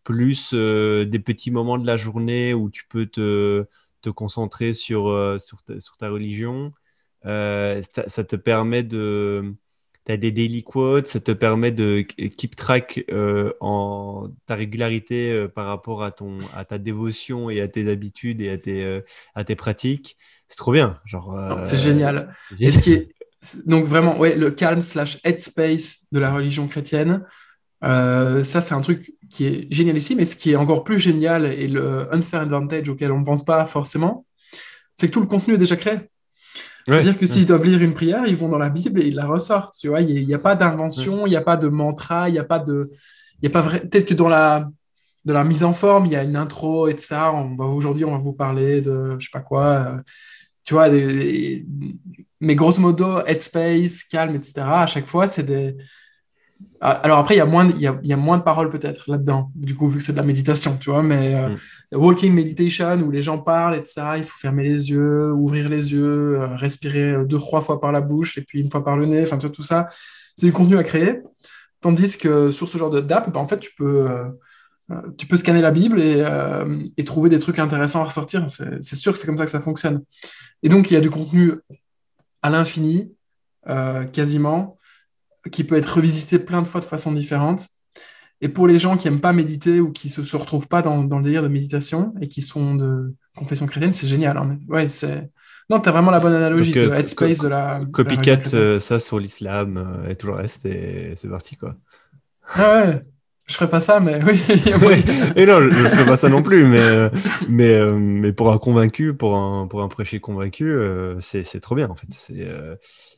plus 0.02 0.52
euh, 0.54 1.04
des 1.04 1.18
petits 1.18 1.50
moments 1.50 1.76
de 1.76 1.86
la 1.86 1.98
journée 1.98 2.54
où 2.54 2.70
tu 2.70 2.86
peux 2.86 3.04
te, 3.04 3.66
te 4.00 4.08
concentrer 4.08 4.72
sur, 4.72 5.08
sur, 5.40 5.62
ta, 5.62 5.78
sur, 5.78 5.98
ta, 5.98 6.08
religion. 6.08 6.72
Ça, 7.24 8.24
te 8.24 8.36
permet 8.36 8.82
de. 8.82 9.54
Tu 10.06 10.12
as 10.12 10.16
des 10.16 10.32
daily 10.32 10.64
quotes, 10.64 11.06
ça 11.06 11.20
te 11.20 11.32
permet 11.32 11.70
de 11.70 12.00
keep 12.00 12.56
track 12.56 13.04
en 13.60 14.28
ta 14.46 14.54
régularité 14.54 15.46
par 15.54 15.66
rapport 15.66 16.02
à, 16.02 16.10
ton, 16.10 16.38
à 16.56 16.64
ta 16.64 16.78
dévotion 16.78 17.50
et 17.50 17.60
à 17.60 17.68
tes 17.68 17.88
habitudes 17.90 18.40
et 18.40 18.50
à 18.50 18.58
tes, 18.58 19.00
à 19.34 19.44
tes 19.44 19.54
pratiques. 19.54 20.18
C'est 20.48 20.56
trop 20.56 20.72
bien. 20.72 20.98
Genre, 21.04 21.60
c'est 21.62 21.78
génial. 21.78 22.34
Et 22.58 22.70
ce 22.72 22.82
qui 22.82 22.92
est, 22.92 23.14
donc 23.66 23.86
vraiment, 23.86 24.18
ouais, 24.18 24.36
le 24.36 24.50
calme 24.50 24.82
slash 24.82 25.18
headspace 25.24 26.06
de 26.12 26.18
la 26.18 26.32
religion 26.32 26.68
chrétienne, 26.68 27.24
euh, 27.84 28.44
ça 28.44 28.60
c'est 28.60 28.74
un 28.74 28.80
truc 28.80 29.14
qui 29.28 29.46
est 29.46 29.66
génial 29.70 29.96
ici, 29.96 30.14
mais 30.14 30.26
ce 30.26 30.36
qui 30.36 30.52
est 30.52 30.56
encore 30.56 30.84
plus 30.84 30.98
génial 30.98 31.46
et 31.46 31.66
le 31.66 32.12
unfair 32.14 32.42
advantage 32.42 32.88
auquel 32.88 33.10
on 33.10 33.20
ne 33.20 33.24
pense 33.24 33.44
pas 33.44 33.66
forcément, 33.66 34.26
c'est 34.94 35.08
que 35.08 35.12
tout 35.12 35.20
le 35.20 35.26
contenu 35.26 35.54
est 35.54 35.58
déjà 35.58 35.76
créé. 35.76 35.98
C'est-à-dire 36.86 37.18
que 37.18 37.26
s'ils 37.26 37.46
doivent 37.46 37.64
lire 37.64 37.82
une 37.82 37.94
prière, 37.94 38.26
ils 38.26 38.36
vont 38.36 38.48
dans 38.48 38.58
la 38.58 38.70
Bible 38.70 39.02
et 39.02 39.06
ils 39.06 39.14
la 39.14 39.26
ressortent. 39.26 39.74
Tu 39.78 39.88
vois, 39.88 40.00
il 40.00 40.26
n'y 40.26 40.34
a, 40.34 40.38
pas 40.38 40.56
d'invention, 40.56 41.26
il 41.26 41.30
n'y 41.30 41.36
a 41.36 41.42
pas 41.42 41.56
de 41.56 41.68
mantra, 41.68 42.28
il 42.28 42.32
n'y 42.32 42.38
a 42.38 42.44
pas 42.44 42.58
de, 42.58 42.90
il 43.40 43.48
y 43.48 43.48
a 43.48 43.50
pas 43.50 43.60
vrai. 43.60 43.80
Peut-être 43.80 44.06
que 44.06 44.14
dans 44.14 44.28
la 44.28 44.68
de 45.24 45.32
la 45.32 45.44
mise 45.44 45.62
en 45.62 45.72
forme, 45.72 46.06
il 46.06 46.12
y 46.12 46.16
a 46.16 46.24
une 46.24 46.36
intro 46.36 46.88
et 46.88 46.94
de 46.94 47.00
ça. 47.00 47.32
Aujourd'hui, 47.32 48.04
on 48.04 48.10
va 48.10 48.18
vous 48.18 48.32
parler 48.32 48.80
de 48.80 49.16
je 49.18 49.26
sais 49.26 49.30
pas 49.32 49.40
quoi. 49.40 49.64
Euh, 49.64 49.96
tu 50.64 50.74
vois, 50.74 50.88
des, 50.88 51.64
mais 52.40 52.54
grosso 52.54 52.80
modo, 52.80 53.24
headspace, 53.26 54.02
calme, 54.04 54.34
etc. 54.34 54.54
À 54.58 54.86
chaque 54.86 55.06
fois, 55.06 55.26
c'est 55.26 55.44
des. 55.44 55.76
Ah, 56.80 56.90
alors 56.90 57.18
après, 57.18 57.34
il 57.34 57.38
y 57.38 57.40
a 57.40 57.46
moins, 57.46 57.68
il 57.68 57.80
y 57.80 57.86
a, 57.86 57.98
il 58.02 58.08
y 58.08 58.12
a 58.12 58.16
moins 58.16 58.38
de 58.38 58.42
paroles 58.42 58.68
peut-être 58.68 59.10
là-dedans, 59.10 59.52
du 59.54 59.74
coup, 59.74 59.88
vu 59.88 59.98
que 59.98 60.04
c'est 60.04 60.12
de 60.12 60.16
la 60.16 60.24
méditation, 60.24 60.76
tu 60.78 60.90
vois, 60.90 61.02
mais 61.02 61.34
euh, 61.34 61.48
mm. 61.50 61.96
walking 61.96 62.32
meditation 62.32 63.00
où 63.00 63.10
les 63.10 63.22
gens 63.22 63.38
parlent, 63.38 63.76
etc., 63.76 64.02
il 64.16 64.24
faut 64.24 64.38
fermer 64.38 64.64
les 64.64 64.90
yeux, 64.90 65.32
ouvrir 65.32 65.68
les 65.68 65.92
yeux, 65.92 66.40
euh, 66.40 66.56
respirer 66.56 67.24
deux, 67.24 67.38
trois 67.38 67.62
fois 67.62 67.80
par 67.80 67.92
la 67.92 68.00
bouche 68.00 68.36
et 68.38 68.42
puis 68.42 68.60
une 68.60 68.70
fois 68.70 68.84
par 68.84 68.96
le 68.96 69.06
nez, 69.06 69.22
enfin, 69.22 69.38
tu 69.38 69.46
vois, 69.46 69.54
tout 69.54 69.62
ça, 69.62 69.88
c'est 70.36 70.46
du 70.46 70.52
contenu 70.52 70.76
à 70.76 70.82
créer. 70.82 71.20
Tandis 71.80 72.18
que 72.18 72.50
sur 72.50 72.68
ce 72.68 72.78
genre 72.78 72.90
d'app, 72.90 73.32
bah, 73.32 73.40
en 73.40 73.48
fait, 73.48 73.58
tu 73.58 73.70
peux, 73.76 74.10
euh, 74.10 74.24
tu 75.16 75.26
peux 75.26 75.36
scanner 75.36 75.60
la 75.60 75.70
Bible 75.70 76.00
et, 76.00 76.24
et, 76.96 77.04
trouver 77.04 77.30
des 77.30 77.38
trucs 77.38 77.58
intéressants 77.58 78.02
à 78.02 78.04
ressortir. 78.04 78.44
C'est 78.48 78.96
sûr 78.96 79.12
que 79.12 79.18
c'est 79.18 79.26
comme 79.26 79.38
ça 79.38 79.44
que 79.44 79.50
ça 79.50 79.60
fonctionne. 79.60 80.02
Et 80.62 80.68
donc, 80.68 80.90
il 80.90 80.94
y 80.94 80.96
a 80.96 81.00
du 81.00 81.10
contenu 81.10 81.54
à 82.42 82.50
l'infini, 82.50 83.12
euh, 83.68 84.04
quasiment, 84.04 84.78
qui 85.50 85.64
peut 85.64 85.76
être 85.76 85.86
revisité 85.96 86.38
plein 86.38 86.62
de 86.62 86.68
fois 86.68 86.80
de 86.80 86.84
façon 86.86 87.12
différente. 87.12 87.66
Et 88.40 88.48
pour 88.48 88.66
les 88.66 88.78
gens 88.78 88.96
qui 88.96 89.08
aiment 89.08 89.20
pas 89.20 89.32
méditer 89.32 89.80
ou 89.80 89.92
qui 89.92 90.08
se, 90.08 90.22
se 90.22 90.36
retrouvent 90.36 90.66
pas 90.68 90.82
dans, 90.82 91.04
dans 91.04 91.18
le 91.18 91.24
délire 91.24 91.42
de 91.42 91.48
méditation 91.48 92.12
et 92.20 92.28
qui 92.28 92.42
sont 92.42 92.74
de 92.74 93.14
confession 93.36 93.66
chrétienne, 93.66 93.92
c'est 93.92 94.08
génial. 94.08 94.36
hein. 94.36 94.58
Ouais, 94.68 94.88
c'est. 94.88 95.30
Non, 95.70 95.80
tu 95.80 95.88
as 95.88 95.92
vraiment 95.92 96.10
la 96.10 96.20
bonne 96.20 96.34
analogie. 96.34 96.72
Donc, 96.72 96.82
euh, 96.82 96.94
headspace 96.98 97.38
de 97.40 97.48
la. 97.48 97.80
de 97.80 97.84
la 97.84 97.92
Copycat, 97.92 98.40
euh, 98.54 98.80
ça 98.80 98.98
sur 99.00 99.18
l'islam 99.20 99.76
euh, 99.76 100.08
et 100.10 100.16
tout 100.16 100.26
le 100.26 100.34
reste, 100.34 100.66
et 100.66 101.14
c'est 101.16 101.28
parti 101.28 101.56
quoi. 101.56 101.76
Ah 102.54 102.84
ouais, 102.84 103.02
je 103.46 103.54
ferais 103.54 103.68
pas 103.68 103.80
ça, 103.80 104.00
mais 104.00 104.20
oui. 104.24 104.40
Et 105.36 105.46
non, 105.46 105.60
je 105.60 105.66
ne 105.66 105.88
fais 105.88 106.04
pas 106.04 106.16
ça 106.16 106.28
non 106.28 106.42
plus, 106.42 106.64
mais, 106.66 107.10
mais, 107.48 107.70
euh, 107.74 107.92
mais 107.96 108.32
pour 108.32 108.50
un 108.52 108.58
convaincu, 108.58 109.14
pour 109.14 109.36
un, 109.36 109.66
pour 109.68 109.82
un 109.82 109.88
prêcher 109.88 110.20
convaincu, 110.20 110.74
c'est 111.20 111.44
c'est 111.44 111.60
trop 111.60 111.74
bien 111.76 111.88
en 111.88 111.94
fait. 111.94 112.06
C'est 112.10 112.46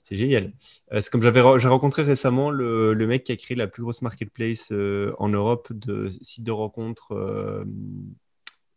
c'est 0.05 0.17
génial. 0.17 0.53
Euh, 0.93 1.01
c'est 1.01 1.11
comme 1.11 1.23
j'avais 1.23 1.41
j'ai 1.59 1.69
rencontré 1.69 2.03
récemment 2.03 2.51
le, 2.51 2.95
mec 3.07 3.25
qui 3.25 3.33
a 3.33 3.37
créé 3.37 3.57
la 3.57 3.67
plus 3.67 3.83
grosse 3.83 4.03
marketplace 4.03 4.71
euh, 4.71 5.15
en 5.19 5.29
Europe 5.29 5.73
de 5.73 6.11
sites 6.23 6.45
de 6.45 6.53
rencontres 6.53 7.13
euh, 7.13 7.65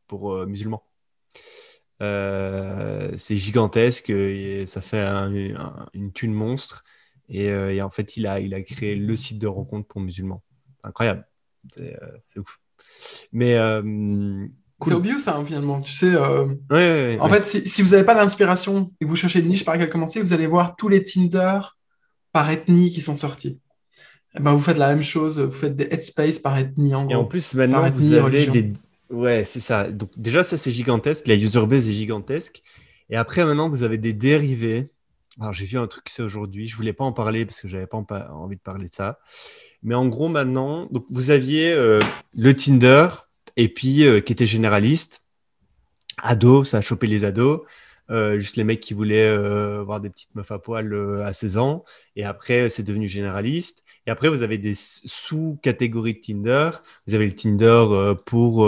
pour 0.08 0.46
musulmans. 0.48 0.84
C'est 2.00 3.38
gigantesque 3.38 4.10
et 4.10 4.66
ça 4.68 4.82
fait 4.82 5.00
un- 5.00 5.34
un- 5.56 5.86
une 5.94 6.12
thune 6.14 6.34
monstre. 6.34 6.84
Et, 7.30 7.52
en 7.82 7.90
fait, 7.90 8.16
il 8.18 8.26
a, 8.28 8.40
il 8.40 8.54
a 8.54 8.62
créé 8.62 8.96
le 8.96 9.16
site 9.18 9.40
de 9.40 9.48
rencontre 9.48 9.88
pour 9.88 10.00
musulmans. 10.02 10.44
Incroyable. 10.84 11.28
C'est 11.74 12.40
ouf. 12.40 12.60
Mais 13.34 13.58
euh, 14.82 14.86
C'est 14.86 14.92
cool. 14.92 14.98
obvious, 15.00 15.20
ça, 15.20 15.36
hein, 15.38 15.46
finalement. 15.46 15.82
Tu 15.82 15.92
sais, 15.94 16.14
euh, 16.14 16.46
Ouais, 16.46 16.56
ouais, 16.72 16.78
ouais, 17.16 17.18
en 17.20 17.30
fait, 17.30 17.46
si, 17.46 17.68
si 17.68 17.82
vous 17.82 17.90
n'avez 17.90 18.04
pas 18.04 18.16
d'inspiration 18.16 18.92
et 19.00 19.06
que 19.06 19.10
vous 19.10 19.16
cherchez 19.16 19.40
une 19.40 19.48
niche 19.50 19.66
par 19.66 19.76
laquelle 19.76 19.90
commencer, 19.90 20.22
vous 20.22 20.34
allez 20.34 20.48
voir 20.48 20.76
tous 20.76 20.88
les 20.90 21.04
Tinder 21.04 21.60
par 22.32 22.50
ethnie 22.52 22.92
qui 22.92 23.02
sont 23.02 23.16
sortis. 23.16 23.60
Eh 24.38 24.42
ben, 24.42 24.52
vous 24.52 24.60
faites 24.60 24.78
la 24.78 24.90
même 24.94 25.04
chose, 25.04 25.40
vous 25.40 25.50
faites 25.52 25.76
des 25.76 25.88
headspace 25.90 26.38
par 26.40 26.58
ethnie, 26.58 26.94
en 26.94 27.10
Et 27.10 27.16
en 27.16 27.26
plus, 27.26 27.54
maintenant, 27.56 27.82
Par 27.82 27.92
vous 27.94 28.14
avez 28.14 28.46
des. 28.48 28.74
Ouais, 29.10 29.46
c'est 29.46 29.62
ça. 29.62 29.90
Donc, 29.90 30.12
déjà, 30.18 30.44
ça, 30.44 30.58
c'est 30.58 30.70
gigantesque. 30.72 31.28
La 31.28 31.36
user 31.36 31.66
base 31.66 31.88
est 31.90 31.94
gigantesque. 31.94 32.62
Et 33.10 33.16
après, 33.16 33.46
maintenant, 33.46 33.70
vous 33.70 33.84
avez 33.84 33.98
des 33.98 34.14
dérivés. 34.14 34.92
Alors, 35.40 35.54
j'ai 35.54 35.66
vu 35.66 35.78
un 35.78 35.88
truc, 35.88 36.04
c'est 36.10 36.22
aujourd'hui. 36.22 36.68
Je 36.68 36.76
voulais 36.76 36.94
pas 36.94 37.06
en 37.06 37.14
parler 37.14 37.46
parce 37.46 37.62
que 37.62 37.68
j'avais 37.70 37.88
pas 37.88 37.98
en- 37.98 38.06
envie 38.36 38.58
de 38.58 38.62
parler 38.62 38.90
de 38.90 38.94
ça. 38.94 39.20
Mais 39.82 39.96
en 39.96 40.08
gros, 40.08 40.28
maintenant, 40.28 40.88
donc, 40.92 41.06
vous 41.10 41.30
aviez 41.30 41.72
euh, 41.72 42.02
le 42.36 42.54
Tinder 42.56 43.08
et 43.58 43.68
puis 43.68 44.06
euh, 44.06 44.22
qui 44.22 44.32
était 44.32 44.46
généraliste. 44.46 45.24
Ado, 46.18 46.64
ça 46.64 46.78
a 46.78 46.82
chopé 46.82 47.08
les 47.08 47.26
ados. 47.26 47.62
Euh, 48.10 48.40
juste 48.40 48.56
les 48.56 48.64
mecs 48.64 48.80
qui 48.80 48.94
voulaient 48.94 49.28
euh, 49.28 49.84
voir 49.84 50.00
des 50.00 50.10
petites 50.10 50.34
meufs 50.34 50.52
à 50.52 50.60
poil 50.60 51.22
à 51.26 51.34
16 51.34 51.58
ans. 51.58 51.84
Et 52.16 52.24
après, 52.24 52.70
c'est 52.70 52.84
devenu 52.84 53.10
généraliste. 53.10 53.84
Et 54.06 54.10
après, 54.10 54.30
vous 54.30 54.42
avez 54.42 54.58
des 54.58 54.74
sous-catégories 54.76 56.14
de 56.14 56.20
Tinder. 56.20 56.70
Vous 57.06 57.14
avez 57.14 57.26
le 57.26 57.34
Tinder 57.34 58.14
pour 58.26 58.66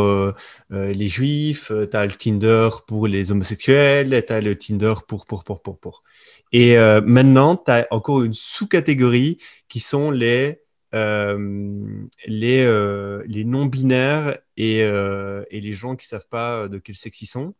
les 0.69 1.07
juifs, 1.07 1.71
tu 1.89 1.95
as 1.95 2.05
le 2.05 2.11
Tinder 2.11 2.69
pour 2.85 3.07
les 3.07 3.31
homosexuels, 3.31 4.25
tu 4.27 4.33
as 4.33 4.41
le 4.41 4.57
Tinder 4.57 4.95
pour, 5.07 5.25
pour, 5.25 5.45
pour, 5.45 5.61
pour, 5.61 5.79
pour. 5.79 6.03
Et 6.51 6.75
maintenant, 7.05 7.55
tu 7.55 7.71
as 7.71 7.87
encore 7.89 8.23
une 8.23 8.33
sous-catégorie 8.33 9.37
qui 9.69 9.79
sont 9.79 10.11
les, 10.11 10.59
les, 10.91 12.09
les 12.27 13.43
non-binaires 13.45 14.39
et, 14.59 14.83
euh, 14.83 15.45
et 15.51 15.61
les 15.61 15.73
gens 15.75 15.97
qui 15.97 16.07
savent 16.07 16.29
pas 16.29 16.69
de 16.69 16.79
quel 16.79 16.95
sexe 16.97 17.23
ils 17.23 17.27
sont. 17.27 17.55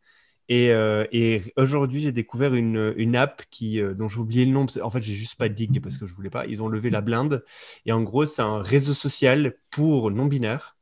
Et, 0.49 0.71
euh, 0.73 1.05
et 1.13 1.41
aujourd'hui, 1.57 2.01
j'ai 2.01 2.11
découvert 2.11 2.55
une, 2.55 2.93
une 2.97 3.15
app 3.15 3.43
qui, 3.51 3.81
euh, 3.81 3.95
dont 3.95 4.09
j'ai 4.09 4.19
oublié 4.19 4.45
le 4.45 4.51
nom. 4.51 4.67
En 4.83 4.91
fait, 4.91 5.01
j'ai 5.03 5.15
juste 5.15 5.37
pas 5.37 5.49
dig 5.49 5.81
parce 5.81 5.97
que 5.97 6.07
je 6.07 6.13
voulais 6.13 6.31
pas. 6.31 6.45
Ils 6.47 6.61
ont 6.63 6.69
levé 6.69 6.91
la 6.91 7.01
blinde. 7.01 7.45
Et 7.87 7.93
en 7.93 8.01
gros, 8.03 8.25
c'est 8.27 8.43
un 8.43 8.61
réseau 8.61 8.93
social 8.95 9.55
pour 9.71 10.11
non-binaires 10.11 10.77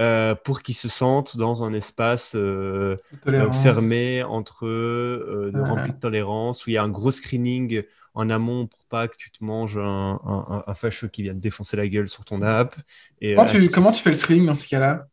euh, 0.00 0.34
pour 0.34 0.62
qu'ils 0.62 0.74
se 0.74 0.88
sentent 0.88 1.36
dans 1.36 1.62
un 1.64 1.72
espace 1.72 2.34
euh, 2.34 2.96
euh, 3.38 3.50
fermé 3.50 4.22
entre 4.22 4.66
eux, 4.66 5.52
euh, 5.56 5.62
rempli 5.62 5.92
de 5.92 5.98
tolérance, 5.98 6.66
où 6.66 6.70
il 6.70 6.74
y 6.74 6.76
a 6.76 6.82
un 6.82 6.88
gros 6.88 7.10
screening 7.10 7.82
en 8.14 8.30
amont 8.30 8.66
pour 8.66 8.84
pas 8.86 9.08
que 9.08 9.16
tu 9.16 9.30
te 9.30 9.42
manges 9.44 9.78
un, 9.78 10.20
un, 10.24 10.46
un- 10.48 10.64
un 10.66 10.74
fâcheux 10.74 11.08
qui 11.08 11.22
vient 11.22 11.34
te 11.34 11.38
défoncer 11.38 11.76
la 11.76 11.88
gueule 11.88 12.08
sur 12.08 12.24
ton 12.24 12.42
app. 12.42 12.76
Et, 13.20 13.34
Comment 13.34 13.46
euh, 13.46 13.50
tu, 13.50 13.56
ainsi- 13.56 13.70
comment 13.70 13.92
tu 13.92 14.02
fais 14.02 14.10
le 14.10 14.16
screening 14.16 14.46
dans 14.46 14.54
ce 14.54 14.66
cas-là? 14.68 15.08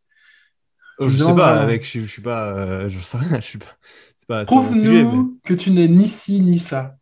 Je 0.99 1.05
me 1.05 1.27
sais 1.27 1.35
pas, 1.35 1.59
avec, 1.61 1.85
je, 1.85 2.01
je 2.01 2.05
suis 2.05 2.21
pas, 2.21 2.53
euh, 2.57 2.89
je 2.89 2.99
sais 2.99 3.17
rien, 3.17 3.37
je 3.41 3.45
suis 3.45 3.59
pas, 3.59 3.65
pas, 4.27 4.39
mais- 4.41 4.45
Prouve-nous 4.45 5.39
que 5.43 5.53
tu 5.53 5.71
n'es 5.71 5.87
ni 5.87 6.07
ci 6.07 6.39
ni 6.41 6.59
ça. 6.59 6.95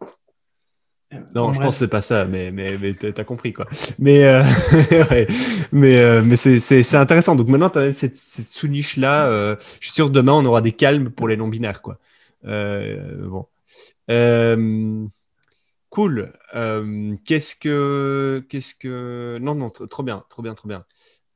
Non, 1.36 1.51
je 1.51 1.58
bref. 1.60 1.65
pense 1.67 1.75
que 1.75 1.80
c'est 1.80 1.88
pas 1.89 2.01
ça, 2.01 2.23
mais, 2.23 2.51
mais, 2.54 2.77
mais 2.80 2.93
t'as 2.93 3.12
t'as 3.12 3.25
compris 3.25 3.51
quoi. 3.51 3.67
Mais, 3.99 4.23
euh, 4.23 4.41
ouais. 5.12 5.27
mais, 5.73 5.97
euh, 5.97 6.21
mais 6.23 6.38
c'est- 6.38 6.95
intéressant. 6.95 7.36
Donc 7.36 7.49
maintenant, 7.49 7.69
tu 7.69 7.80
as 7.80 7.93
cette, 7.93 8.15
cette 8.15 8.47
sous-niche-là. 8.47 9.27
euh, 9.27 9.56
je 9.82 9.88
suis 9.88 9.93
sûr 9.93 10.08
que 10.08 10.12
demain, 10.13 10.32
on 10.34 10.45
aura 10.45 10.62
des 10.62 10.71
calmes 10.71 11.10
pour 11.10 11.27
les 11.27 11.36
non-binaires. 11.36 11.82
quoi. 11.82 11.99
Euh, 12.45 13.27
bon. 13.27 13.45
Euh, 14.10 15.06
cool. 15.89 16.32
Euh, 16.56 17.13
Qu'est-ce 17.25 17.58
que. 17.58 18.45
Qu'est-ce 18.47 18.73
que. 18.75 19.38
Non, 19.41 19.54
non, 19.56 19.67
tr- 19.67 19.89
trop 19.89 20.04
bien, 20.04 20.23
trop 20.30 20.41
bien, 20.41 20.54
trop 20.54 20.69
bien. 20.69 20.86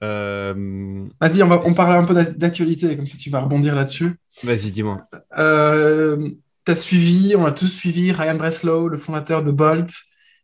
Euh, 0.05 1.07
Vas-y, 1.19 1.41
on 1.43 1.47
va 1.47 1.61
on 1.65 1.73
parle 1.73 1.95
un 1.95 2.03
peu 2.03 2.13
d'ac- 2.13 2.37
d'actualité, 2.37 2.95
comme 2.95 3.07
ça 3.07 3.17
tu 3.17 3.29
vas 3.29 3.41
rebondir 3.41 3.75
là-dessus. 3.75 4.19
Vas-y, 4.43 4.71
dis-moi. 4.71 5.01
Euh, 5.37 6.29
tu 6.65 6.71
as 6.71 6.75
suivi, 6.75 7.35
on 7.35 7.45
a 7.45 7.51
tous 7.51 7.67
suivi 7.67 8.11
Ryan 8.11 8.35
Breslow, 8.35 8.87
le 8.87 8.97
fondateur 8.97 9.43
de 9.43 9.51
Bolt, 9.51 9.91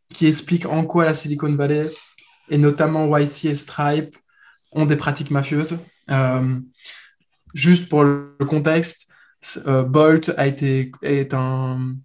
qui 0.10 0.28
explique 0.28 0.65
en 0.65 0.84
quoi 0.84 1.06
la 1.06 1.13
Silicon 1.13 1.54
Valley, 1.56 1.89
et 2.50 2.58
notamment 2.58 3.17
YC 3.17 3.45
et 3.45 3.56
Stripe, 3.56 4.17
ont 4.71 4.86
des 4.86 4.95
pratiques 4.95 5.32
mafieuses. 5.32 5.78
Euh, 6.10 6.60
juste 7.54 7.89
pour 7.89 8.04
le 8.04 8.45
contexte, 8.47 9.08
euh, 9.67 9.84
Bolt 9.84 10.32
a 10.38 10.47
été, 10.47 10.91
est, 11.02 11.34
un, 11.34 11.95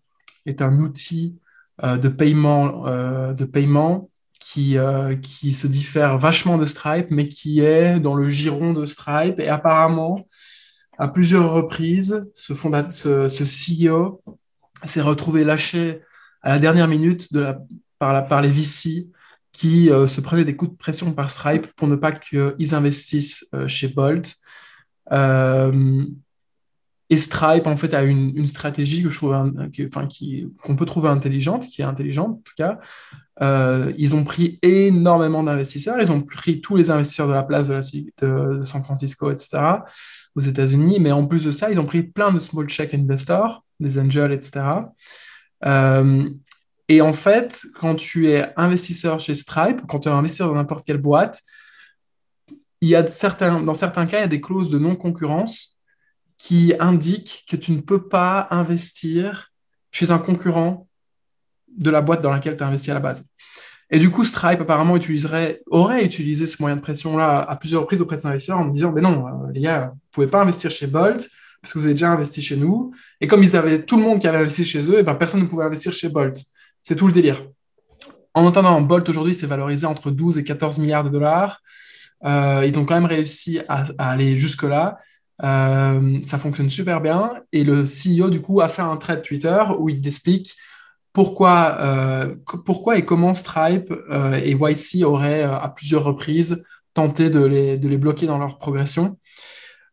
est 0.47 0.62
un 0.62 0.79
outil 0.81 1.38
de 1.83 2.09
paiement, 2.09 2.87
de 3.35 3.45
paiement 3.45 4.09
qui, 4.53 4.79
euh, 4.79 5.17
qui 5.17 5.53
se 5.53 5.67
diffère 5.67 6.19
vachement 6.19 6.57
de 6.57 6.67
Stripe, 6.67 7.09
mais 7.11 7.29
qui 7.29 7.61
est 7.61 7.99
dans 7.99 8.15
le 8.15 8.29
giron 8.29 8.73
de 8.73 8.87
Stripe. 8.87 9.41
Et 9.41 9.49
apparemment, 9.49 10.25
à 10.99 11.09
plusieurs 11.09 11.53
reprises, 11.53 12.31
ce, 12.35 12.55
fondat- 12.55 12.91
ce, 12.91 13.29
ce 13.29 13.45
CEO 13.45 14.23
s'est 14.85 15.01
retrouvé 15.01 15.43
lâché 15.45 16.01
à 16.43 16.51
la 16.51 16.59
dernière 16.61 16.87
minute 16.87 17.33
de 17.33 17.41
la, 17.41 17.59
par, 17.99 18.13
la, 18.13 18.23
par 18.23 18.41
les 18.41 18.51
VC 18.51 19.09
qui 19.53 19.91
euh, 19.91 20.07
se 20.07 20.21
prenaient 20.21 20.45
des 20.45 20.55
coups 20.55 20.71
de 20.73 20.77
pression 20.77 21.13
par 21.13 21.31
Stripe 21.31 21.67
pour 21.75 21.89
ne 21.89 21.97
pas 21.97 22.13
qu'ils 22.13 22.75
investissent 22.75 23.47
euh, 23.55 23.67
chez 23.67 23.89
Bolt. 23.89 24.35
Et 27.09 27.16
Stripe, 27.16 27.66
en 27.66 27.77
fait, 27.77 27.95
a 27.95 28.03
une, 28.03 28.47
stratégie 28.47 29.03
que 29.03 29.11
je 29.11 29.16
trouve, 29.16 29.35
enfin, 29.87 30.07
qui, 30.07 30.49
qu'on 30.62 30.75
peut 30.75 30.87
trouver 30.87 31.09
intelligente, 31.09 31.66
qui 31.66 31.83
est 31.83 31.85
intelligente 31.85 32.31
en 32.31 32.42
tout 32.45 32.55
cas. 32.57 32.79
Euh, 33.42 33.92
ils 33.97 34.14
ont 34.14 34.25
pris 34.25 34.59
énormément 34.62 35.42
d'investisseurs. 35.45 36.01
Ils 36.01 36.11
ont 36.11 36.23
pris 36.23 36.61
tous 36.61 36.77
les 36.77 36.90
investisseurs 36.90 37.29
de 37.29 37.35
la 37.35 37.45
place 37.45 37.69
de, 37.69 37.75
la, 37.75 37.81
de, 37.81 38.59
de 38.59 38.62
San 38.64 38.83
Francisco, 38.83 39.31
etc., 39.31 39.59
aux 40.35 40.40
États-Unis. 40.40 40.99
Mais 40.99 41.12
en 41.12 41.27
plus 41.27 41.45
de 41.45 41.53
ça, 41.53 41.71
ils 41.71 41.79
ont 41.79 41.87
pris 41.87 42.03
plein 42.03 42.33
de 42.33 42.40
small 42.40 42.69
check 42.69 42.92
investors, 42.92 43.64
des 43.79 43.99
angels, 44.01 44.33
etc. 44.33 44.64
Euh, 45.64 46.29
et 46.88 47.01
en 47.01 47.12
fait, 47.12 47.66
quand 47.79 47.95
tu 47.95 48.31
es 48.31 48.53
investisseur 48.57 49.21
chez 49.21 49.35
Stripe, 49.35 49.83
quand 49.88 50.01
tu 50.01 50.09
es 50.09 50.12
investisseur 50.12 50.49
dans 50.49 50.55
n'importe 50.55 50.85
quelle 50.85 50.99
boîte, 50.99 51.40
il 52.81 52.88
y 52.88 52.97
a 52.97 53.07
certains, 53.07 53.62
dans 53.62 53.75
certains 53.75 54.07
cas, 54.07 54.19
il 54.19 54.23
y 54.23 54.25
a 54.25 54.29
des 54.29 54.40
clauses 54.40 54.71
de 54.71 54.79
non-concurrence 54.79 55.76
qui 56.38 56.75
indiquent 56.79 57.44
que 57.49 57.57
tu 57.57 57.72
ne 57.72 57.81
peux 57.81 58.09
pas 58.09 58.49
investir 58.51 59.53
chez 59.90 60.11
un 60.11 60.18
concurrent 60.18 60.87
de 61.77 61.90
la 61.90 62.03
boîte 62.03 62.22
dans 62.22 62.31
laquelle 62.31 62.57
tu 62.57 62.62
as 62.62 62.66
investi 62.66 62.90
à 62.90 62.94
la 62.94 63.01
base. 63.01 63.27
Et 63.90 63.99
du 63.99 64.11
coup, 64.11 64.25
Stripe 64.25 64.61
apparemment 64.61 64.96
utiliserait, 64.96 65.62
aurait 65.66 66.05
utilisé 66.05 66.46
ce 66.46 66.61
moyen 66.61 66.77
de 66.77 66.81
pression-là 66.81 67.38
à 67.40 67.57
plusieurs 67.57 67.83
reprises 67.83 68.01
auprès 68.01 68.16
des 68.16 68.27
investisseurs 68.27 68.59
en 68.59 68.66
disant, 68.66 68.92
mais 68.92 69.01
non, 69.01 69.27
euh, 69.27 69.53
les 69.53 69.61
gars, 69.61 69.92
vous 69.92 70.01
pouvez 70.11 70.27
pas 70.27 70.40
investir 70.40 70.70
chez 70.70 70.87
Bolt 70.87 71.29
parce 71.63 71.73
que 71.73 71.79
vous 71.79 71.85
avez 71.85 71.94
déjà 71.94 72.11
investi 72.11 72.42
chez 72.42 72.56
nous. 72.56 72.92
Et 73.21 73.27
comme 73.27 73.42
ils 73.42 73.56
avaient 73.56 73.85
tout 73.85 73.96
le 73.96 74.02
monde 74.02 74.21
qui 74.21 74.27
avait 74.27 74.38
investi 74.38 74.65
chez 74.65 74.90
eux, 74.90 74.98
et 74.98 75.02
ben, 75.02 75.15
personne 75.15 75.40
ne 75.40 75.46
pouvait 75.46 75.65
investir 75.65 75.92
chez 75.92 76.08
Bolt. 76.08 76.37
C'est 76.83 76.96
tout 76.96 77.06
le 77.06 77.13
délire. 77.13 77.46
En 78.35 78.46
attendant, 78.46 78.81
Bolt 78.81 79.08
aujourd'hui 79.08 79.35
s'est 79.35 79.46
valorisé 79.46 79.87
entre 79.87 80.11
12 80.11 80.38
et 80.38 80.44
14 80.44 80.79
milliards 80.79 81.04
de 81.04 81.08
dollars. 81.08 81.63
Euh, 82.25 82.65
ils 82.67 82.79
ont 82.79 82.85
quand 82.85 82.94
même 82.94 83.06
réussi 83.06 83.61
à, 83.69 83.85
à 83.98 84.11
aller 84.11 84.37
jusque-là. 84.37 84.98
Euh, 85.43 86.21
ça 86.23 86.39
fonctionne 86.39 86.71
super 86.71 87.01
bien. 87.01 87.33
Et 87.53 87.65
le 87.65 87.85
CEO, 87.85 88.31
du 88.31 88.41
coup, 88.41 88.61
a 88.61 88.69
fait 88.69 88.83
un 88.83 88.97
thread 88.97 89.23
Twitter 89.23 89.63
où 89.79 89.89
il 89.89 90.07
explique 90.07 90.55
pourquoi, 91.13 91.77
euh, 91.81 92.35
pourquoi 92.65 92.99
et 92.99 93.05
comment 93.05 93.35
Stripe 93.35 93.93
euh, 94.11 94.35
et 94.43 94.53
YC 94.53 95.05
auraient 95.05 95.43
à 95.43 95.69
plusieurs 95.75 96.05
reprises 96.05 96.65
tenté 96.95 97.31
de 97.31 97.45
les, 97.45 97.79
de 97.79 97.89
les 97.89 97.99
bloquer 97.99 98.27
dans 98.27 98.39
leur 98.39 98.59
progression. 98.59 99.19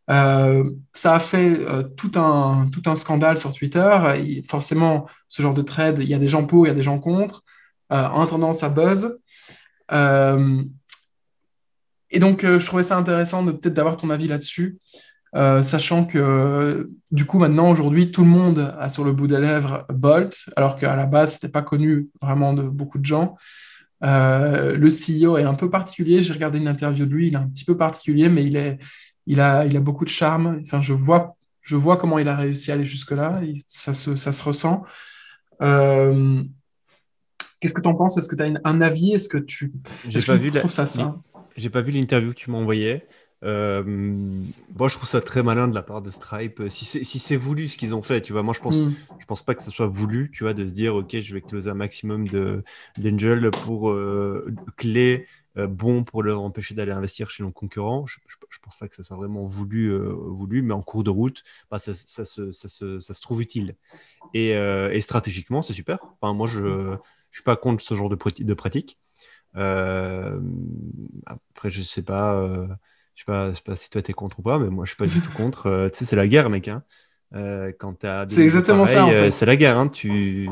Ça 0.08 1.14
a 1.14 1.20
fait 1.20 1.64
tout, 1.96 2.12
un, 2.14 2.68
tout 2.70 2.82
un 2.86 2.94
scandale 2.94 3.38
sur 3.38 3.52
Twitter. 3.52 4.42
Forcément, 4.48 5.06
ce 5.28 5.42
genre 5.42 5.54
de 5.54 5.62
trade, 5.62 5.98
il 6.00 6.08
y 6.08 6.14
a 6.14 6.18
des 6.18 6.28
gens 6.28 6.44
pour, 6.44 6.66
il 6.66 6.68
y 6.68 6.72
a 6.72 6.74
des 6.74 6.82
gens 6.82 6.98
contre. 6.98 7.42
En 7.90 8.22
attendant, 8.22 8.52
ça 8.52 8.68
buzz. 8.70 9.18
Et 12.10 12.18
donc, 12.18 12.42
je 12.42 12.66
trouvais 12.66 12.84
ça 12.84 12.96
intéressant 12.96 13.42
de 13.42 13.52
peut-être 13.52 13.74
d'avoir 13.74 13.96
ton 13.96 14.10
avis 14.10 14.28
là-dessus. 14.28 14.78
Sachant 15.34 16.04
que 16.04 16.90
du 17.10 17.24
coup 17.24 17.40
maintenant 17.40 17.68
aujourd'hui 17.68 18.12
tout 18.12 18.22
le 18.22 18.30
monde 18.30 18.72
a 18.78 18.88
sur 18.88 19.04
le 19.04 19.12
bout 19.12 19.26
des 19.26 19.40
lèvres 19.40 19.84
Bolt 19.92 20.48
alors 20.54 20.76
qu'à 20.76 20.94
la 20.94 21.06
base 21.06 21.34
c'était 21.34 21.48
pas 21.48 21.62
connu 21.62 22.08
vraiment 22.22 22.52
de 22.52 22.62
beaucoup 22.62 22.98
de 22.98 23.04
gens 23.04 23.36
euh, 24.04 24.76
le 24.76 24.88
CEO 24.88 25.38
est 25.38 25.44
un 25.44 25.54
peu 25.54 25.70
particulier. 25.70 26.22
J'ai 26.22 26.32
regardé 26.32 26.58
une 26.58 26.68
interview 26.68 27.06
de 27.06 27.14
lui. 27.14 27.28
Il 27.28 27.34
est 27.34 27.38
un 27.38 27.48
petit 27.48 27.64
peu 27.64 27.76
particulier, 27.76 28.28
mais 28.28 28.44
il, 28.44 28.56
est, 28.56 28.78
il, 29.26 29.40
a, 29.40 29.64
il 29.64 29.76
a 29.76 29.80
beaucoup 29.80 30.04
de 30.04 30.10
charme. 30.10 30.60
Enfin, 30.62 30.80
je 30.80 30.92
vois, 30.92 31.36
je 31.62 31.76
vois 31.76 31.96
comment 31.96 32.18
il 32.18 32.28
a 32.28 32.36
réussi 32.36 32.70
à 32.70 32.74
aller 32.74 32.86
jusque-là. 32.86 33.40
Ça 33.66 33.94
se, 33.94 34.16
ça 34.16 34.32
se 34.32 34.42
ressent. 34.42 34.84
Euh, 35.62 36.42
qu'est-ce 37.60 37.74
que 37.74 37.80
tu 37.80 37.88
en 37.88 37.94
penses? 37.94 38.18
Est-ce 38.18 38.28
que 38.28 38.36
tu 38.36 38.42
as 38.42 38.60
un 38.64 38.80
avis? 38.80 39.12
Est-ce 39.12 39.28
que 39.28 39.38
tu, 39.38 39.72
trouves 40.58 40.70
ça 40.70 40.86
ça 40.86 41.16
J'ai 41.56 41.70
pas 41.70 41.80
vu 41.80 41.92
l'interview 41.92 42.30
que 42.30 42.38
tu 42.38 42.50
m'as 42.50 42.58
envoyée. 42.58 43.04
Euh, 43.44 43.82
moi, 44.78 44.88
je 44.88 44.96
trouve 44.96 45.08
ça 45.08 45.20
très 45.20 45.42
malin 45.42 45.68
de 45.68 45.74
la 45.74 45.82
part 45.82 46.02
de 46.02 46.10
Stripe. 46.10 46.62
Si 46.68 46.84
c'est 46.84 47.04
si 47.04 47.36
voulu 47.36 47.68
ce 47.68 47.76
qu'ils 47.76 47.94
ont 47.94 48.02
fait, 48.02 48.22
tu 48.22 48.32
vois, 48.32 48.42
moi 48.42 48.54
je 48.54 48.60
pense, 48.60 48.76
mm. 48.76 48.94
je 49.20 49.26
pense 49.26 49.42
pas 49.42 49.54
que 49.54 49.62
ce 49.62 49.70
soit 49.70 49.86
voulu, 49.86 50.30
tu 50.32 50.44
vois, 50.44 50.54
de 50.54 50.66
se 50.66 50.72
dire, 50.72 50.94
ok, 50.96 51.20
je 51.20 51.34
vais 51.34 51.40
closer 51.40 51.70
un 51.70 51.74
maximum 51.74 52.26
d'angel 52.98 53.50
pour 53.50 53.90
euh, 53.90 54.52
clés 54.76 55.26
euh, 55.56 55.66
bons 55.66 56.02
pour 56.04 56.22
leur 56.22 56.40
empêcher 56.40 56.74
d'aller 56.74 56.92
investir 56.92 57.30
chez 57.30 57.42
nos 57.42 57.52
concurrents. 57.52 58.06
Je, 58.06 58.18
je, 58.26 58.58
pense 58.62 58.78
pas 58.78 58.88
que 58.88 58.96
ce 58.96 59.02
soit 59.02 59.16
vraiment 59.16 59.46
voulu, 59.46 59.88
euh, 59.88 60.08
voulu, 60.08 60.62
mais 60.62 60.74
en 60.74 60.82
cours 60.82 61.04
de 61.04 61.10
route, 61.10 61.44
bah, 61.70 61.78
ça, 61.78 61.92
ça, 61.94 62.24
se, 62.24 62.50
ça, 62.50 62.68
se, 62.68 62.98
ça, 62.98 63.12
se, 63.14 63.20
trouve 63.20 63.42
utile. 63.42 63.76
Et, 64.32 64.50
et 64.50 65.00
stratégiquement, 65.00 65.62
c'est 65.62 65.74
super. 65.74 65.98
Enfin, 66.20 66.32
moi, 66.32 66.48
je, 66.48 66.96
je 67.30 67.36
suis 67.36 67.44
pas 67.44 67.56
contre 67.56 67.82
ce 67.82 67.94
genre 67.94 68.08
de, 68.08 68.16
de 68.16 68.54
pratique. 68.54 68.98
après, 69.52 70.40
je 71.70 71.82
sais 71.82 72.02
pas 72.02 72.68
je 73.14 73.20
sais 73.20 73.24
pas, 73.26 73.54
sais 73.54 73.62
pas 73.64 73.76
si 73.76 73.90
toi 73.90 74.02
t'es 74.02 74.12
contre 74.12 74.40
ou 74.40 74.42
pas, 74.42 74.58
mais 74.58 74.68
moi 74.68 74.84
je 74.84 74.90
suis 74.90 74.96
pas 74.96 75.06
du 75.06 75.20
tout 75.20 75.30
contre. 75.32 75.66
Euh, 75.66 75.88
tu 75.88 75.98
sais, 75.98 76.04
c'est 76.04 76.16
la 76.16 76.26
guerre, 76.26 76.50
mec. 76.50 76.68
Hein. 76.68 76.82
Euh, 77.34 77.72
quand 77.78 77.94
t'as 77.94 78.26
c'est 78.28 78.42
exactement 78.42 78.84
ça. 78.84 79.08
Euh, 79.08 79.30
c'est 79.30 79.46
la 79.46 79.56
guerre. 79.56 79.78
Hein. 79.78 79.88
Tu, 79.88 80.48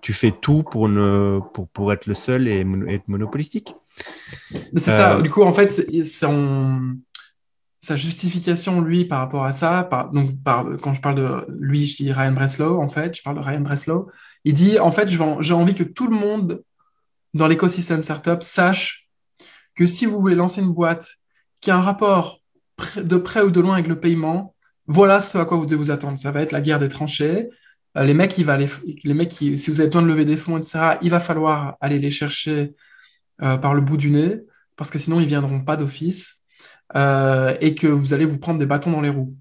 tu, 0.00 0.12
fais 0.12 0.30
tout 0.30 0.62
pour, 0.62 0.88
ne, 0.88 1.40
pour, 1.52 1.68
pour 1.68 1.92
être 1.92 2.06
le 2.06 2.14
seul 2.14 2.48
et 2.48 2.64
être 2.88 3.08
monopolistique. 3.08 3.74
C'est 4.74 4.90
ça. 4.90 5.20
Du 5.20 5.30
coup, 5.30 5.42
en 5.42 5.52
fait, 5.52 5.70
son... 6.06 6.96
sa 7.80 7.96
justification, 7.96 8.80
lui, 8.80 9.04
par 9.04 9.18
rapport 9.18 9.44
à 9.44 9.52
ça, 9.52 9.84
par... 9.84 10.10
donc 10.10 10.42
par... 10.42 10.66
quand 10.80 10.94
je 10.94 11.00
parle 11.00 11.16
de 11.16 11.46
lui, 11.58 11.86
je 11.86 11.96
dis 11.96 12.12
Ryan 12.12 12.32
Breslow, 12.32 12.80
en 12.80 12.88
fait, 12.88 13.16
je 13.16 13.22
parle 13.22 13.36
de 13.36 13.42
Ryan 13.42 13.60
Breslow. 13.60 14.10
Il 14.44 14.54
dit, 14.54 14.78
en 14.78 14.90
fait, 14.90 15.08
j'ai 15.08 15.54
envie 15.54 15.74
que 15.74 15.84
tout 15.84 16.06
le 16.06 16.16
monde 16.16 16.62
dans 17.34 17.46
l'écosystème 17.46 18.02
startup 18.02 18.42
sache 18.42 19.08
que 19.74 19.86
si 19.86 20.06
vous 20.06 20.20
voulez 20.20 20.34
lancer 20.34 20.60
une 20.60 20.72
boîte 20.72 21.08
qui 21.62 21.70
a 21.70 21.76
un 21.76 21.80
rapport 21.80 22.42
de 22.96 23.16
près 23.16 23.40
ou 23.40 23.50
de 23.50 23.60
loin 23.60 23.74
avec 23.74 23.86
le 23.86 23.98
paiement, 23.98 24.54
voilà 24.86 25.20
ce 25.22 25.38
à 25.38 25.46
quoi 25.46 25.56
vous 25.56 25.64
devez 25.64 25.76
vous 25.76 25.90
attendre. 25.90 26.18
Ça 26.18 26.32
va 26.32 26.42
être 26.42 26.52
la 26.52 26.60
guerre 26.60 26.80
des 26.80 26.88
tranchées. 26.90 27.48
Euh, 27.96 28.04
les 28.04 28.14
mecs, 28.14 28.36
il 28.36 28.44
va 28.44 28.58
les, 28.58 28.68
les 29.04 29.14
mecs 29.14 29.32
si 29.32 29.70
vous 29.70 29.80
avez 29.80 29.88
besoin 29.88 30.02
de 30.02 30.08
lever 30.08 30.24
des 30.24 30.36
fonds, 30.36 30.58
etc., 30.58 30.98
il 31.02 31.10
va 31.10 31.20
falloir 31.20 31.76
aller 31.80 31.98
les 31.98 32.10
chercher 32.10 32.74
euh, 33.42 33.56
par 33.56 33.74
le 33.74 33.80
bout 33.80 33.96
du 33.96 34.10
nez, 34.10 34.40
parce 34.76 34.90
que 34.90 34.98
sinon, 34.98 35.20
ils 35.20 35.24
ne 35.24 35.28
viendront 35.28 35.62
pas 35.62 35.76
d'office, 35.76 36.44
euh, 36.96 37.56
et 37.60 37.74
que 37.74 37.86
vous 37.86 38.12
allez 38.12 38.24
vous 38.24 38.38
prendre 38.38 38.58
des 38.58 38.66
bâtons 38.66 38.90
dans 38.90 39.00
les 39.00 39.10
roues. 39.10 39.34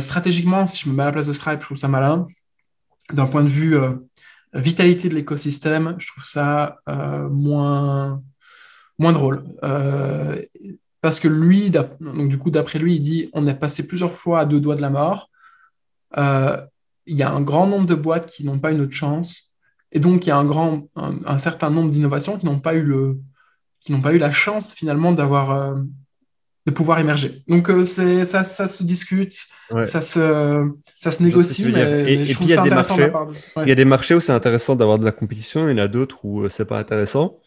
stratégiquement, 0.00 0.66
si 0.66 0.78
je 0.84 0.88
me 0.88 0.94
mets 0.94 1.02
à 1.02 1.06
la 1.06 1.12
place 1.12 1.26
de 1.26 1.32
Stripe, 1.32 1.60
je 1.60 1.66
trouve 1.66 1.78
ça 1.78 1.88
malin. 1.88 2.26
D'un 3.12 3.26
point 3.26 3.42
de 3.42 3.48
vue 3.48 3.76
vitalité 4.54 5.08
de 5.08 5.14
l'écosystème, 5.14 5.96
je 5.98 6.06
trouve 6.08 6.24
ça 6.24 6.76
moins, 6.86 8.22
moins 8.98 9.12
drôle 9.12 9.42
parce 11.00 11.20
que 11.20 11.28
lui, 11.28 11.70
donc 11.70 12.28
du 12.28 12.38
coup, 12.38 12.50
d'après 12.50 12.78
lui, 12.78 12.96
il 12.96 13.00
dit 13.00 13.30
on 13.32 13.46
est 13.46 13.54
passé 13.54 13.86
plusieurs 13.86 14.14
fois 14.14 14.40
à 14.40 14.44
deux 14.44 14.60
doigts 14.60 14.76
de 14.76 14.82
la 14.82 14.90
mort. 14.90 15.30
Euh, 16.16 16.56
il 17.06 17.16
y 17.16 17.22
a 17.22 17.30
un 17.30 17.40
grand 17.40 17.66
nombre 17.66 17.86
de 17.86 17.94
boîtes 17.94 18.26
qui 18.26 18.44
n'ont 18.44 18.58
pas 18.58 18.70
une 18.70 18.80
autre 18.80 18.92
chance, 18.92 19.54
et 19.92 20.00
donc 20.00 20.26
il 20.26 20.28
y 20.28 20.32
a 20.32 20.36
un 20.36 20.44
grand, 20.44 20.88
un, 20.96 21.38
certain 21.38 21.70
nombre 21.70 21.90
d'innovations 21.90 22.38
qui 22.38 22.46
n'ont 22.46 22.58
pas 22.58 22.74
eu 22.74 22.82
le, 22.82 23.18
qui 23.80 23.92
n'ont 23.92 24.02
pas 24.02 24.12
eu 24.12 24.18
la 24.18 24.32
chance 24.32 24.74
finalement 24.74 25.12
d'avoir, 25.12 25.52
euh, 25.52 25.76
de 26.66 26.70
pouvoir 26.70 26.98
émerger. 26.98 27.42
Donc 27.48 27.70
euh, 27.70 27.84
c'est 27.84 28.24
ça, 28.24 28.44
ça 28.44 28.68
se 28.68 28.82
discute, 28.82 29.46
ça 29.84 30.02
se, 30.02 30.70
ça 30.98 31.10
se 31.10 31.22
négocie, 31.22 31.64
mais, 31.72 32.26
je 32.26 32.34
trouve 32.34 32.52
ça 32.52 32.62
intéressant. 32.62 32.96
Il 33.62 33.68
y 33.68 33.72
a 33.72 33.76
des 33.76 33.86
marchés 33.86 34.14
où 34.14 34.20
c'est 34.20 34.32
intéressant 34.32 34.76
d'avoir 34.76 34.98
de 34.98 35.04
la 35.04 35.12
compétition, 35.12 35.68
il 35.68 35.78
y 35.78 35.80
en 35.80 35.84
a 35.84 35.88
d'autres 35.88 36.24
où 36.24 36.48
c'est 36.48 36.66
pas 36.66 36.78
intéressant. 36.78 37.38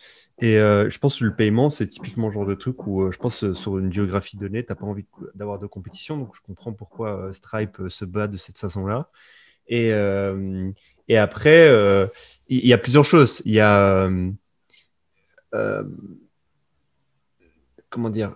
Et 0.41 0.57
euh, 0.57 0.89
je 0.89 0.97
pense 0.97 1.19
que 1.19 1.23
le 1.23 1.35
paiement, 1.35 1.69
c'est 1.69 1.87
typiquement 1.87 2.27
le 2.27 2.33
genre 2.33 2.47
de 2.47 2.55
truc 2.55 2.87
où 2.87 3.03
euh, 3.03 3.11
je 3.11 3.19
pense 3.19 3.43
euh, 3.43 3.53
sur 3.53 3.77
une 3.77 3.93
géographie 3.93 4.37
donnée, 4.37 4.65
tu 4.65 4.71
n'as 4.71 4.75
pas 4.75 4.87
envie 4.87 5.05
d'avoir 5.35 5.59
de 5.59 5.67
compétition. 5.67 6.17
Donc 6.17 6.35
je 6.35 6.41
comprends 6.41 6.73
pourquoi 6.73 7.31
Stripe 7.31 7.77
se 7.89 8.05
bat 8.05 8.27
de 8.27 8.37
cette 8.37 8.57
façon-là. 8.57 9.09
Et, 9.67 9.91
et 11.07 11.17
après, 11.17 11.69
il 12.49 12.65
y, 12.65 12.73
a 12.73 12.77
plusieurs 12.77 13.05
choses. 13.05 13.41
Il 13.45 13.53
y 13.53 13.61
a. 13.61 14.09
comment 17.89 18.09
dire 18.09 18.35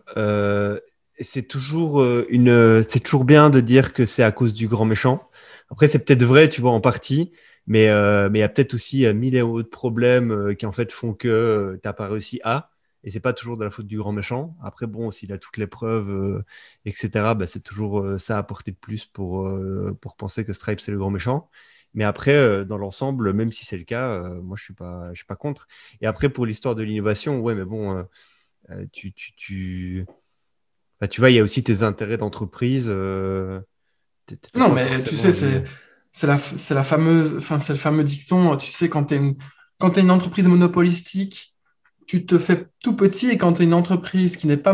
c'est 1.19 1.47
toujours 1.47 2.05
une 2.29 2.83
c'est 2.83 2.99
toujours 2.99 3.25
bien 3.25 3.49
de 3.49 3.59
dire 3.59 3.93
que 3.93 4.05
c'est 4.05 4.23
à 4.23 4.31
cause 4.31 4.53
du 4.53 4.67
grand 4.67 4.83
méchant 4.83 5.29
après 5.71 5.87
c'est 5.87 6.03
peut-être 6.03 6.23
vrai 6.23 6.49
tu 6.49 6.59
vois 6.59 6.71
en 6.71 6.81
partie 6.81 7.31
mais 7.67 7.89
euh, 7.89 8.29
mais 8.29 8.39
il 8.39 8.41
y 8.41 8.43
a 8.43 8.49
peut-être 8.49 8.73
aussi 8.73 9.05
euh, 9.05 9.13
mille 9.13 9.35
et 9.35 9.41
autres 9.41 9.69
problèmes 9.69 10.31
euh, 10.31 10.53
qui 10.53 10.65
en 10.65 10.71
fait 10.71 10.91
font 10.91 11.13
que 11.13 11.79
tu 11.81 11.87
n'as 11.87 11.93
pas 11.93 12.07
réussi 12.07 12.39
à. 12.43 12.71
Et 13.03 13.11
c'est 13.11 13.19
pas 13.19 13.33
toujours 13.33 13.57
de 13.57 13.63
la 13.63 13.69
faute 13.71 13.87
du 13.87 13.97
grand 13.97 14.11
méchant. 14.11 14.55
Après, 14.63 14.87
bon, 14.87 15.11
s'il 15.11 15.31
a 15.31 15.37
toutes 15.37 15.57
les 15.57 15.67
preuves, 15.67 16.43
etc., 16.85 17.35
bah, 17.35 17.45
c'est 17.45 17.59
toujours 17.61 18.19
ça 18.19 18.39
à 18.39 18.43
porter 18.43 18.71
de 18.71 18.77
plus 18.77 19.05
pour, 19.05 19.47
pour 20.01 20.15
penser 20.15 20.43
que 20.43 20.53
Stripe, 20.53 20.79
c'est 20.79 20.91
le 20.91 20.97
grand 20.97 21.11
méchant. 21.11 21.47
Mais 21.93 22.03
après, 22.03 22.65
dans 22.65 22.79
l'ensemble, 22.79 23.31
même 23.33 23.51
si 23.51 23.63
c'est 23.63 23.77
le 23.77 23.83
cas, 23.83 24.27
moi, 24.41 24.57
je 24.57 24.63
suis 24.63 24.73
pas, 24.73 25.09
je 25.13 25.17
suis 25.17 25.25
pas 25.27 25.35
contre. 25.35 25.67
Et 26.01 26.07
après, 26.07 26.29
pour 26.29 26.47
l'histoire 26.47 26.73
de 26.73 26.81
l'innovation, 26.81 27.39
ouais, 27.41 27.53
mais 27.53 27.65
bon, 27.65 28.07
tu, 28.91 29.13
tu, 29.13 29.35
tu... 29.35 30.05
Bah, 30.99 31.07
tu 31.07 31.21
vois, 31.21 31.29
il 31.29 31.35
y 31.35 31.39
a 31.39 31.43
aussi 31.43 31.63
tes 31.63 31.83
intérêts 31.83 32.17
d'entreprise. 32.17 32.89
non, 32.89 33.61
mais 34.73 35.03
tu 35.03 35.15
sais, 35.15 35.31
c'est 35.31 35.63
c'est 36.15 36.27
la, 36.27 36.37
la 36.69 36.83
fameuse, 36.83 37.35
enfin, 37.37 37.59
c'est 37.59 37.73
le 37.73 37.79
fameux 37.79 38.05
dicton, 38.05 38.55
tu 38.55 38.71
sais, 38.71 38.87
quand 38.87 39.03
tu 39.03 39.15
es 39.15 39.17
une, 39.17 39.35
quand 39.79 39.97
es 39.97 40.01
une 40.01 40.11
entreprise 40.11 40.47
monopolistique, 40.47 41.53
tu 42.07 42.25
te 42.25 42.39
fais 42.39 42.67
tout 42.81 42.95
petit 42.95 43.31
et 43.31 43.37
quand 43.37 43.51
tu 43.51 43.63
es 43.63 43.65
une 43.65 43.73
entreprise 43.73 44.37
qui 44.37 44.47
n'est 44.47 44.55
pas 44.55 44.73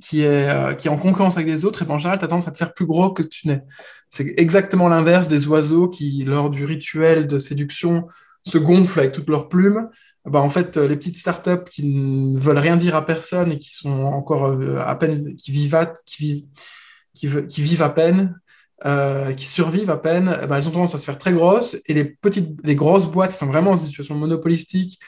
qui 0.00 0.22
est, 0.22 0.48
euh, 0.48 0.72
qui 0.72 0.88
est 0.88 0.90
en 0.90 0.96
concurrence 0.96 1.36
avec 1.36 1.48
des 1.48 1.66
autres, 1.66 1.82
et 1.82 1.84
ben, 1.84 1.96
en 1.96 1.98
général, 1.98 2.18
tu 2.18 2.24
as 2.24 2.28
tendance 2.28 2.48
à 2.48 2.52
te 2.52 2.56
faire 2.56 2.72
plus 2.72 2.86
gros 2.86 3.10
que 3.10 3.22
tu 3.22 3.46
n'es. 3.46 3.62
C'est 4.08 4.32
exactement 4.38 4.88
l'inverse 4.88 5.28
des 5.28 5.48
oiseaux 5.48 5.86
qui, 5.86 6.24
lors 6.24 6.48
du 6.48 6.64
rituel 6.64 7.26
de 7.26 7.38
séduction, 7.38 8.08
se 8.46 8.56
gonflent 8.56 9.00
avec 9.00 9.12
toutes 9.12 9.28
leurs 9.28 9.50
plumes. 9.50 9.90
Ben, 10.24 10.40
en 10.40 10.48
fait, 10.48 10.78
les 10.78 10.96
petites 10.96 11.18
startups 11.18 11.68
qui 11.70 11.84
ne 11.84 12.40
veulent 12.40 12.56
rien 12.56 12.78
dire 12.78 12.96
à 12.96 13.04
personne 13.04 13.52
et 13.52 13.58
qui 13.58 13.74
sont 13.74 13.90
encore 13.90 14.46
euh, 14.46 14.78
à 14.78 14.96
peine, 14.96 15.36
qui 15.36 15.52
vivent, 15.52 15.92
qui 16.06 16.22
vivent, 16.22 17.46
qui 17.46 17.62
vivent 17.62 17.82
à 17.82 17.90
peine, 17.90 18.40
euh, 18.86 19.32
qui 19.32 19.48
survivent 19.48 19.90
à 19.90 19.96
peine, 19.96 20.38
eh 20.40 20.46
ben, 20.46 20.56
elles 20.56 20.68
ont 20.68 20.72
tendance 20.72 20.94
à 20.94 20.98
se 20.98 21.04
faire 21.04 21.18
très 21.18 21.32
grosses 21.32 21.76
et 21.86 21.94
les 21.94 22.04
petites, 22.04 22.50
les 22.62 22.76
grosses 22.76 23.06
boîtes 23.06 23.32
sont 23.32 23.46
vraiment 23.46 23.72
en 23.72 23.76
situation 23.76 24.14
monopolistique 24.14 25.00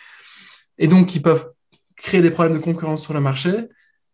et 0.78 0.88
donc 0.88 1.06
qui 1.06 1.20
peuvent 1.20 1.46
créer 1.94 2.20
des 2.20 2.30
problèmes 2.30 2.54
de 2.54 2.62
concurrence 2.62 3.02
sur 3.02 3.14
le 3.14 3.20
marché, 3.20 3.50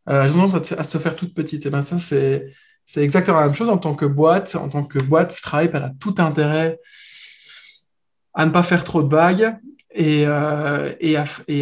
euh, 0.09 0.25
elles 0.25 0.33
ont 0.33 0.47
tendance 0.47 0.73
à, 0.73 0.85
se 0.85 0.99
faire 0.99 1.17
toutes 1.17 1.35
petites. 1.35 1.65
Et 1.65 1.71
ben 1.71 1.83
ça, 1.83 1.99
c'est, 1.99 2.51
c'est 2.85 3.03
exactement 3.03 3.39
la 3.39 3.47
même 3.47 3.55
chose 3.55 3.69
en 3.69 3.79
tant 3.79 3.95
que 3.95 4.05
boîte. 4.05 4.57
En 4.57 4.69
tant 4.69 4.85
que 4.85 4.99
boîte, 4.99 5.33
Stripe, 5.33 5.71
elle 5.75 5.85
a 5.85 5.93
tout 6.01 6.17
intérêt 6.19 6.79
à 8.35 8.45
ne 8.45 8.51
pas 8.51 8.63
faire 8.63 8.85
trop 8.85 9.03
de 9.03 9.09
vagues 9.09 9.57
et, 9.95 10.25
euh, 10.27 10.93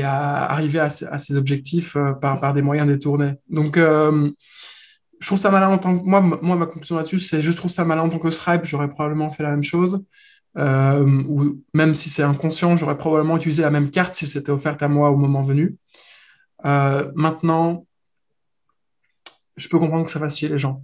à, 0.03 0.53
arriver 0.53 0.81
à, 0.81 0.87
à 0.87 1.19
ses 1.19 1.37
objectifs 1.37 1.97
par, 2.21 2.41
par 2.41 2.55
des 2.55 2.63
moyens 2.63 2.89
détournés. 2.89 3.35
Donc, 3.49 3.79
je 5.21 5.27
trouve 5.27 5.39
ça 5.39 5.51
malin 5.51 5.69
en 5.69 5.79
tant 5.79 5.99
que. 5.99 6.05
Moi, 6.05 6.21
moi 6.21 6.57
ma 6.57 6.67
conclusion 6.67 6.97
là-dessus, 6.97 7.21
c'est 7.21 7.43
je 7.43 7.51
trouve 7.53 7.71
ça 7.71 7.85
malin 7.85 8.03
en 8.03 8.09
tant 8.09 8.19
que 8.19 8.31
Stripe, 8.31 8.65
j'aurais 8.65 8.89
probablement 8.89 9.31
fait 9.31 9.43
la 9.43 9.51
même 9.51 9.65
chose. 9.65 10.05
Euh, 10.57 11.23
ou 11.27 11.61
même 11.73 11.95
si 11.95 12.11
c'est 12.11 12.23
inconscient, 12.23 12.77
j'aurais 12.77 12.99
probablement 12.99 13.37
utilisé 13.37 13.63
la 13.63 13.71
même 13.71 13.91
carte 13.91 14.15
si 14.15 14.27
c'était 14.27 14.53
offerte 14.53 14.83
à 14.83 14.89
moi 14.89 15.11
au 15.11 15.17
moment 15.17 15.43
venu. 15.43 15.77
Euh, 16.65 17.11
maintenant, 17.15 17.87
je 19.57 19.69
peux 19.69 19.79
comprendre 19.79 20.05
que 20.05 20.11
ça 20.11 20.21
fasse 20.21 20.37
chier 20.37 20.49
les 20.49 20.59
gens. 20.59 20.83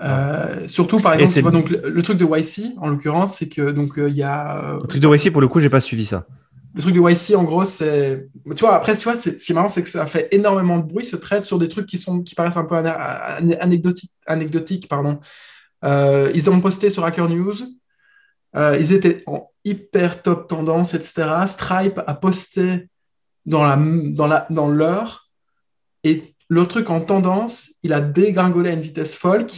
Euh, 0.00 0.68
surtout, 0.68 1.00
par 1.00 1.14
exemple, 1.14 1.50
donc, 1.50 1.70
le, 1.70 2.02
truc 2.02 2.18
de 2.18 2.24
YC, 2.24 2.74
en 2.78 2.88
l'occurrence, 2.88 3.36
c'est 3.36 3.48
que 3.48 3.70
donc 3.70 3.94
il 3.96 4.14
y 4.14 4.22
a. 4.22 4.78
Le 4.80 4.86
truc 4.86 5.02
de 5.02 5.08
YC, 5.08 5.32
pour 5.32 5.40
le 5.40 5.48
coup, 5.48 5.60
j'ai 5.60 5.70
pas 5.70 5.80
suivi 5.80 6.04
ça. 6.04 6.26
Le 6.78 6.82
truc 6.82 6.94
du 6.94 7.00
YC, 7.00 7.36
en 7.36 7.42
gros, 7.42 7.64
c'est. 7.64 8.28
Tu 8.54 8.60
vois, 8.60 8.76
après, 8.76 8.96
tu 8.96 9.02
vois, 9.02 9.16
ce 9.16 9.30
qui 9.30 9.50
est 9.50 9.54
marrant, 9.54 9.68
c'est 9.68 9.82
que 9.82 9.88
ça 9.88 10.06
fait 10.06 10.28
énormément 10.30 10.78
de 10.78 10.84
bruit, 10.84 11.04
ce 11.04 11.16
trade 11.16 11.42
sur 11.42 11.58
des 11.58 11.66
trucs 11.66 11.86
qui, 11.86 11.98
sont, 11.98 12.22
qui 12.22 12.36
paraissent 12.36 12.56
un 12.56 12.64
peu 12.64 12.76
anecdotiques. 12.76 14.12
anecdotiques 14.26 14.88
pardon. 14.88 15.18
Euh, 15.84 16.30
ils 16.36 16.48
ont 16.48 16.60
posté 16.60 16.88
sur 16.88 17.04
Hacker 17.04 17.28
News. 17.28 17.54
Euh, 18.54 18.76
ils 18.78 18.92
étaient 18.92 19.24
en 19.26 19.50
hyper 19.64 20.22
top 20.22 20.46
tendance, 20.46 20.94
etc. 20.94 21.28
Stripe 21.46 22.00
a 22.06 22.14
posté 22.14 22.88
dans, 23.44 23.66
la, 23.66 23.76
dans, 24.14 24.28
la, 24.28 24.46
dans 24.48 24.68
l'heure 24.68 25.28
et 26.04 26.32
le 26.48 26.64
truc 26.66 26.90
en 26.90 27.00
tendance, 27.00 27.72
il 27.82 27.92
a 27.92 28.00
dégringolé 28.00 28.70
à 28.70 28.74
une 28.74 28.80
vitesse 28.80 29.16
folle 29.16 29.48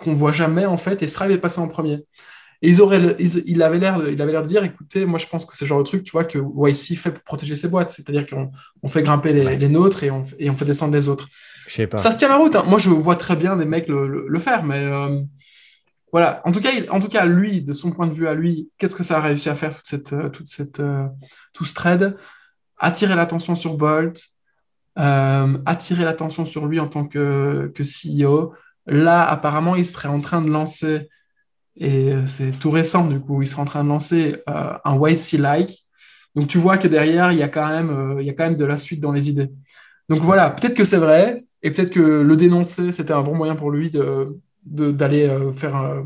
qu'on 0.00 0.10
ne 0.10 0.16
voit 0.16 0.32
jamais 0.32 0.64
en 0.64 0.78
fait, 0.78 1.02
et 1.02 1.08
Strive 1.08 1.32
est 1.32 1.38
passé 1.38 1.60
en 1.60 1.68
premier. 1.68 2.04
Et 2.62 2.70
ils 2.70 2.80
auraient, 2.80 3.16
il 3.18 3.62
avait 3.62 3.78
l'air 3.78 4.00
de, 4.00 4.10
il 4.10 4.20
avait 4.20 4.32
l'air 4.32 4.42
de 4.42 4.48
dire, 4.48 4.64
écoutez, 4.64 5.04
moi 5.04 5.18
je 5.18 5.26
pense 5.26 5.44
que 5.44 5.54
c'est 5.56 5.64
le 5.64 5.68
genre 5.68 5.78
de 5.78 5.84
truc, 5.84 6.04
tu 6.04 6.12
vois, 6.12 6.24
que 6.24 6.38
YC 6.38 6.96
fait 6.96 7.10
pour 7.10 7.22
protéger 7.22 7.54
ses 7.54 7.68
boîtes, 7.68 7.90
c'est-à-dire 7.90 8.26
qu'on 8.26 8.50
on 8.82 8.88
fait 8.88 9.02
grimper 9.02 9.32
les, 9.32 9.68
nôtres 9.68 10.02
et 10.04 10.10
on, 10.10 10.22
et 10.38 10.48
on, 10.48 10.54
fait 10.54 10.64
descendre 10.64 10.94
les 10.94 11.08
autres. 11.08 11.28
pas. 11.90 11.98
Ça 11.98 12.10
se 12.10 12.18
tient 12.18 12.28
la 12.28 12.36
route. 12.36 12.56
Hein. 12.56 12.64
Moi 12.66 12.78
je 12.78 12.90
vois 12.90 13.16
très 13.16 13.36
bien 13.36 13.56
des 13.56 13.66
mecs 13.66 13.88
le, 13.88 14.26
le, 14.26 14.38
faire, 14.38 14.64
mais 14.64 14.78
euh, 14.78 15.20
voilà. 16.12 16.40
En 16.44 16.52
tout 16.52 16.60
cas, 16.60 16.70
en 16.90 16.98
tout 16.98 17.08
cas, 17.08 17.26
lui, 17.26 17.60
de 17.60 17.72
son 17.72 17.92
point 17.92 18.06
de 18.06 18.14
vue 18.14 18.26
à 18.26 18.34
lui, 18.34 18.70
qu'est-ce 18.78 18.94
que 18.94 19.02
ça 19.02 19.18
a 19.18 19.20
réussi 19.20 19.50
à 19.50 19.54
faire 19.54 19.76
toute 19.76 19.86
cette, 19.86 20.12
euh, 20.14 20.30
toute 20.30 20.48
cette, 20.48 20.80
euh, 20.80 21.06
tout 21.52 21.64
ce 21.64 21.74
trade? 21.74 22.16
Attirer 22.78 23.16
l'attention 23.16 23.54
sur 23.54 23.76
Bolt, 23.76 24.20
attirer 24.96 26.04
l'attention 26.04 26.44
sur 26.44 26.66
lui 26.66 26.80
en 26.80 26.88
tant 26.88 27.06
que, 27.06 27.72
que 27.74 27.82
CEO. 27.82 28.54
Là, 28.86 29.24
apparemment, 29.24 29.76
il 29.76 29.84
serait 29.84 30.08
en 30.08 30.20
train 30.20 30.40
de 30.40 30.50
lancer 30.50 31.08
et 31.76 32.12
euh, 32.12 32.26
c'est 32.26 32.52
tout 32.52 32.70
récent, 32.70 33.06
du 33.06 33.20
coup, 33.20 33.42
il 33.42 33.48
sera 33.48 33.62
en 33.62 33.66
train 33.66 33.84
de 33.84 33.88
lancer 33.88 34.42
euh, 34.48 34.72
un 34.84 34.98
YC-like. 34.98 35.86
Donc 36.34 36.48
tu 36.48 36.58
vois 36.58 36.78
que 36.78 36.88
derrière, 36.88 37.32
il 37.32 37.38
y, 37.38 37.42
a 37.42 37.48
quand 37.48 37.68
même, 37.68 37.90
euh, 37.90 38.22
il 38.22 38.26
y 38.26 38.30
a 38.30 38.32
quand 38.32 38.44
même 38.44 38.56
de 38.56 38.64
la 38.64 38.76
suite 38.76 39.00
dans 39.00 39.12
les 39.12 39.28
idées. 39.28 39.50
Donc 40.08 40.20
voilà, 40.20 40.50
peut-être 40.50 40.74
que 40.74 40.84
c'est 40.84 40.98
vrai, 40.98 41.44
et 41.62 41.70
peut-être 41.70 41.90
que 41.90 42.00
le 42.00 42.36
dénoncer, 42.36 42.92
c'était 42.92 43.12
un 43.12 43.22
bon 43.22 43.34
moyen 43.34 43.56
pour 43.56 43.70
lui 43.70 43.90
d'aller 43.90 44.26
de, 44.64 44.90
d'aller 44.92 45.38
faire, 45.54 46.04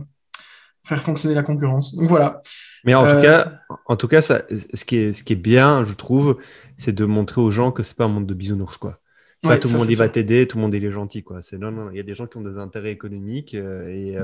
faire 0.84 1.02
fonctionner 1.02 1.34
la 1.34 1.42
concurrence. 1.42 1.94
Donc 1.94 2.08
voilà. 2.08 2.40
Mais 2.84 2.94
en 2.94 3.02
tout 3.02 3.20
cas, 3.20 3.60
en 3.86 3.96
tout 3.96 4.08
cas 4.08 4.22
ça, 4.22 4.42
ce, 4.72 4.84
qui 4.84 4.96
est, 4.96 5.12
ce 5.12 5.22
qui 5.22 5.34
est 5.34 5.36
bien, 5.36 5.84
je 5.84 5.92
trouve, 5.92 6.38
c'est 6.78 6.94
de 6.94 7.04
montrer 7.04 7.40
aux 7.40 7.50
gens 7.50 7.72
que 7.72 7.82
c'est 7.82 7.96
pas 7.96 8.04
un 8.04 8.08
monde 8.08 8.26
de 8.26 8.34
bisounours. 8.34 8.78
Quoi. 8.78 8.99
Pas 9.42 9.58
tout 9.58 9.68
le 9.68 9.78
monde 9.78 9.90
y 9.90 9.94
va 9.94 10.08
t'aider, 10.08 10.46
tout 10.46 10.58
le 10.58 10.62
monde 10.62 10.74
il 10.74 10.84
est 10.84 10.90
gentil. 10.90 11.22
Quoi. 11.22 11.42
C'est, 11.42 11.56
non, 11.56 11.70
non, 11.70 11.90
il 11.90 11.96
y 11.96 12.00
a 12.00 12.02
des 12.02 12.14
gens 12.14 12.26
qui 12.26 12.36
ont 12.36 12.42
des 12.42 12.58
intérêts 12.58 12.92
économiques 12.92 13.54
et, 13.54 14.18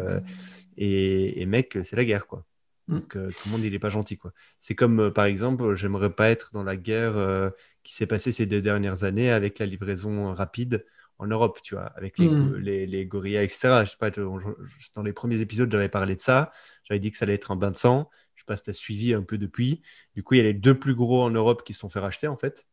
et, 0.76 1.46
mec, 1.46 1.78
c'est 1.82 1.96
la 1.96 2.04
guerre, 2.04 2.26
quoi. 2.26 2.44
Mm. 2.88 2.94
Donc, 2.94 3.16
euh, 3.16 3.30
tout 3.30 3.42
le 3.46 3.52
monde, 3.52 3.64
il 3.64 3.72
n'est 3.72 3.78
pas 3.78 3.90
gentil, 3.90 4.16
quoi. 4.16 4.32
C'est 4.60 4.74
comme, 4.74 5.00
euh, 5.00 5.10
par 5.10 5.24
exemple, 5.24 5.74
j'aimerais 5.74 6.10
pas 6.10 6.30
être 6.30 6.52
dans 6.52 6.62
la 6.62 6.76
guerre 6.76 7.16
euh, 7.16 7.50
qui 7.82 7.94
s'est 7.94 8.06
passée 8.06 8.32
ces 8.32 8.46
deux 8.46 8.60
dernières 8.60 9.04
années 9.04 9.30
avec 9.30 9.58
la 9.58 9.66
livraison 9.66 10.32
rapide 10.32 10.84
en 11.18 11.26
Europe, 11.26 11.60
tu 11.62 11.74
vois, 11.74 11.86
avec 11.96 12.18
les, 12.18 12.28
mm. 12.28 12.56
les, 12.56 12.86
les 12.86 13.06
gorillas, 13.06 13.42
etc. 13.42 13.84
Je 13.84 13.90
sais 13.90 13.96
pas, 13.98 14.10
dans 14.10 15.02
les 15.02 15.12
premiers 15.12 15.40
épisodes, 15.40 15.70
j'avais 15.70 15.88
parlé 15.88 16.14
de 16.14 16.20
ça. 16.20 16.52
J'avais 16.84 17.00
dit 17.00 17.10
que 17.10 17.16
ça 17.16 17.24
allait 17.24 17.34
être 17.34 17.50
un 17.50 17.56
bain 17.56 17.70
de 17.70 17.76
sang. 17.76 18.10
Je 18.34 18.42
sais 18.42 18.46
pas 18.46 18.56
si 18.56 18.64
tu 18.64 18.70
as 18.70 18.74
suivi 18.74 19.14
un 19.14 19.22
peu 19.22 19.38
depuis. 19.38 19.82
Du 20.14 20.22
coup, 20.22 20.34
il 20.34 20.38
y 20.38 20.40
a 20.40 20.44
les 20.44 20.54
deux 20.54 20.78
plus 20.78 20.94
gros 20.94 21.22
en 21.22 21.30
Europe 21.30 21.64
qui 21.64 21.72
se 21.72 21.80
sont 21.80 21.88
fait 21.88 22.00
racheter, 22.00 22.28
en 22.28 22.36
fait. 22.36 22.66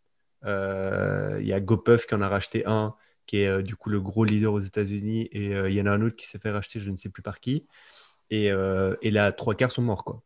Il 0.44 1.46
y 1.46 1.54
a 1.54 1.60
GoPuff 1.60 2.06
qui 2.06 2.16
en 2.16 2.22
a 2.22 2.30
racheté 2.30 2.64
un, 2.66 2.96
qui 3.26 3.38
est 3.38 3.64
du 3.64 3.76
coup 3.76 3.89
le 3.89 4.02
gros 4.02 4.26
leader 4.26 4.54
aux 4.54 4.60
États-Unis, 4.60 5.30
et 5.32 5.52
il 5.52 5.74
y 5.74 5.82
en 5.82 5.86
a 5.86 5.91
un 5.91 6.02
autre 6.02 6.16
qui 6.16 6.28
s'est 6.28 6.39
fait 6.39 6.52
racheter, 6.52 6.80
je 6.80 6.91
ne 6.91 6.98
sais 6.98 7.10
plus 7.10 7.24
par 7.24 7.39
qui. 7.39 7.66
Et, 8.30 8.52
euh, 8.52 8.96
et 9.04 9.12
là, 9.12 9.32
trois 9.32 9.54
quarts 9.54 9.72
sont 9.72 9.84
morts. 9.84 10.04
Quoi. 10.04 10.24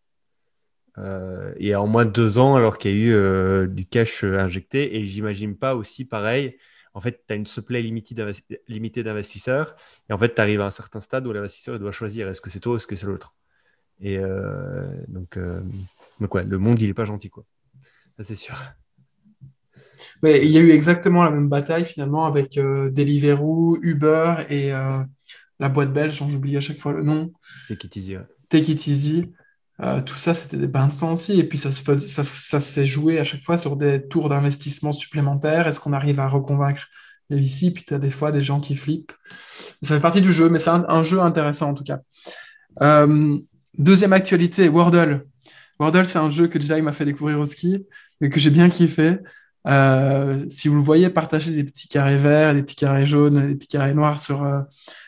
Euh, 0.97 1.53
et 1.57 1.76
en 1.76 1.88
moins 1.88 2.05
de 2.05 2.11
deux 2.11 2.38
ans, 2.38 2.55
alors 2.55 2.78
qu'il 2.78 2.91
y 2.91 2.93
a 2.93 2.97
eu 2.97 3.13
euh, 3.13 3.68
du 3.68 3.86
cash 3.86 4.24
injecté. 4.24 4.95
Et 4.95 5.05
j'imagine 5.05 5.57
pas 5.57 5.76
aussi 5.76 6.05
pareil. 6.05 6.57
En 6.93 7.01
fait, 7.01 7.24
tu 7.28 7.34
as 7.34 7.36
une 7.36 7.45
supply 7.45 7.84
limitée 7.84 9.03
d'investisseurs. 9.03 9.76
Et 10.09 10.13
en 10.13 10.18
fait, 10.18 10.34
tu 10.34 10.41
arrives 10.41 10.61
à 10.61 10.68
un 10.68 10.72
certain 10.72 11.01
stade 11.01 11.28
où 11.28 11.34
l'investisseur 11.34 11.78
doit 11.80 11.91
choisir 11.91 12.30
est-ce 12.30 12.39
que 12.39 12.49
c'est 12.49 12.61
toi 12.61 12.74
ou 12.74 12.76
est-ce 12.78 12.88
que 12.88 12.95
c'est 12.95 13.05
l'autre. 13.05 13.36
Et 13.99 14.20
donc, 15.07 15.38
donc 16.20 16.36
le 16.36 16.57
monde, 16.57 16.82
il 16.82 16.88
n'est 16.88 16.93
pas 16.93 17.05
gentil. 17.05 17.30
Quoi. 17.30 17.45
Ça, 18.15 18.24
c'est 18.24 18.36
sûr. 18.36 18.55
Mais 20.23 20.45
il 20.45 20.51
y 20.51 20.57
a 20.57 20.61
eu 20.61 20.71
exactement 20.71 21.23
la 21.23 21.31
même 21.31 21.49
bataille 21.49 21.85
finalement 21.85 22.25
avec 22.25 22.55
Deliveroo, 22.55 23.77
Uber 23.81 24.45
et 24.49 24.71
la 25.59 25.69
boîte 25.69 25.93
belge, 25.93 26.19
dont 26.19 26.27
j'oublie 26.27 26.57
à 26.57 26.61
chaque 26.61 26.79
fois 26.79 26.93
le 26.93 27.03
nom. 27.03 27.31
Take 27.67 27.87
it 27.87 27.95
easy. 27.95 28.17
Take 28.49 28.71
it 28.71 28.87
easy. 28.87 29.31
Euh, 29.83 30.01
tout 30.01 30.17
ça, 30.17 30.33
c'était 30.33 30.57
des 30.57 30.67
bains 30.67 30.87
de 30.87 30.93
sang 30.93 31.13
aussi. 31.13 31.39
Et 31.39 31.43
puis, 31.43 31.57
ça, 31.57 31.71
se 31.71 31.83
ça, 32.07 32.23
ça 32.23 32.59
s'est 32.59 32.85
joué 32.85 33.19
à 33.19 33.23
chaque 33.23 33.43
fois 33.43 33.57
sur 33.57 33.75
des 33.77 34.07
tours 34.07 34.29
d'investissement 34.29 34.91
supplémentaires. 34.91 35.67
Est-ce 35.67 35.79
qu'on 35.79 35.93
arrive 35.93 36.19
à 36.19 36.27
reconvaincre 36.27 36.87
les 37.29 37.39
VC 37.39 37.71
Puis, 37.71 37.83
tu 37.85 37.93
as 37.93 37.99
des 37.99 38.11
fois 38.11 38.31
des 38.31 38.41
gens 38.41 38.59
qui 38.59 38.75
flippent. 38.75 39.13
Ça 39.81 39.95
fait 39.95 40.01
partie 40.01 40.21
du 40.21 40.31
jeu, 40.31 40.49
mais 40.49 40.59
c'est 40.59 40.71
un, 40.71 41.03
jeu 41.03 41.19
intéressant 41.19 41.69
en 41.69 41.73
tout 41.73 41.83
cas. 41.83 41.99
Euh, 42.81 43.37
deuxième 43.77 44.13
actualité, 44.13 44.67
Wordle. 44.69 45.25
Wordle, 45.79 46.05
c'est 46.05 46.19
un 46.19 46.31
jeu 46.31 46.47
que 46.47 46.59
Jai 46.59 46.81
m'a 46.81 46.91
fait 46.91 47.05
découvrir 47.05 47.39
au 47.39 47.45
ski, 47.45 47.85
mais 48.19 48.29
que 48.29 48.39
j'ai 48.39 48.49
bien 48.49 48.69
kiffé. 48.69 49.17
Euh, 49.68 50.45
si 50.49 50.68
vous 50.68 50.76
le 50.76 50.82
voyez, 50.82 51.09
partagez 51.09 51.51
des 51.51 51.63
petits 51.63 51.88
carrés 51.88 52.18
verts, 52.18 52.53
des 52.53 52.63
petits 52.63 52.76
carrés 52.76 53.05
jaunes, 53.05 53.47
des 53.47 53.55
petits 53.55 53.68
carrés 53.68 53.93
noirs 53.93 54.20
sur, 54.20 54.47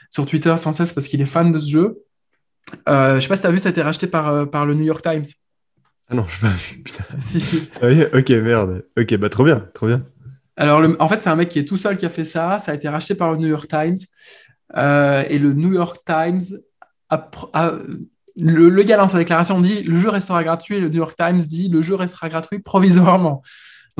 sur 0.10 0.26
Twitter 0.26 0.56
sans 0.58 0.74
cesse 0.74 0.94
parce 0.94 1.08
qu'il 1.08 1.22
est 1.22 1.26
fan 1.26 1.52
de 1.52 1.58
ce 1.58 1.70
jeu. 1.70 2.04
Euh, 2.88 3.16
je 3.16 3.22
sais 3.22 3.28
pas 3.28 3.36
si 3.36 3.42
tu 3.42 3.48
as 3.48 3.52
vu, 3.52 3.60
ça 3.60 3.70
a 3.70 3.72
été 3.72 3.82
racheté 3.82 4.08
par, 4.08 4.30
euh, 4.30 4.46
par 4.46 4.66
le 4.66 4.74
New 4.74 4.84
York 4.84 5.02
Times. 5.02 5.26
Ah 6.10 6.16
non, 6.16 6.26
je 6.28 6.42
pas 6.42 6.50
vu. 6.50 6.84
si, 7.20 7.40
si. 7.40 7.70
ok, 7.82 8.30
merde. 8.30 8.86
Ok, 8.98 9.16
bah 9.18 9.30
trop 9.30 9.44
bien, 9.44 9.68
trop 9.74 9.88
bien. 9.88 10.04
Alors, 10.56 10.82
en 11.00 11.08
fait, 11.08 11.22
c'est 11.22 11.30
un 11.30 11.36
mec 11.36 11.50
qui 11.50 11.60
est 11.60 11.66
tout 11.66 11.78
seul 11.78 11.98
qui 11.98 12.06
a 12.06 12.10
fait 12.10 12.26
ça. 12.26 12.60
Ça 12.60 12.72
a 12.72 12.76
été 12.76 12.90
racheté 12.90 13.16
par 13.16 13.32
le 13.32 13.38
New 13.38 13.48
York 13.48 13.68
Times. 13.68 13.98
Euh, 14.76 15.24
et 15.30 15.40
le 15.40 15.54
New 15.54 15.74
York 15.74 15.98
Times 16.06 16.42
le, 18.36 18.70
le, 18.70 18.84
gars 18.84 18.98
dans 18.98 19.08
sa 19.08 19.18
déclaration 19.18 19.60
dit 19.60 19.82
le 19.82 19.98
jeu 19.98 20.10
restera 20.10 20.44
gratuit. 20.44 20.76
Et 20.76 20.80
le 20.80 20.90
New 20.90 20.98
York 20.98 21.16
Times 21.18 21.40
dit 21.40 21.70
le 21.70 21.82
jeu 21.82 21.96
restera 21.96 22.30
gratuit 22.30 22.60
provisoirement. 22.60 23.42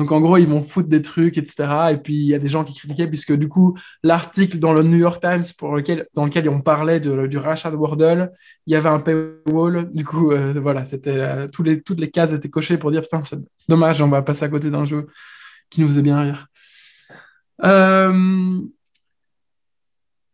Donc 0.00 0.12
en 0.12 0.20
gros, 0.22 0.38
ils 0.38 0.46
vont 0.46 0.62
foutre 0.62 0.88
des 0.88 1.02
trucs, 1.02 1.36
etc. 1.36 1.90
Et 1.90 1.98
puis 1.98 2.14
il 2.14 2.26
y 2.26 2.34
a 2.34 2.38
des 2.38 2.48
gens 2.48 2.64
qui 2.64 2.72
critiquaient, 2.72 3.06
puisque 3.06 3.34
du 3.34 3.50
coup, 3.50 3.76
l'article 4.02 4.58
dans 4.58 4.72
le 4.72 4.82
New 4.82 4.96
York 4.96 5.20
Times 5.20 5.42
dans 6.14 6.24
lequel 6.24 6.48
on 6.48 6.62
parlait 6.62 7.00
du 7.00 7.36
rachat 7.36 7.70
de 7.70 7.76
Wordle, 7.76 8.32
il 8.64 8.72
y 8.72 8.76
avait 8.76 8.88
un 8.88 8.98
paywall. 8.98 9.90
Du 9.92 10.06
coup, 10.06 10.32
euh, 10.32 10.58
voilà, 10.58 10.86
c'était 10.86 11.18
euh, 11.18 11.48
toutes 11.52 12.00
les 12.00 12.10
cases 12.10 12.32
étaient 12.32 12.48
cochées 12.48 12.78
pour 12.78 12.90
dire 12.90 13.02
putain, 13.02 13.20
c'est 13.20 13.36
dommage, 13.68 14.00
on 14.00 14.08
va 14.08 14.22
passer 14.22 14.46
à 14.46 14.48
côté 14.48 14.70
d'un 14.70 14.86
jeu 14.86 15.06
qui 15.68 15.82
nous 15.82 15.88
faisait 15.88 16.00
bien 16.00 16.18
rire. 16.18 16.46
Euh, 17.62 18.58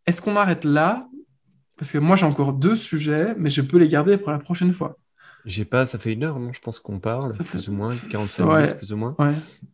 est-ce 0.05 0.21
qu'on 0.21 0.37
arrête 0.37 0.63
là? 0.63 1.09
Parce 1.77 1.91
que 1.91 1.97
moi, 1.97 2.15
j'ai 2.15 2.25
encore 2.25 2.53
deux 2.53 2.77
sujets, 2.77 3.35
mais 3.37 3.49
je 3.49 3.61
peux 3.61 3.77
les 3.77 3.89
garder 3.89 4.17
pour 4.17 4.31
la 4.31 4.39
prochaine 4.39 4.71
fois. 4.71 4.95
J'ai 5.47 5.63
pas, 5.63 5.85
ça 5.85 5.97
fait 5.97 6.11
une 6.11 6.25
heure, 6.25 6.39
non 6.39 6.51
Je 6.51 6.59
pense 6.59 6.81
qu'on 6.81 6.99
parle, 6.99 7.33
plus 7.37 7.69
ou 7.69 7.71
moins, 7.71 7.87
45 7.87 8.45
minutes, 8.45 8.77
plus 8.77 8.91
ou 8.91 8.97
moins. 8.97 9.15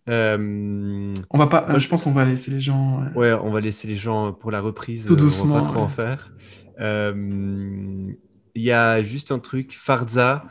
Euh, 0.07 1.15
on 1.31 1.37
va 1.39 1.47
pas, 1.47 1.79
je 1.79 1.87
pense 1.87 2.03
qu'on 2.03 2.11
va 2.11 2.25
laisser 2.25 2.51
les 2.51 2.59
gens. 2.59 3.03
Ouais. 3.15 3.33
on 3.33 3.49
va 3.49 3.59
laisser 3.59 3.87
les 3.87 3.95
gens 3.95 4.33
pour 4.33 4.51
la 4.51 4.61
reprise. 4.61 5.07
Tout 5.07 5.15
doucement. 5.15 5.55
On 5.55 5.57
va 5.57 5.61
pas 5.61 5.67
trop 5.67 5.79
en 5.79 5.87
faire. 5.87 6.31
Euh, 6.79 8.13
il 8.55 8.61
y 8.61 8.71
a 8.71 9.01
juste 9.01 9.31
un 9.31 9.39
truc, 9.39 9.75
Farza, 9.75 10.45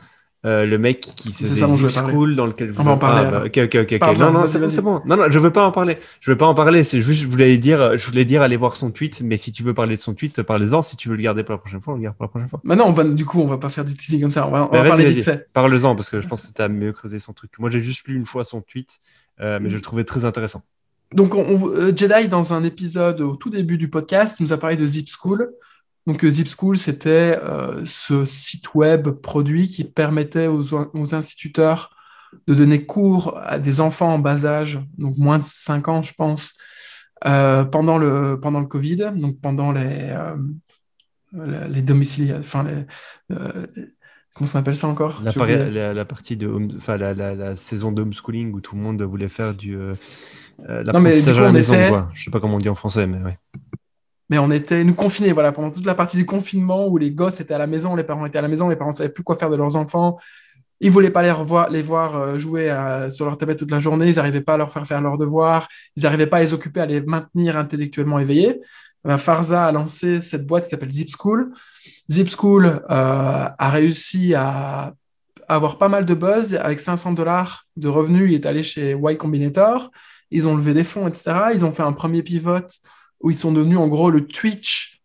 euh, 0.45 0.65
le 0.65 0.77
mec 0.77 0.99
qui 1.15 1.31
faisait 1.31 1.55
ça 1.55 1.67
School 1.67 2.35
dans 2.35 2.45
lequel 2.45 2.73
on 2.77 2.83
va 2.83 2.91
en 2.91 2.97
parler. 2.97 3.25
Ah, 3.27 3.31
bah, 3.31 3.43
ok, 3.45 3.59
ok, 3.63 3.77
ok. 3.83 4.19
Non, 4.19 4.31
non, 4.31 4.45
c'est 4.47 4.81
bon, 4.81 5.01
Non, 5.05 5.15
non, 5.15 5.23
je 5.29 5.39
veux 5.39 5.51
pas 5.51 5.65
en 5.65 5.71
parler. 5.71 5.97
Je 6.19 6.31
veux 6.31 6.37
pas 6.37 6.47
en 6.47 6.53
parler. 6.53 6.83
C'est 6.83 7.01
juste, 7.01 7.21
je 7.21 7.27
voulais 7.27 7.57
dire, 7.57 7.97
je 7.97 8.05
voulais 8.05 8.25
dire, 8.25 8.41
aller 8.41 8.57
voir 8.57 8.75
son 8.75 8.91
tweet. 8.91 9.21
Mais 9.21 9.37
si 9.37 9.53
tu 9.53 9.63
veux 9.63 9.73
parler 9.73 9.95
de 9.95 10.01
son 10.01 10.13
tweet, 10.13 10.41
parlez-en. 10.41 10.81
Si 10.81 10.97
tu 10.97 11.07
veux 11.07 11.15
le 11.15 11.23
garder 11.23 11.43
pour 11.43 11.53
la 11.53 11.59
prochaine 11.59 11.81
fois, 11.81 11.93
on 11.93 11.97
le 11.97 12.03
garde 12.03 12.17
pour 12.17 12.25
la 12.25 12.29
prochaine 12.29 12.49
fois. 12.49 12.59
Bah 12.65 12.75
non, 12.75 12.91
du 12.91 13.25
coup, 13.25 13.39
on 13.39 13.47
va 13.47 13.57
pas 13.57 13.69
faire 13.69 13.85
du 13.85 13.95
teasing 13.95 14.21
comme 14.21 14.31
ça. 14.31 14.45
On 14.47 14.51
va, 14.51 14.67
on 14.69 14.75
va 14.75 14.83
parler 14.83 15.05
vite 15.05 15.23
fait. 15.23 15.47
Parle-en 15.53 15.95
parce 15.95 16.09
que 16.09 16.19
je 16.19 16.27
pense 16.27 16.47
que 16.47 16.53
tu 16.53 16.61
as 16.61 16.67
mieux 16.67 16.91
creusé 16.91 17.19
son 17.19 17.31
truc. 17.31 17.51
Moi, 17.57 17.69
j'ai 17.69 17.79
juste 17.79 18.05
lu 18.07 18.15
une 18.15 18.25
fois 18.25 18.43
son 18.43 18.59
tweet, 18.59 18.99
euh, 19.39 19.59
mais 19.61 19.69
je 19.69 19.75
le 19.75 19.81
trouvais 19.81 20.03
très 20.03 20.25
intéressant. 20.25 20.63
Donc, 21.13 21.35
on, 21.35 21.69
euh, 21.69 21.93
Jedi, 21.95 22.27
dans 22.27 22.53
un 22.53 22.63
épisode 22.63 23.21
au 23.21 23.35
tout 23.35 23.49
début 23.49 23.77
du 23.77 23.89
podcast, 23.89 24.39
nous 24.39 24.51
a 24.51 24.57
parlé 24.57 24.75
de 24.75 24.85
Zip 24.85 25.07
School. 25.07 25.51
Donc, 26.05 26.23
euh, 26.23 26.29
Zip 26.29 26.47
School, 26.47 26.77
c'était 26.77 27.39
euh, 27.41 27.81
ce 27.85 28.25
site 28.25 28.73
web 28.73 29.09
produit 29.09 29.67
qui 29.67 29.83
permettait 29.83 30.47
aux, 30.47 31.15
instituteurs 31.15 31.95
de 32.47 32.53
donner 32.53 32.85
cours 32.85 33.37
à 33.41 33.59
des 33.59 33.79
enfants 33.79 34.13
en 34.13 34.19
bas 34.19 34.45
âge, 34.45 34.79
donc 34.97 35.17
moins 35.17 35.39
de 35.39 35.43
5 35.43 35.87
ans, 35.87 36.01
je 36.01 36.13
pense, 36.13 36.57
euh, 37.25 37.63
pendant, 37.63 37.97
le, 37.97 38.39
pendant 38.41 38.59
le 38.59 38.65
Covid, 38.65 39.11
donc 39.15 39.39
pendant 39.39 39.71
les, 39.71 40.15
les 41.31 41.81
domiciles, 41.83 42.35
enfin, 42.39 42.63
les, 42.63 42.85
comment 44.33 44.47
ça 44.47 44.59
appelle 44.59 44.75
ça 44.75 44.87
encore? 44.87 45.21
La, 45.23 45.93
la, 45.93 46.05
partie 46.05 46.35
de, 46.35 46.51
enfin, 46.75 46.97
la, 46.97 47.13
la, 47.13 47.55
saison 47.55 47.91
d'homeschooling 47.91 48.51
où 48.51 48.61
tout 48.61 48.75
le 48.75 48.81
monde 48.81 49.01
voulait 49.03 49.29
faire 49.29 49.53
du. 49.53 49.77
l'apprentissage 50.67 51.37
à 51.37 51.43
la 51.43 51.51
maison, 51.51 51.75
quoi. 51.87 52.09
Je 52.13 52.23
sais 52.23 52.31
pas 52.31 52.39
comment 52.39 52.55
on 52.55 52.59
dit 52.59 52.69
en 52.69 52.75
français, 52.75 53.05
mais 53.05 53.21
ouais 53.21 53.37
mais 54.29 54.37
on 54.37 54.51
était 54.51 54.83
nous 54.83 54.93
confinés 54.93 55.31
voilà 55.31 55.51
pendant 55.51 55.69
toute 55.69 55.85
la 55.85 55.95
partie 55.95 56.17
du 56.17 56.25
confinement 56.25 56.87
où 56.87 56.97
les 56.97 57.11
gosses 57.11 57.41
étaient 57.41 57.53
à 57.53 57.57
la 57.57 57.67
maison, 57.67 57.95
les 57.95 58.03
parents 58.03 58.25
étaient 58.25 58.39
à 58.39 58.41
la 58.41 58.47
maison, 58.47 58.69
les 58.69 58.75
parents 58.75 58.91
savaient 58.91 59.09
plus 59.09 59.23
quoi 59.23 59.35
faire 59.35 59.49
de 59.49 59.55
leurs 59.55 59.75
enfants. 59.75 60.17
Ils 60.79 60.91
voulaient 60.91 61.11
pas 61.11 61.23
les, 61.23 61.31
revoir, 61.31 61.69
les 61.69 61.81
voir 61.81 62.17
euh, 62.17 62.37
jouer 62.37 62.69
euh, 62.69 63.09
sur 63.09 63.25
leur 63.25 63.37
tablette 63.37 63.59
toute 63.59 63.71
la 63.71 63.79
journée, 63.79 64.09
ils 64.09 64.15
n'arrivaient 64.15 64.41
pas 64.41 64.55
à 64.55 64.57
leur 64.57 64.71
faire 64.71 64.85
faire 64.85 65.01
leurs 65.01 65.17
devoirs, 65.17 65.67
ils 65.95 66.03
n'arrivaient 66.03 66.27
pas 66.27 66.37
à 66.37 66.41
les 66.41 66.53
occuper, 66.53 66.81
à 66.81 66.85
les 66.85 66.99
maintenir 67.01 67.57
intellectuellement 67.57 68.19
éveillés. 68.19 68.59
Ben, 69.03 69.17
Farza 69.17 69.65
a 69.65 69.71
lancé 69.71 70.21
cette 70.21 70.45
boîte 70.45 70.65
qui 70.65 70.71
s'appelle 70.71 70.91
Zip 70.91 71.09
School. 71.17 71.53
Zip 72.09 72.29
School 72.29 72.65
euh, 72.65 72.79
a 72.89 73.69
réussi 73.69 74.33
à 74.33 74.93
avoir 75.47 75.77
pas 75.77 75.89
mal 75.89 76.05
de 76.05 76.13
buzz. 76.13 76.55
Avec 76.55 76.79
500 76.79 77.13
dollars 77.13 77.65
de 77.75 77.87
revenus, 77.87 78.29
il 78.29 78.33
est 78.33 78.45
allé 78.45 78.63
chez 78.63 78.91
Y 78.91 79.17
Combinator. 79.17 79.91
Ils 80.31 80.47
ont 80.47 80.55
levé 80.55 80.73
des 80.73 80.83
fonds, 80.83 81.07
etc. 81.07 81.51
Ils 81.53 81.65
ont 81.65 81.71
fait 81.71 81.83
un 81.83 81.93
premier 81.93 82.23
pivot 82.23 82.65
où 83.23 83.31
ils 83.31 83.37
sont 83.37 83.51
devenus 83.51 83.77
en 83.77 83.87
gros 83.87 84.09
le 84.09 84.27
Twitch 84.27 85.01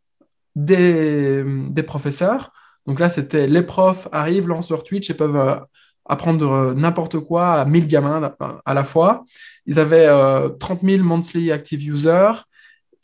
des, 0.54 1.44
des 1.70 1.82
professeurs. 1.82 2.52
Donc 2.86 3.00
là, 3.00 3.08
c'était 3.08 3.46
les 3.46 3.62
profs 3.62 4.08
arrivent, 4.12 4.48
lancent 4.48 4.70
leur 4.70 4.84
Twitch 4.84 5.08
et 5.08 5.14
peuvent 5.14 5.36
euh, 5.36 5.56
apprendre 6.04 6.50
euh, 6.50 6.74
n'importe 6.74 7.20
quoi 7.20 7.54
à 7.54 7.64
1000 7.64 7.86
gamins 7.86 8.34
à 8.64 8.74
la 8.74 8.84
fois. 8.84 9.24
Ils 9.66 9.78
avaient 9.78 10.08
30 10.58 10.82
000 10.82 11.02
monthly 11.02 11.52
active 11.52 11.82
users 11.82 12.32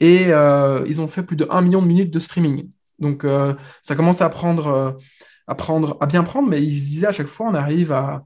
et 0.00 0.28
ils 0.28 1.00
ont 1.00 1.08
fait 1.08 1.22
plus 1.22 1.36
de 1.36 1.46
1 1.50 1.60
million 1.62 1.82
de 1.82 1.86
minutes 1.86 2.10
de 2.10 2.18
streaming. 2.18 2.68
Donc 2.98 3.26
ça 3.82 3.94
commence 3.94 4.22
à 4.22 4.30
prendre, 4.30 4.98
à 5.46 5.54
prendre, 5.54 5.98
à 6.00 6.06
bien 6.06 6.22
prendre, 6.22 6.48
mais 6.48 6.62
ils 6.62 6.70
disaient 6.70 7.08
à 7.08 7.12
chaque 7.12 7.26
fois, 7.26 7.48
on 7.48 7.54
arrive 7.54 7.92
à, 7.92 8.24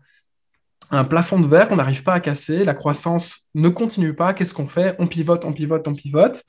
un 0.91 1.05
plafond 1.05 1.39
de 1.39 1.47
verre 1.47 1.69
qu'on 1.69 1.77
n'arrive 1.77 2.03
pas 2.03 2.15
à 2.15 2.21
casser, 2.21 2.65
la 2.65 2.75
croissance 2.75 3.49
ne 3.55 3.69
continue 3.69 4.15
pas, 4.15 4.33
qu'est-ce 4.33 4.55
qu'on 4.55 4.69
fait? 4.69 4.97
On 4.99 5.07
pivote, 5.07 5.45
on 5.45 5.53
pivote, 5.53 5.87
on 5.87 5.95
pivote. 5.95 6.43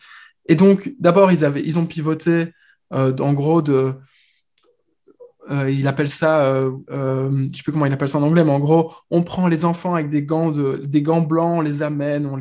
Et 0.49 0.55
donc, 0.55 0.91
d'abord, 0.99 1.31
ils, 1.31 1.79
ont 1.79 1.85
pivoté, 1.85 2.47
euh, 2.93 3.15
en 3.19 3.33
gros, 3.33 3.61
de... 3.61 3.93
Euh, 5.51 5.71
il 5.71 5.87
appelle 5.87 6.09
ça, 6.09 6.45
euh, 6.45 6.71
je 6.89 6.95
ne 6.95 7.53
sais 7.53 7.63
plus 7.63 7.71
comment 7.71 7.85
il 7.85 7.93
appelle 7.93 8.09
ça 8.09 8.19
en 8.19 8.23
anglais, 8.23 8.43
mais 8.43 8.51
en 8.51 8.59
gros, 8.59 8.93
on 9.09 9.23
prend 9.23 9.47
les 9.47 9.65
enfants 9.65 9.95
avec 9.95 10.09
des 10.09 10.23
gants, 10.23 10.51
de, 10.51 10.81
des 10.85 11.01
gants 11.01 11.21
blancs, 11.21 11.59
on 11.59 11.61
les 11.61 11.81
amène, 11.81 12.27
on 12.27 12.35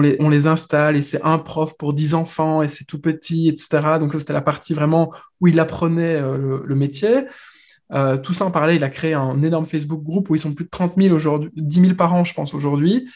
les, 0.00 0.46
installe, 0.46 0.96
et 0.96 1.02
c'est 1.02 1.22
un 1.24 1.38
prof 1.38 1.76
pour 1.76 1.94
10 1.94 2.14
enfants, 2.14 2.62
et 2.62 2.68
c'est 2.68 2.84
tout 2.84 3.00
petit, 3.00 3.48
etc. 3.48 3.98
Donc 3.98 4.12
ça, 4.12 4.18
c'était 4.18 4.32
la 4.32 4.42
partie 4.42 4.72
vraiment 4.72 5.12
où 5.40 5.48
il 5.48 5.58
apprenait 5.58 6.20
le, 6.20 6.74
métier. 6.76 7.24
Tout 8.22 8.32
ça 8.32 8.44
en 8.44 8.52
parallèle, 8.52 8.76
il 8.76 8.84
a 8.84 8.90
créé 8.90 9.14
un 9.14 9.42
énorme 9.42 9.66
Facebook 9.66 10.02
groupe 10.04 10.30
où 10.30 10.36
ils 10.36 10.40
sont 10.40 10.54
plus 10.54 10.64
de 10.64 10.70
30 10.70 10.94
000 10.96 11.14
aujourd'hui, 11.14 11.50
10 11.56 11.80
000 11.80 11.94
par 11.94 12.14
an, 12.14 12.22
je 12.22 12.34
pense, 12.34 12.54
aujourd'hui. 12.54 13.08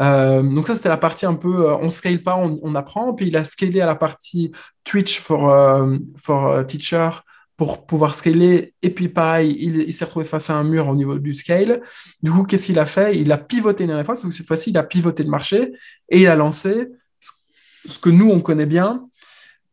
Euh, 0.00 0.42
donc 0.42 0.66
ça, 0.66 0.74
c'était 0.74 0.88
la 0.88 0.96
partie 0.96 1.26
un 1.26 1.34
peu, 1.34 1.70
euh, 1.70 1.76
on 1.78 1.90
scale 1.90 2.22
pas, 2.22 2.36
on, 2.36 2.74
apprend. 2.74 3.14
Puis 3.14 3.28
il 3.28 3.36
a 3.36 3.44
scalé 3.44 3.80
à 3.80 3.86
la 3.86 3.94
partie 3.94 4.52
Twitch 4.84 5.20
for, 5.20 5.88
for 6.16 6.66
Teacher 6.66 7.10
pour 7.56 7.86
pouvoir 7.86 8.14
scaler. 8.14 8.74
Et 8.82 8.90
puis 8.90 9.08
pareil, 9.08 9.56
il, 9.58 9.92
s'est 9.92 10.04
retrouvé 10.04 10.26
face 10.26 10.50
à 10.50 10.56
un 10.56 10.64
mur 10.64 10.88
au 10.88 10.94
niveau 10.94 11.18
du 11.18 11.34
scale. 11.34 11.80
Du 12.22 12.30
coup, 12.30 12.44
qu'est-ce 12.44 12.66
qu'il 12.66 12.78
a 12.78 12.86
fait? 12.86 13.18
Il 13.18 13.32
a 13.32 13.38
pivoté 13.38 13.84
une 13.84 13.88
dernière 13.88 14.04
fois, 14.06 14.16
cette 14.16 14.46
fois-ci, 14.46 14.70
il 14.70 14.78
a 14.78 14.82
pivoté 14.82 15.22
le 15.22 15.30
marché 15.30 15.72
et 16.10 16.22
il 16.22 16.26
a 16.26 16.36
lancé 16.36 16.88
ce 17.20 17.98
que 17.98 18.10
nous, 18.10 18.30
on 18.30 18.40
connaît 18.40 18.66
bien, 18.66 19.08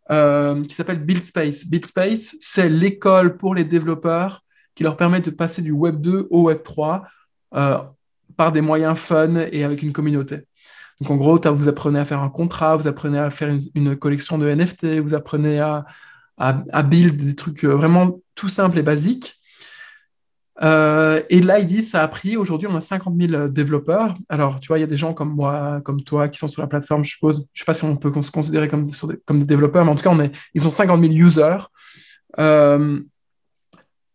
qui 0.10 0.76
s'appelle 0.76 1.04
BuildSpace. 1.04 1.68
BuildSpace, 1.68 2.36
c'est 2.40 2.70
l'école 2.70 3.38
pour 3.38 3.56
les 3.56 3.66
développeurs 3.66 4.44
qui 4.76 4.84
leur 4.84 4.98
permet 4.98 5.22
de 5.22 5.30
passer 5.30 5.62
du 5.62 5.72
Web 5.72 6.02
2 6.02 6.28
au 6.30 6.44
Web 6.44 6.64
3 6.64 7.04
euh, 7.56 7.78
par 8.36 8.52
des 8.52 8.62
moyens 8.62 8.98
fun 8.98 9.36
et 9.52 9.64
avec 9.64 9.82
une 9.82 9.94
communauté. 9.94 10.42
Donc 11.02 11.12
en 11.12 11.16
gros, 11.18 11.40
vous 11.54 11.68
apprenez 11.68 12.00
à 12.00 12.06
faire 12.06 12.22
un 12.22 12.30
contrat, 12.30 12.76
vous 12.76 12.88
apprenez 12.88 13.20
à 13.20 13.30
faire 13.30 13.56
une, 13.76 13.96
collection 13.96 14.38
de 14.38 14.48
NFT, 14.48 15.00
vous 15.00 15.14
apprenez 15.14 15.60
à, 15.60 15.86
à, 16.38 16.84
build 16.84 17.18
des 17.18 17.36
trucs 17.36 17.64
euh, 17.66 17.76
vraiment 17.76 18.20
tout 18.36 18.50
simples 18.50 18.80
et 18.80 18.84
basiques. 18.84 19.40
Euh, 20.62 21.22
et 21.30 21.42
dit, 21.66 21.84
ça 21.84 22.04
a 22.04 22.08
pris, 22.08 22.38
aujourd'hui, 22.38 22.68
on 22.68 22.76
a 22.76 22.82
50 22.82 23.16
000 23.20 23.48
développeurs. 23.48 24.16
Alors, 24.30 24.60
tu 24.60 24.68
vois, 24.68 24.78
il 24.78 24.82
y 24.82 24.86
a 24.86 24.88
des 24.88 24.98
gens 24.98 25.14
comme 25.14 25.34
moi, 25.34 25.82
comme 25.84 26.04
toi, 26.04 26.30
qui 26.30 26.38
sont 26.38 26.48
sur 26.48 26.62
la 26.62 26.68
plateforme, 26.68 27.04
je 27.04 27.12
suppose. 27.12 27.50
Je 27.54 27.62
ne 27.62 27.64
sais 27.64 27.66
pas 27.66 27.74
si 27.74 27.84
on 27.84 27.98
peut 27.98 28.12
se 28.22 28.32
considérer 28.32 28.68
comme 28.68 28.84
des, 28.84 29.46
développeurs, 29.46 29.84
mais 29.84 29.92
en 29.92 29.96
tout 29.96 30.04
cas, 30.04 30.16
ils 30.54 30.68
ont 30.68 30.72
50 30.72 31.02
000 31.02 31.14
users. 31.14 31.58
Euh, 32.40 33.00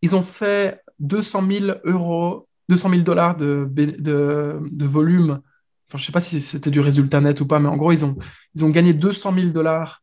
ils 0.01 0.14
ont 0.14 0.23
fait 0.23 0.81
200 1.01 1.47
000 1.47 1.79
euros, 1.85 2.47
200 2.69 2.91
000 2.91 3.03
dollars 3.03 3.37
de, 3.37 3.69
de, 3.71 4.85
volume. 4.85 5.41
Enfin, 5.89 5.97
je 5.97 6.03
ne 6.03 6.07
sais 6.07 6.12
pas 6.12 6.21
si 6.21 6.41
c'était 6.41 6.71
du 6.71 6.81
résultat 6.81 7.21
net 7.21 7.41
ou 7.41 7.47
pas, 7.47 7.59
mais 7.59 7.69
en 7.69 7.77
gros, 7.77 7.93
ils 7.93 8.05
ont, 8.05 8.16
ils 8.55 8.64
ont 8.64 8.71
gagné 8.71 8.93
200 8.93 9.35
000 9.35 9.47
dollars 9.49 10.03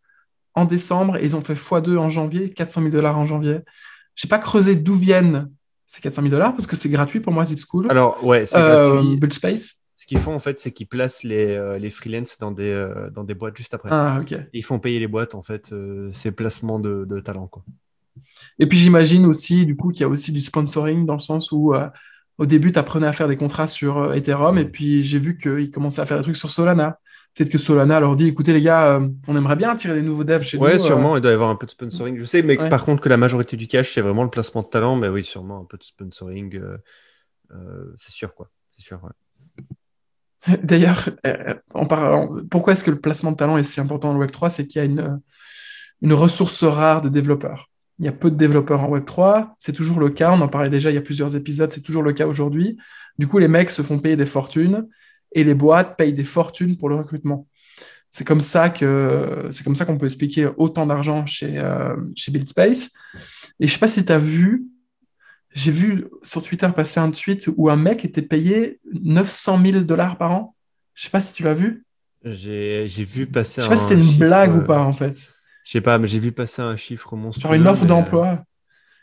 en 0.55 0.65
décembre 0.65 1.17
et 1.17 1.25
ils 1.25 1.35
ont 1.35 1.41
fait 1.41 1.53
x2 1.53 1.97
en 1.97 2.09
janvier, 2.09 2.49
400 2.51 2.81
000 2.81 2.91
dollars 2.91 3.17
en 3.17 3.25
janvier. 3.25 3.59
Je 4.15 4.25
n'ai 4.25 4.29
pas 4.29 4.39
creusé 4.39 4.75
d'où 4.75 4.95
viennent 4.95 5.49
ces 5.85 6.01
400 6.01 6.23
000 6.23 6.31
dollars 6.31 6.53
parce 6.53 6.65
que 6.65 6.75
c'est 6.75 6.89
gratuit 6.89 7.19
pour 7.19 7.33
moi, 7.33 7.45
Zip 7.45 7.59
School. 7.59 7.87
Alors, 7.89 8.23
ouais, 8.23 8.45
c'est 8.45 8.57
euh, 8.57 9.01
gratuit. 9.01 9.33
Space. 9.33 9.75
Ce 9.97 10.07
qu'ils 10.07 10.19
font, 10.19 10.33
en 10.33 10.39
fait, 10.39 10.59
c'est 10.59 10.71
qu'ils 10.71 10.87
placent 10.87 11.23
les, 11.23 11.55
euh, 11.55 11.77
les 11.77 11.89
freelances 11.89 12.37
dans 12.39 12.51
des, 12.51 12.69
euh, 12.69 13.09
dans 13.11 13.23
des 13.23 13.33
boîtes 13.33 13.57
juste 13.57 13.73
après. 13.73 13.89
Ah, 13.91 14.17
ok. 14.21 14.35
ils 14.53 14.63
font 14.63 14.79
payer 14.79 14.99
les 14.99 15.07
boîtes, 15.07 15.35
en 15.35 15.43
fait, 15.43 15.73
ces 16.13 16.31
placements 16.31 16.79
de, 16.79 17.05
de 17.05 17.19
talent, 17.19 17.47
quoi. 17.47 17.63
Et 18.59 18.67
puis 18.67 18.77
j'imagine 18.77 19.25
aussi, 19.25 19.65
du 19.65 19.75
coup, 19.75 19.91
qu'il 19.91 20.01
y 20.01 20.03
a 20.03 20.09
aussi 20.09 20.31
du 20.31 20.41
sponsoring 20.41 21.05
dans 21.05 21.13
le 21.13 21.19
sens 21.19 21.51
où 21.51 21.73
euh, 21.73 21.87
au 22.37 22.45
début, 22.45 22.71
tu 22.71 22.79
apprenais 22.79 23.07
à 23.07 23.13
faire 23.13 23.27
des 23.27 23.37
contrats 23.37 23.67
sur 23.67 23.97
euh, 23.97 24.13
Ethereum 24.13 24.57
et 24.57 24.65
puis 24.65 25.03
j'ai 25.03 25.19
vu 25.19 25.37
qu'ils 25.37 25.71
commençaient 25.71 26.01
à 26.01 26.05
faire 26.05 26.17
des 26.17 26.23
trucs 26.23 26.35
sur 26.35 26.49
Solana. 26.49 26.99
Peut-être 27.33 27.49
que 27.49 27.57
Solana 27.57 27.99
leur 27.99 28.15
dit, 28.15 28.27
écoutez 28.27 28.53
les 28.53 28.61
gars, 28.61 28.95
euh, 28.95 29.07
on 29.27 29.35
aimerait 29.35 29.55
bien 29.55 29.71
attirer 29.71 29.93
des 29.93 30.01
nouveaux 30.01 30.23
devs 30.23 30.41
chez 30.41 30.57
nous. 30.57 30.63
Ouais, 30.63 30.79
sûrement, 30.79 31.17
il 31.17 31.21
doit 31.21 31.31
y 31.31 31.33
avoir 31.33 31.49
un 31.49 31.55
peu 31.55 31.65
de 31.65 31.71
sponsoring. 31.71 32.17
Je 32.17 32.25
sais, 32.25 32.41
mais 32.41 32.55
par 32.55 32.85
contre 32.85 33.01
que 33.01 33.09
la 33.09 33.17
majorité 33.17 33.57
du 33.57 33.67
cash, 33.67 33.93
c'est 33.93 34.01
vraiment 34.01 34.23
le 34.23 34.29
placement 34.29 34.61
de 34.61 34.67
talent, 34.67 34.95
mais 34.95 35.09
oui, 35.09 35.23
sûrement 35.23 35.59
un 35.59 35.65
peu 35.65 35.77
de 35.77 35.83
sponsoring, 35.83 36.59
c'est 37.97 38.11
sûr, 38.11 38.33
quoi. 38.33 38.49
C'est 38.71 38.83
sûr, 38.83 38.99
D'ailleurs, 40.63 41.09
en 41.73 41.85
parlant, 41.85 42.37
pourquoi 42.51 42.73
est-ce 42.73 42.83
que 42.83 42.91
le 42.91 42.99
placement 42.99 43.31
de 43.31 43.37
talent 43.37 43.57
est 43.57 43.63
si 43.63 43.79
important 43.81 44.13
dans 44.13 44.19
le 44.19 44.27
Web3 44.27 44.49
C'est 44.49 44.67
qu'il 44.67 44.79
y 44.79 44.81
a 44.81 44.85
une, 44.85 45.19
une 46.01 46.13
ressource 46.13 46.63
rare 46.63 47.01
de 47.01 47.09
développeurs. 47.09 47.69
Il 47.99 48.05
y 48.05 48.07
a 48.07 48.11
peu 48.11 48.29
de 48.29 48.35
développeurs 48.35 48.81
en 48.81 48.97
Web3, 48.97 49.53
c'est 49.57 49.71
toujours 49.71 49.99
le 49.99 50.09
cas, 50.09 50.31
on 50.31 50.41
en 50.41 50.49
parlait 50.49 50.69
déjà 50.69 50.91
il 50.91 50.95
y 50.95 50.97
a 50.97 51.01
plusieurs 51.01 51.35
épisodes, 51.35 51.71
c'est 51.71 51.81
toujours 51.81 52.03
le 52.03 52.11
cas 52.11 52.27
aujourd'hui. 52.27 52.77
Du 53.17 53.27
coup, 53.27 53.37
les 53.37 53.47
mecs 53.47 53.69
se 53.69 53.81
font 53.81 53.99
payer 53.99 54.17
des 54.17 54.25
fortunes 54.25 54.87
et 55.31 55.43
les 55.43 55.53
boîtes 55.53 55.97
payent 55.97 56.13
des 56.13 56.23
fortunes 56.25 56.77
pour 56.77 56.89
le 56.89 56.95
recrutement. 56.95 57.47
C'est 58.11 58.25
comme 58.25 58.41
ça 58.41 58.69
que 58.69 59.47
c'est 59.49 59.63
comme 59.63 59.75
ça 59.75 59.85
qu'on 59.85 59.97
peut 59.97 60.05
expliquer 60.05 60.49
autant 60.57 60.85
d'argent 60.85 61.25
chez, 61.25 61.57
euh, 61.57 61.95
chez 62.15 62.31
BuildSpace. 62.31 62.91
Et 63.59 63.67
je 63.67 63.73
sais 63.73 63.79
pas 63.79 63.89
si 63.89 64.05
tu 64.05 64.11
as 64.11 64.17
vu, 64.17 64.65
j'ai 65.51 65.71
vu 65.71 66.07
sur 66.23 66.41
Twitter 66.41 66.69
passer 66.73 66.99
un 66.99 67.11
tweet 67.11 67.49
où 67.57 67.69
un 67.69 67.75
mec 67.75 68.05
était 68.05 68.21
payé 68.21 68.79
900 68.93 69.61
000 69.61 69.79
dollars 69.81 70.17
par 70.17 70.31
an. 70.31 70.55
Je 70.93 71.03
sais 71.03 71.09
pas 71.09 71.19
si 71.19 71.33
tu 71.33 71.43
l'as 71.43 71.53
vu. 71.53 71.85
J'ai 72.23 72.87
vu 72.87 73.27
passer. 73.27 73.55
Je 73.57 73.61
sais 73.63 73.69
pas 73.69 73.77
si 73.77 73.89
c'était 73.89 74.01
une 74.01 74.17
blague 74.17 74.55
ou 74.55 74.65
pas 74.65 74.81
en 74.81 74.93
fait. 74.93 75.29
Je 75.65 75.71
sais 75.71 75.81
pas, 75.81 75.97
mais 75.97 76.07
j'ai 76.07 76.19
vu 76.19 76.31
passer 76.31 76.61
un 76.61 76.75
chiffre 76.75 77.15
monstrueux. 77.15 77.49
Genre 77.49 77.53
une 77.59 77.67
offre 77.67 77.85
d'emploi. 77.85 78.43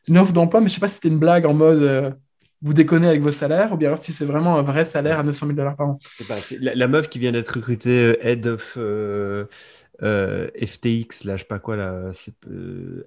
Une 0.07 0.17
offre 0.17 0.33
d'emploi, 0.33 0.61
mais 0.61 0.69
je 0.69 0.75
sais 0.75 0.81
pas 0.81 0.89
si 0.89 0.95
c'était 0.95 1.09
une 1.09 1.19
blague 1.19 1.45
en 1.45 1.55
mode 1.55 1.83
euh, 1.83 2.11
vous 2.63 2.73
déconnez 2.73 3.09
avec 3.09 3.21
vos 3.21 3.33
salaires 3.33 3.73
ou 3.73 3.77
bien 3.77 3.89
alors 3.89 3.99
si 3.99 4.13
c'est 4.13 4.25
vraiment 4.25 4.57
un 4.57 4.63
vrai 4.63 4.85
salaire 4.85 5.19
à 5.19 5.23
900 5.25 5.47
000 5.47 5.57
dollars 5.57 5.77
par 5.77 5.89
an. 5.89 5.99
la, 6.61 6.89
meuf 6.89 7.09
qui 7.09 7.19
vient 7.19 7.33
d'être 7.33 7.57
recrutée 7.57 8.13
euh, 8.13 8.27
head 8.27 8.47
of 8.47 8.75
euh, 8.77 9.47
FTX, 10.01 11.25
là, 11.25 11.37
je 11.37 11.43
sais 11.43 11.49
pas 11.49 11.59
quoi, 11.59 11.77
là, 11.77 12.11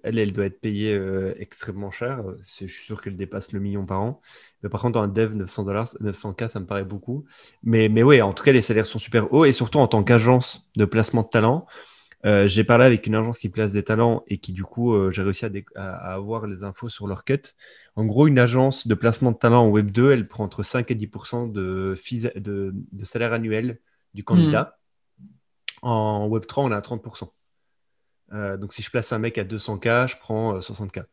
elle, 0.04 0.20
elle 0.20 0.32
doit 0.34 0.46
être 0.46 0.60
payée 0.60 0.98
extrêmement 1.40 1.92
cher. 1.92 2.24
Je 2.42 2.68
suis 2.68 2.86
sûr 2.86 3.02
qu'elle 3.02 3.18
dépasse 3.18 3.52
le 3.52 3.60
million 3.60 3.86
par 3.86 4.02
an. 4.02 4.22
Mais 4.64 4.70
par 4.70 4.82
contre, 4.82 5.00
un 5.00 5.10
dev 5.10 5.34
900 5.34 5.64
dollars, 5.64 5.94
900K, 6.02 6.50
ça 6.50 6.60
me 6.62 6.66
paraît 6.66 6.86
beaucoup. 6.86 7.26
Mais, 7.64 7.90
mais 7.90 8.04
oui, 8.04 8.22
en 8.22 8.32
tout 8.32 8.46
cas, 8.46 8.54
les 8.54 8.62
salaires 8.62 8.86
sont 8.86 9.00
super 9.00 9.34
hauts 9.34 9.44
et 9.44 9.52
surtout 9.52 9.80
en 9.80 9.88
tant 9.88 10.04
qu'agence 10.04 10.70
de 10.78 10.86
placement 10.86 11.24
de 11.24 11.28
talent. 11.28 11.66
Euh, 12.26 12.48
j'ai 12.48 12.64
parlé 12.64 12.86
avec 12.86 13.06
une 13.06 13.16
agence 13.16 13.40
qui 13.40 13.50
place 13.50 13.72
des 13.72 13.84
talents 13.84 14.24
et 14.28 14.38
qui, 14.38 14.52
du 14.52 14.64
coup, 14.64 14.94
euh, 14.94 15.12
j'ai 15.12 15.22
réussi 15.22 15.46
à, 15.76 16.14
avoir 16.14 16.48
les 16.48 16.64
infos 16.64 16.90
sur 16.90 17.08
leur 17.08 17.24
cut. 17.24 17.42
En 17.96 18.06
gros, 18.06 18.28
une 18.28 18.40
agence 18.40 18.88
de 18.88 18.96
placement 18.96 19.32
de 19.32 19.38
talent 19.38 19.66
en 19.66 19.70
Web 19.70 19.92
2, 19.92 20.12
elle 20.12 20.28
prend 20.28 20.44
entre 20.44 20.64
5 20.64 20.90
et 20.92 20.96
10 20.96 21.10
de, 21.48 21.96
de, 22.36 23.06
salaire 23.06 23.34
annuel 23.34 23.80
du 24.14 24.24
candidat. 24.24 24.78
Hmm. 25.20 25.88
En 25.88 26.28
Web 26.28 26.48
3, 26.48 26.64
on 26.64 26.72
est 26.72 26.76
à 26.76 26.80
30% 26.80 27.30
euh, 28.34 28.58
Donc, 28.58 28.74
si 28.74 28.82
je 28.82 28.90
place 28.90 29.12
un 29.12 29.20
mec 29.20 29.38
à 29.38 29.44
200K, 29.44 30.08
je 30.08 30.18
prends 30.18 30.58
60K. 30.58 31.04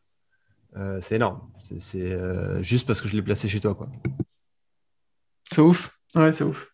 c'est 1.03 1.17
énorme. 1.17 1.43
C'est 1.79 2.63
juste 2.63 2.87
parce 2.87 3.03
que 3.03 3.09
je 3.09 3.17
l'ai 3.17 3.23
placé 3.23 3.49
chez 3.49 3.61
toi. 3.61 3.77
C'est 5.53 5.61
ouf. 5.61 5.99
Ouais, 6.15 6.33
c'est 6.33 6.45
ouf. 6.45 6.73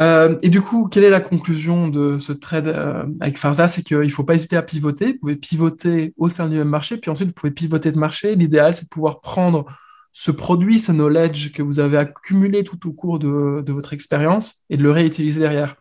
Euh, 0.00 0.38
et 0.42 0.48
du 0.48 0.62
coup, 0.62 0.88
quelle 0.88 1.04
est 1.04 1.10
la 1.10 1.20
conclusion 1.20 1.88
de 1.88 2.18
ce 2.18 2.32
trade 2.32 2.68
euh, 2.68 3.04
avec 3.20 3.36
Farza? 3.36 3.68
C'est 3.68 3.82
qu'il 3.82 3.98
ne 3.98 4.08
faut 4.08 4.24
pas 4.24 4.34
hésiter 4.34 4.56
à 4.56 4.62
pivoter. 4.62 5.12
Vous 5.12 5.18
pouvez 5.20 5.36
pivoter 5.36 6.14
au 6.16 6.28
sein 6.28 6.48
du 6.48 6.56
même 6.56 6.68
marché, 6.68 6.96
puis 6.96 7.10
ensuite 7.10 7.28
vous 7.28 7.34
pouvez 7.34 7.52
pivoter 7.52 7.92
de 7.92 7.98
marché. 7.98 8.34
L'idéal, 8.34 8.74
c'est 8.74 8.84
de 8.84 8.88
pouvoir 8.88 9.20
prendre 9.20 9.66
ce 10.12 10.30
produit, 10.30 10.78
ce 10.78 10.92
knowledge 10.92 11.52
que 11.52 11.62
vous 11.62 11.80
avez 11.80 11.96
accumulé 11.96 12.64
tout 12.64 12.88
au 12.88 12.92
cours 12.92 13.18
de, 13.18 13.72
votre 13.72 13.92
expérience 13.92 14.64
et 14.68 14.76
de 14.76 14.82
le 14.82 14.90
réutiliser 14.90 15.40
derrière. 15.40 15.76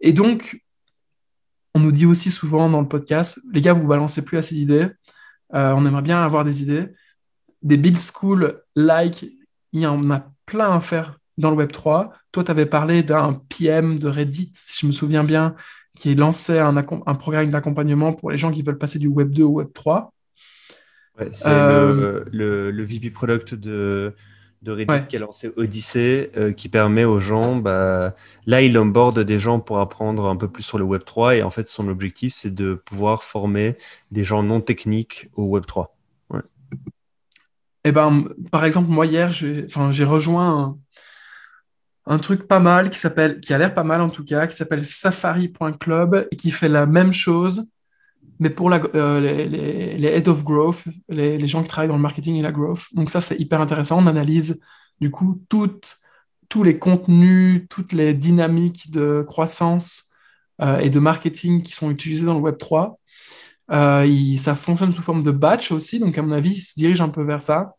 Et 0.00 0.12
donc, 0.12 0.62
on 1.74 1.80
nous 1.80 1.92
dit 1.92 2.06
aussi 2.06 2.30
souvent 2.30 2.68
dans 2.68 2.80
le 2.80 2.88
podcast, 2.88 3.40
les 3.52 3.60
gars, 3.60 3.72
vous 3.72 3.86
balancez 3.86 4.24
plus 4.24 4.38
assez 4.38 4.54
d'idées. 4.54 4.88
Euh, 5.54 5.72
on 5.76 5.84
aimerait 5.86 6.02
bien 6.02 6.22
avoir 6.22 6.44
des 6.44 6.62
idées. 6.62 6.88
Des 7.62 7.76
build 7.76 7.98
school 7.98 8.62
like, 8.74 9.24
il 9.72 9.80
y 9.80 9.86
en 9.86 10.10
a 10.10 10.26
plein 10.46 10.72
à 10.72 10.80
faire 10.80 11.18
dans 11.38 11.50
le 11.50 11.56
Web 11.56 11.72
3. 11.72 12.12
Toi, 12.32 12.44
tu 12.44 12.50
avais 12.50 12.66
parlé 12.66 13.02
d'un 13.02 13.42
PM 13.50 13.98
de 13.98 14.08
Reddit, 14.08 14.52
si 14.54 14.80
je 14.80 14.86
me 14.86 14.92
souviens 14.92 15.22
bien, 15.22 15.54
qui 15.94 16.14
lançait 16.14 16.58
un, 16.58 16.76
un 16.76 17.14
programme 17.14 17.50
d'accompagnement 17.50 18.14
pour 18.14 18.30
les 18.30 18.38
gens 18.38 18.50
qui 18.50 18.62
veulent 18.62 18.78
passer 18.78 18.98
du 18.98 19.08
Web 19.08 19.30
2 19.30 19.42
au 19.42 19.50
Web 19.50 19.68
3. 19.74 20.12
c'est 21.32 21.46
euh, 21.46 22.24
le, 22.32 22.70
le, 22.70 22.84
VP 22.84 23.10
Product 23.10 23.54
de, 23.54 24.14
de 24.62 24.72
Reddit 24.72 25.06
qui 25.08 25.16
a 25.16 25.18
lancé 25.18 25.52
Odyssey, 25.56 26.30
euh, 26.36 26.52
qui 26.52 26.70
permet 26.70 27.04
aux 27.04 27.20
gens, 27.20 27.56
bah, 27.56 28.16
là, 28.46 28.62
il 28.62 28.78
onboard 28.78 29.20
des 29.20 29.38
gens 29.38 29.60
pour 29.60 29.80
apprendre 29.80 30.26
un 30.26 30.36
peu 30.36 30.48
plus 30.48 30.62
sur 30.62 30.78
le 30.78 30.84
Web 30.84 31.04
3, 31.04 31.36
et 31.36 31.42
en 31.42 31.50
fait, 31.50 31.68
son 31.68 31.88
objectif, 31.88 32.34
c'est 32.34 32.54
de 32.54 32.74
pouvoir 32.74 33.24
former 33.24 33.76
des 34.10 34.24
gens 34.24 34.42
non 34.42 34.62
techniques 34.62 35.28
au 35.34 35.44
Web 35.44 35.66
3. 35.66 35.94
Ouais. 36.30 36.40
Eh 37.84 37.92
ben, 37.92 38.28
par 38.50 38.64
exemple, 38.64 38.90
moi, 38.90 39.04
hier, 39.04 39.32
j'ai 39.32 40.04
rejoint 40.04 40.58
un, 40.58 40.78
truc 42.18 42.48
pas 42.48 42.60
mal 42.60 42.90
qui 42.90 42.98
s'appelle, 42.98 43.40
qui 43.40 43.54
a 43.54 43.58
l'air 43.58 43.74
pas 43.74 43.84
mal 43.84 44.00
en 44.00 44.10
tout 44.10 44.24
cas, 44.24 44.46
qui 44.46 44.56
s'appelle 44.56 44.84
safari.club 44.84 46.28
et 46.30 46.36
qui 46.36 46.50
fait 46.50 46.68
la 46.68 46.86
même 46.86 47.12
chose, 47.12 47.70
mais 48.40 48.50
pour 48.50 48.70
la, 48.70 48.80
euh, 48.94 49.20
les, 49.20 50.08
head 50.08 50.28
of 50.28 50.42
growth, 50.44 50.84
les, 51.08 51.38
les, 51.38 51.48
gens 51.48 51.62
qui 51.62 51.68
travaillent 51.68 51.88
dans 51.88 51.96
le 51.96 52.02
marketing 52.02 52.36
et 52.36 52.42
la 52.42 52.52
growth. 52.52 52.86
Donc 52.92 53.10
ça, 53.10 53.20
c'est 53.20 53.38
hyper 53.38 53.60
intéressant. 53.60 54.02
On 54.02 54.06
analyse 54.08 54.60
du 55.00 55.10
coup 55.10 55.42
toutes, 55.48 55.98
tous 56.48 56.64
les 56.64 56.78
contenus, 56.78 57.66
toutes 57.70 57.92
les 57.92 58.14
dynamiques 58.14 58.90
de 58.90 59.24
croissance 59.26 60.10
euh, 60.60 60.78
et 60.78 60.90
de 60.90 60.98
marketing 60.98 61.62
qui 61.62 61.72
sont 61.72 61.90
utilisés 61.90 62.26
dans 62.26 62.34
le 62.34 62.40
Web 62.40 62.58
3. 62.58 62.98
Euh, 63.70 64.36
ça 64.38 64.54
fonctionne 64.54 64.92
sous 64.92 65.02
forme 65.02 65.22
de 65.22 65.30
batch 65.30 65.72
aussi, 65.72 65.98
donc 65.98 66.18
à 66.18 66.22
mon 66.22 66.32
avis, 66.32 66.50
il 66.50 66.60
se 66.60 66.74
dirige 66.76 67.00
un 67.00 67.08
peu 67.08 67.22
vers 67.22 67.42
ça. 67.42 67.74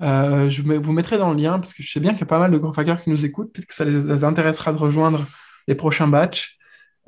Je 0.00 0.62
vous 0.62 0.92
mettrai 0.92 1.18
dans 1.18 1.30
le 1.32 1.40
lien 1.40 1.58
parce 1.58 1.74
que 1.74 1.82
je 1.82 1.90
sais 1.90 2.00
bien 2.00 2.12
qu'il 2.12 2.20
y 2.20 2.24
a 2.24 2.26
pas 2.26 2.38
mal 2.38 2.50
de 2.50 2.58
grands 2.58 2.72
hackers 2.72 3.02
qui 3.02 3.10
nous 3.10 3.24
écoutent. 3.24 3.52
Peut-être 3.52 3.66
que 3.66 3.74
ça 3.74 3.84
les, 3.84 4.00
les 4.00 4.24
intéressera 4.24 4.72
de 4.72 4.78
rejoindre 4.78 5.26
les 5.68 5.74
prochains 5.74 6.08
batchs. 6.08 6.58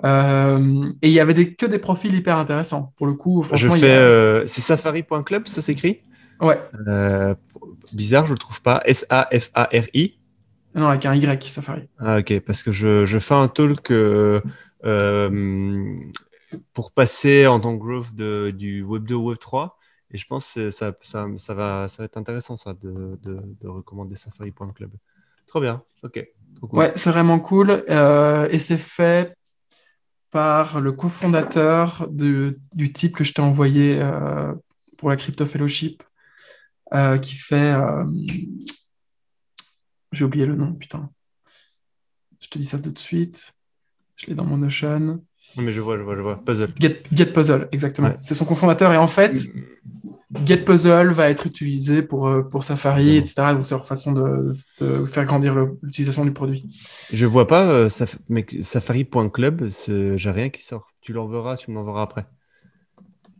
Euh, 0.04 0.90
et 1.02 1.08
il 1.08 1.12
y 1.12 1.20
avait 1.20 1.34
des, 1.34 1.54
que 1.54 1.66
des 1.66 1.78
profils 1.78 2.14
hyper 2.14 2.36
intéressants. 2.36 2.92
Pour 2.96 3.06
le 3.06 3.14
coup, 3.14 3.42
franchement. 3.42 3.74
Je 3.74 3.80
fais, 3.80 3.92
euh, 3.92 4.46
c'est 4.46 4.60
safari.club, 4.60 5.46
ça 5.46 5.62
s'écrit? 5.62 6.00
Ouais. 6.40 6.60
Euh, 6.88 7.34
bizarre, 7.92 8.26
je 8.26 8.32
le 8.32 8.38
trouve 8.38 8.60
pas. 8.62 8.82
S-A-F-A-R-I 8.84 10.18
Non, 10.74 10.88
avec 10.88 11.06
un 11.06 11.14
Y, 11.14 11.44
Safari. 11.44 11.82
Ah, 11.98 12.18
ok, 12.18 12.40
parce 12.40 12.62
que 12.62 12.72
je, 12.72 13.06
je 13.06 13.18
fais 13.18 13.34
un 13.34 13.48
talk 13.48 13.92
pour 16.74 16.92
passer 16.92 17.46
en 17.46 17.60
tant 17.60 17.78
que 17.78 17.82
growth 17.82 18.14
de, 18.14 18.50
du 18.50 18.82
Web 18.82 19.04
2 19.04 19.14
au 19.14 19.28
Web 19.28 19.38
3. 19.38 19.78
Et 20.12 20.18
je 20.18 20.26
pense 20.26 20.52
que 20.52 20.70
ça, 20.70 20.94
ça, 21.02 21.54
va, 21.54 21.86
être 21.98 22.16
intéressant, 22.16 22.56
ça, 22.56 22.74
de, 22.74 23.18
de, 23.22 23.36
de 23.60 23.68
recommander 23.68 24.14
safari.club. 24.14 24.92
Trop 25.46 25.60
bien, 25.60 25.82
ok. 26.02 26.28
Ouais, 26.70 26.92
c'est 26.96 27.10
vraiment 27.10 27.40
cool. 27.40 27.84
et 27.88 28.58
c'est 28.58 28.76
fait 28.78 29.34
par 30.32 30.80
le 30.80 30.92
cofondateur 30.92 32.08
du 32.10 32.92
type 32.92 33.14
que 33.14 33.22
je 33.22 33.32
t'ai 33.34 33.42
envoyé 33.42 34.00
euh, 34.00 34.52
pour 34.96 35.10
la 35.10 35.16
Crypto 35.16 35.44
Fellowship, 35.44 36.02
euh, 36.94 37.18
qui 37.18 37.34
fait. 37.36 37.74
Euh, 37.74 38.04
j'ai 40.10 40.24
oublié 40.24 40.46
le 40.46 40.56
nom, 40.56 40.72
putain. 40.72 41.10
Je 42.40 42.48
te 42.48 42.58
dis 42.58 42.66
ça 42.66 42.78
tout 42.78 42.90
de 42.90 42.98
suite. 42.98 43.52
Je 44.16 44.26
l'ai 44.26 44.34
dans 44.34 44.44
mon 44.44 44.56
Notion. 44.56 45.22
Mais 45.56 45.72
je 45.72 45.80
vois, 45.80 45.98
je 45.98 46.02
vois, 46.02 46.16
je 46.16 46.22
vois. 46.22 46.42
Puzzle. 46.44 46.72
Get, 46.78 47.26
Puzzle, 47.26 47.68
exactement. 47.72 48.12
C'est 48.20 48.34
son 48.34 48.44
cofondateur. 48.44 48.92
Et 48.92 48.96
en 48.96 49.06
fait, 49.06 49.38
Get 50.46 50.58
Puzzle 50.58 51.08
va 51.08 51.28
être 51.28 51.46
utilisé 51.46 52.02
pour, 52.02 52.26
euh, 52.26 52.42
pour 52.42 52.64
Safari, 52.64 53.16
etc. 53.16 53.52
Donc, 53.52 53.66
c'est 53.66 53.74
leur 53.74 53.86
façon 53.86 54.12
de, 54.12 54.52
faire 55.06 55.24
grandir 55.26 55.54
l'utilisation 55.82 56.24
du 56.24 56.32
produit. 56.32 56.64
Je 57.12 57.26
vois 57.26 57.46
pas, 57.46 57.70
euh, 57.70 57.88
mais 58.28 58.46
Safari.club, 58.62 59.68
j'ai 59.68 60.30
rien 60.30 60.48
qui 60.48 60.62
sort. 60.62 60.88
Tu 61.00 61.12
l'enverras, 61.12 61.56
tu 61.56 61.70
me 61.70 61.76
l'enverras 61.76 62.02
après. 62.02 62.26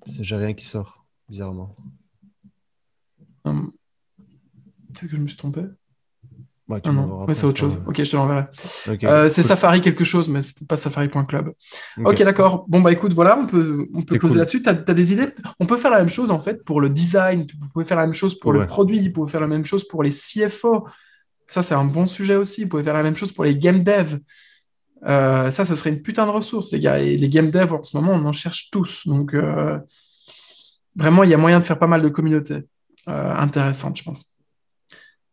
J'ai 0.06 0.36
rien 0.36 0.52
qui 0.52 0.66
sort, 0.66 1.06
bizarrement. 1.28 1.76
Hum. 3.44 3.72
Peut-être 4.92 5.10
que 5.10 5.16
je 5.16 5.22
me 5.22 5.28
suis 5.28 5.38
trompé. 5.38 5.62
Ouais, 6.72 6.80
ah 7.28 7.34
c'est 7.34 7.44
autre 7.44 7.58
chose. 7.58 7.78
Ok, 7.86 8.02
je 8.02 8.10
te 8.10 8.16
l'enverrai. 8.16 8.46
Euh, 9.04 9.28
c'est 9.28 9.42
Safari 9.42 9.82
quelque 9.82 10.04
chose, 10.04 10.28
mais 10.30 10.40
c'est 10.40 10.66
pas 10.66 10.76
safari.club. 10.76 11.52
Ok, 12.04 12.22
d'accord. 12.22 12.64
Bon, 12.68 12.80
bah 12.80 12.92
écoute, 12.92 13.12
voilà, 13.12 13.38
on 13.38 13.46
peut, 13.46 13.86
on 13.94 14.02
peut 14.02 14.18
closer 14.18 14.38
là-dessus. 14.38 14.62
Tu 14.62 14.68
as, 14.68 14.74
des 14.74 15.12
idées? 15.12 15.28
On 15.60 15.66
peut 15.66 15.76
faire 15.76 15.90
la 15.90 15.98
même 15.98 16.08
chose 16.08 16.30
en 16.30 16.38
fait 16.38 16.64
pour 16.64 16.80
le 16.80 16.88
design. 16.88 17.46
Vous 17.60 17.68
pouvez 17.68 17.84
faire 17.84 17.98
la 17.98 18.06
même 18.06 18.14
chose 18.14 18.38
pour 18.38 18.52
le 18.52 18.64
produit. 18.64 19.06
Vous 19.08 19.12
pouvez 19.12 19.30
faire 19.30 19.40
la 19.40 19.48
même 19.48 19.64
chose 19.64 19.86
pour 19.86 20.02
les 20.02 20.10
CFO. 20.10 20.86
Ça, 21.46 21.62
c'est 21.62 21.74
un 21.74 21.84
bon 21.84 22.06
sujet 22.06 22.36
aussi. 22.36 22.62
Vous 22.62 22.70
pouvez 22.70 22.84
faire 22.84 22.94
la 22.94 23.02
même 23.02 23.16
chose 23.16 23.32
pour 23.32 23.44
les 23.44 23.56
game 23.56 23.82
dev. 23.82 24.16
Euh, 25.04 25.50
ça, 25.50 25.64
ce 25.64 25.76
serait 25.76 25.90
une 25.90 26.00
putain 26.00 26.24
de 26.24 26.30
ressource, 26.30 26.72
les 26.72 26.80
gars. 26.80 27.00
Et 27.00 27.18
les 27.18 27.28
game 27.28 27.50
dev, 27.50 27.72
en 27.72 27.82
ce 27.82 27.94
moment, 27.96 28.12
on 28.12 28.24
en 28.24 28.32
cherche 28.32 28.70
tous. 28.70 29.06
Donc, 29.06 29.34
euh, 29.34 29.78
vraiment, 30.96 31.24
il 31.24 31.30
y 31.30 31.34
a 31.34 31.38
moyen 31.38 31.58
de 31.58 31.64
faire 31.64 31.78
pas 31.78 31.86
mal 31.86 32.00
de 32.00 32.08
communautés 32.08 32.62
intéressantes, 33.06 33.98
je 33.98 34.04
pense. 34.04 34.38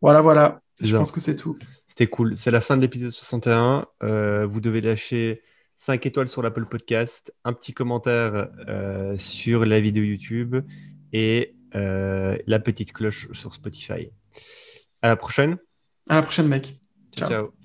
Voilà, 0.02 0.22
voilà. 0.22 0.60
Je 0.80 0.96
pense 0.96 1.12
que 1.12 1.20
c'est 1.20 1.36
tout. 1.36 1.58
C'était 1.88 2.08
cool. 2.08 2.38
C'est 2.38 2.52
la 2.52 2.62
fin 2.62 2.78
de 2.78 2.82
l'épisode 2.82 3.12
61. 3.12 3.88
Euh, 4.04 4.46
vous 4.46 4.62
devez 4.62 4.82
lâcher 4.82 5.42
5 5.78 6.06
étoiles 6.06 6.30
sur 6.30 6.42
l'Apple 6.42 6.66
Podcast, 6.66 7.34
un 7.44 7.54
petit 7.54 7.74
commentaire 7.74 8.50
euh, 8.68 9.18
sur 9.18 9.66
la 9.66 9.80
vidéo 9.80 10.04
YouTube 10.04 10.58
et 11.14 11.56
euh, 11.76 12.38
la 12.48 12.60
petite 12.60 12.94
cloche 12.94 13.32
sur 13.32 13.54
Spotify. 13.54 14.10
À 15.02 15.08
la 15.08 15.16
prochaine. 15.16 15.58
À 16.10 16.16
la 16.16 16.22
prochaine, 16.22 16.48
mec. 16.48 16.80
Ciao. 17.16 17.30
Ciao. 17.30 17.59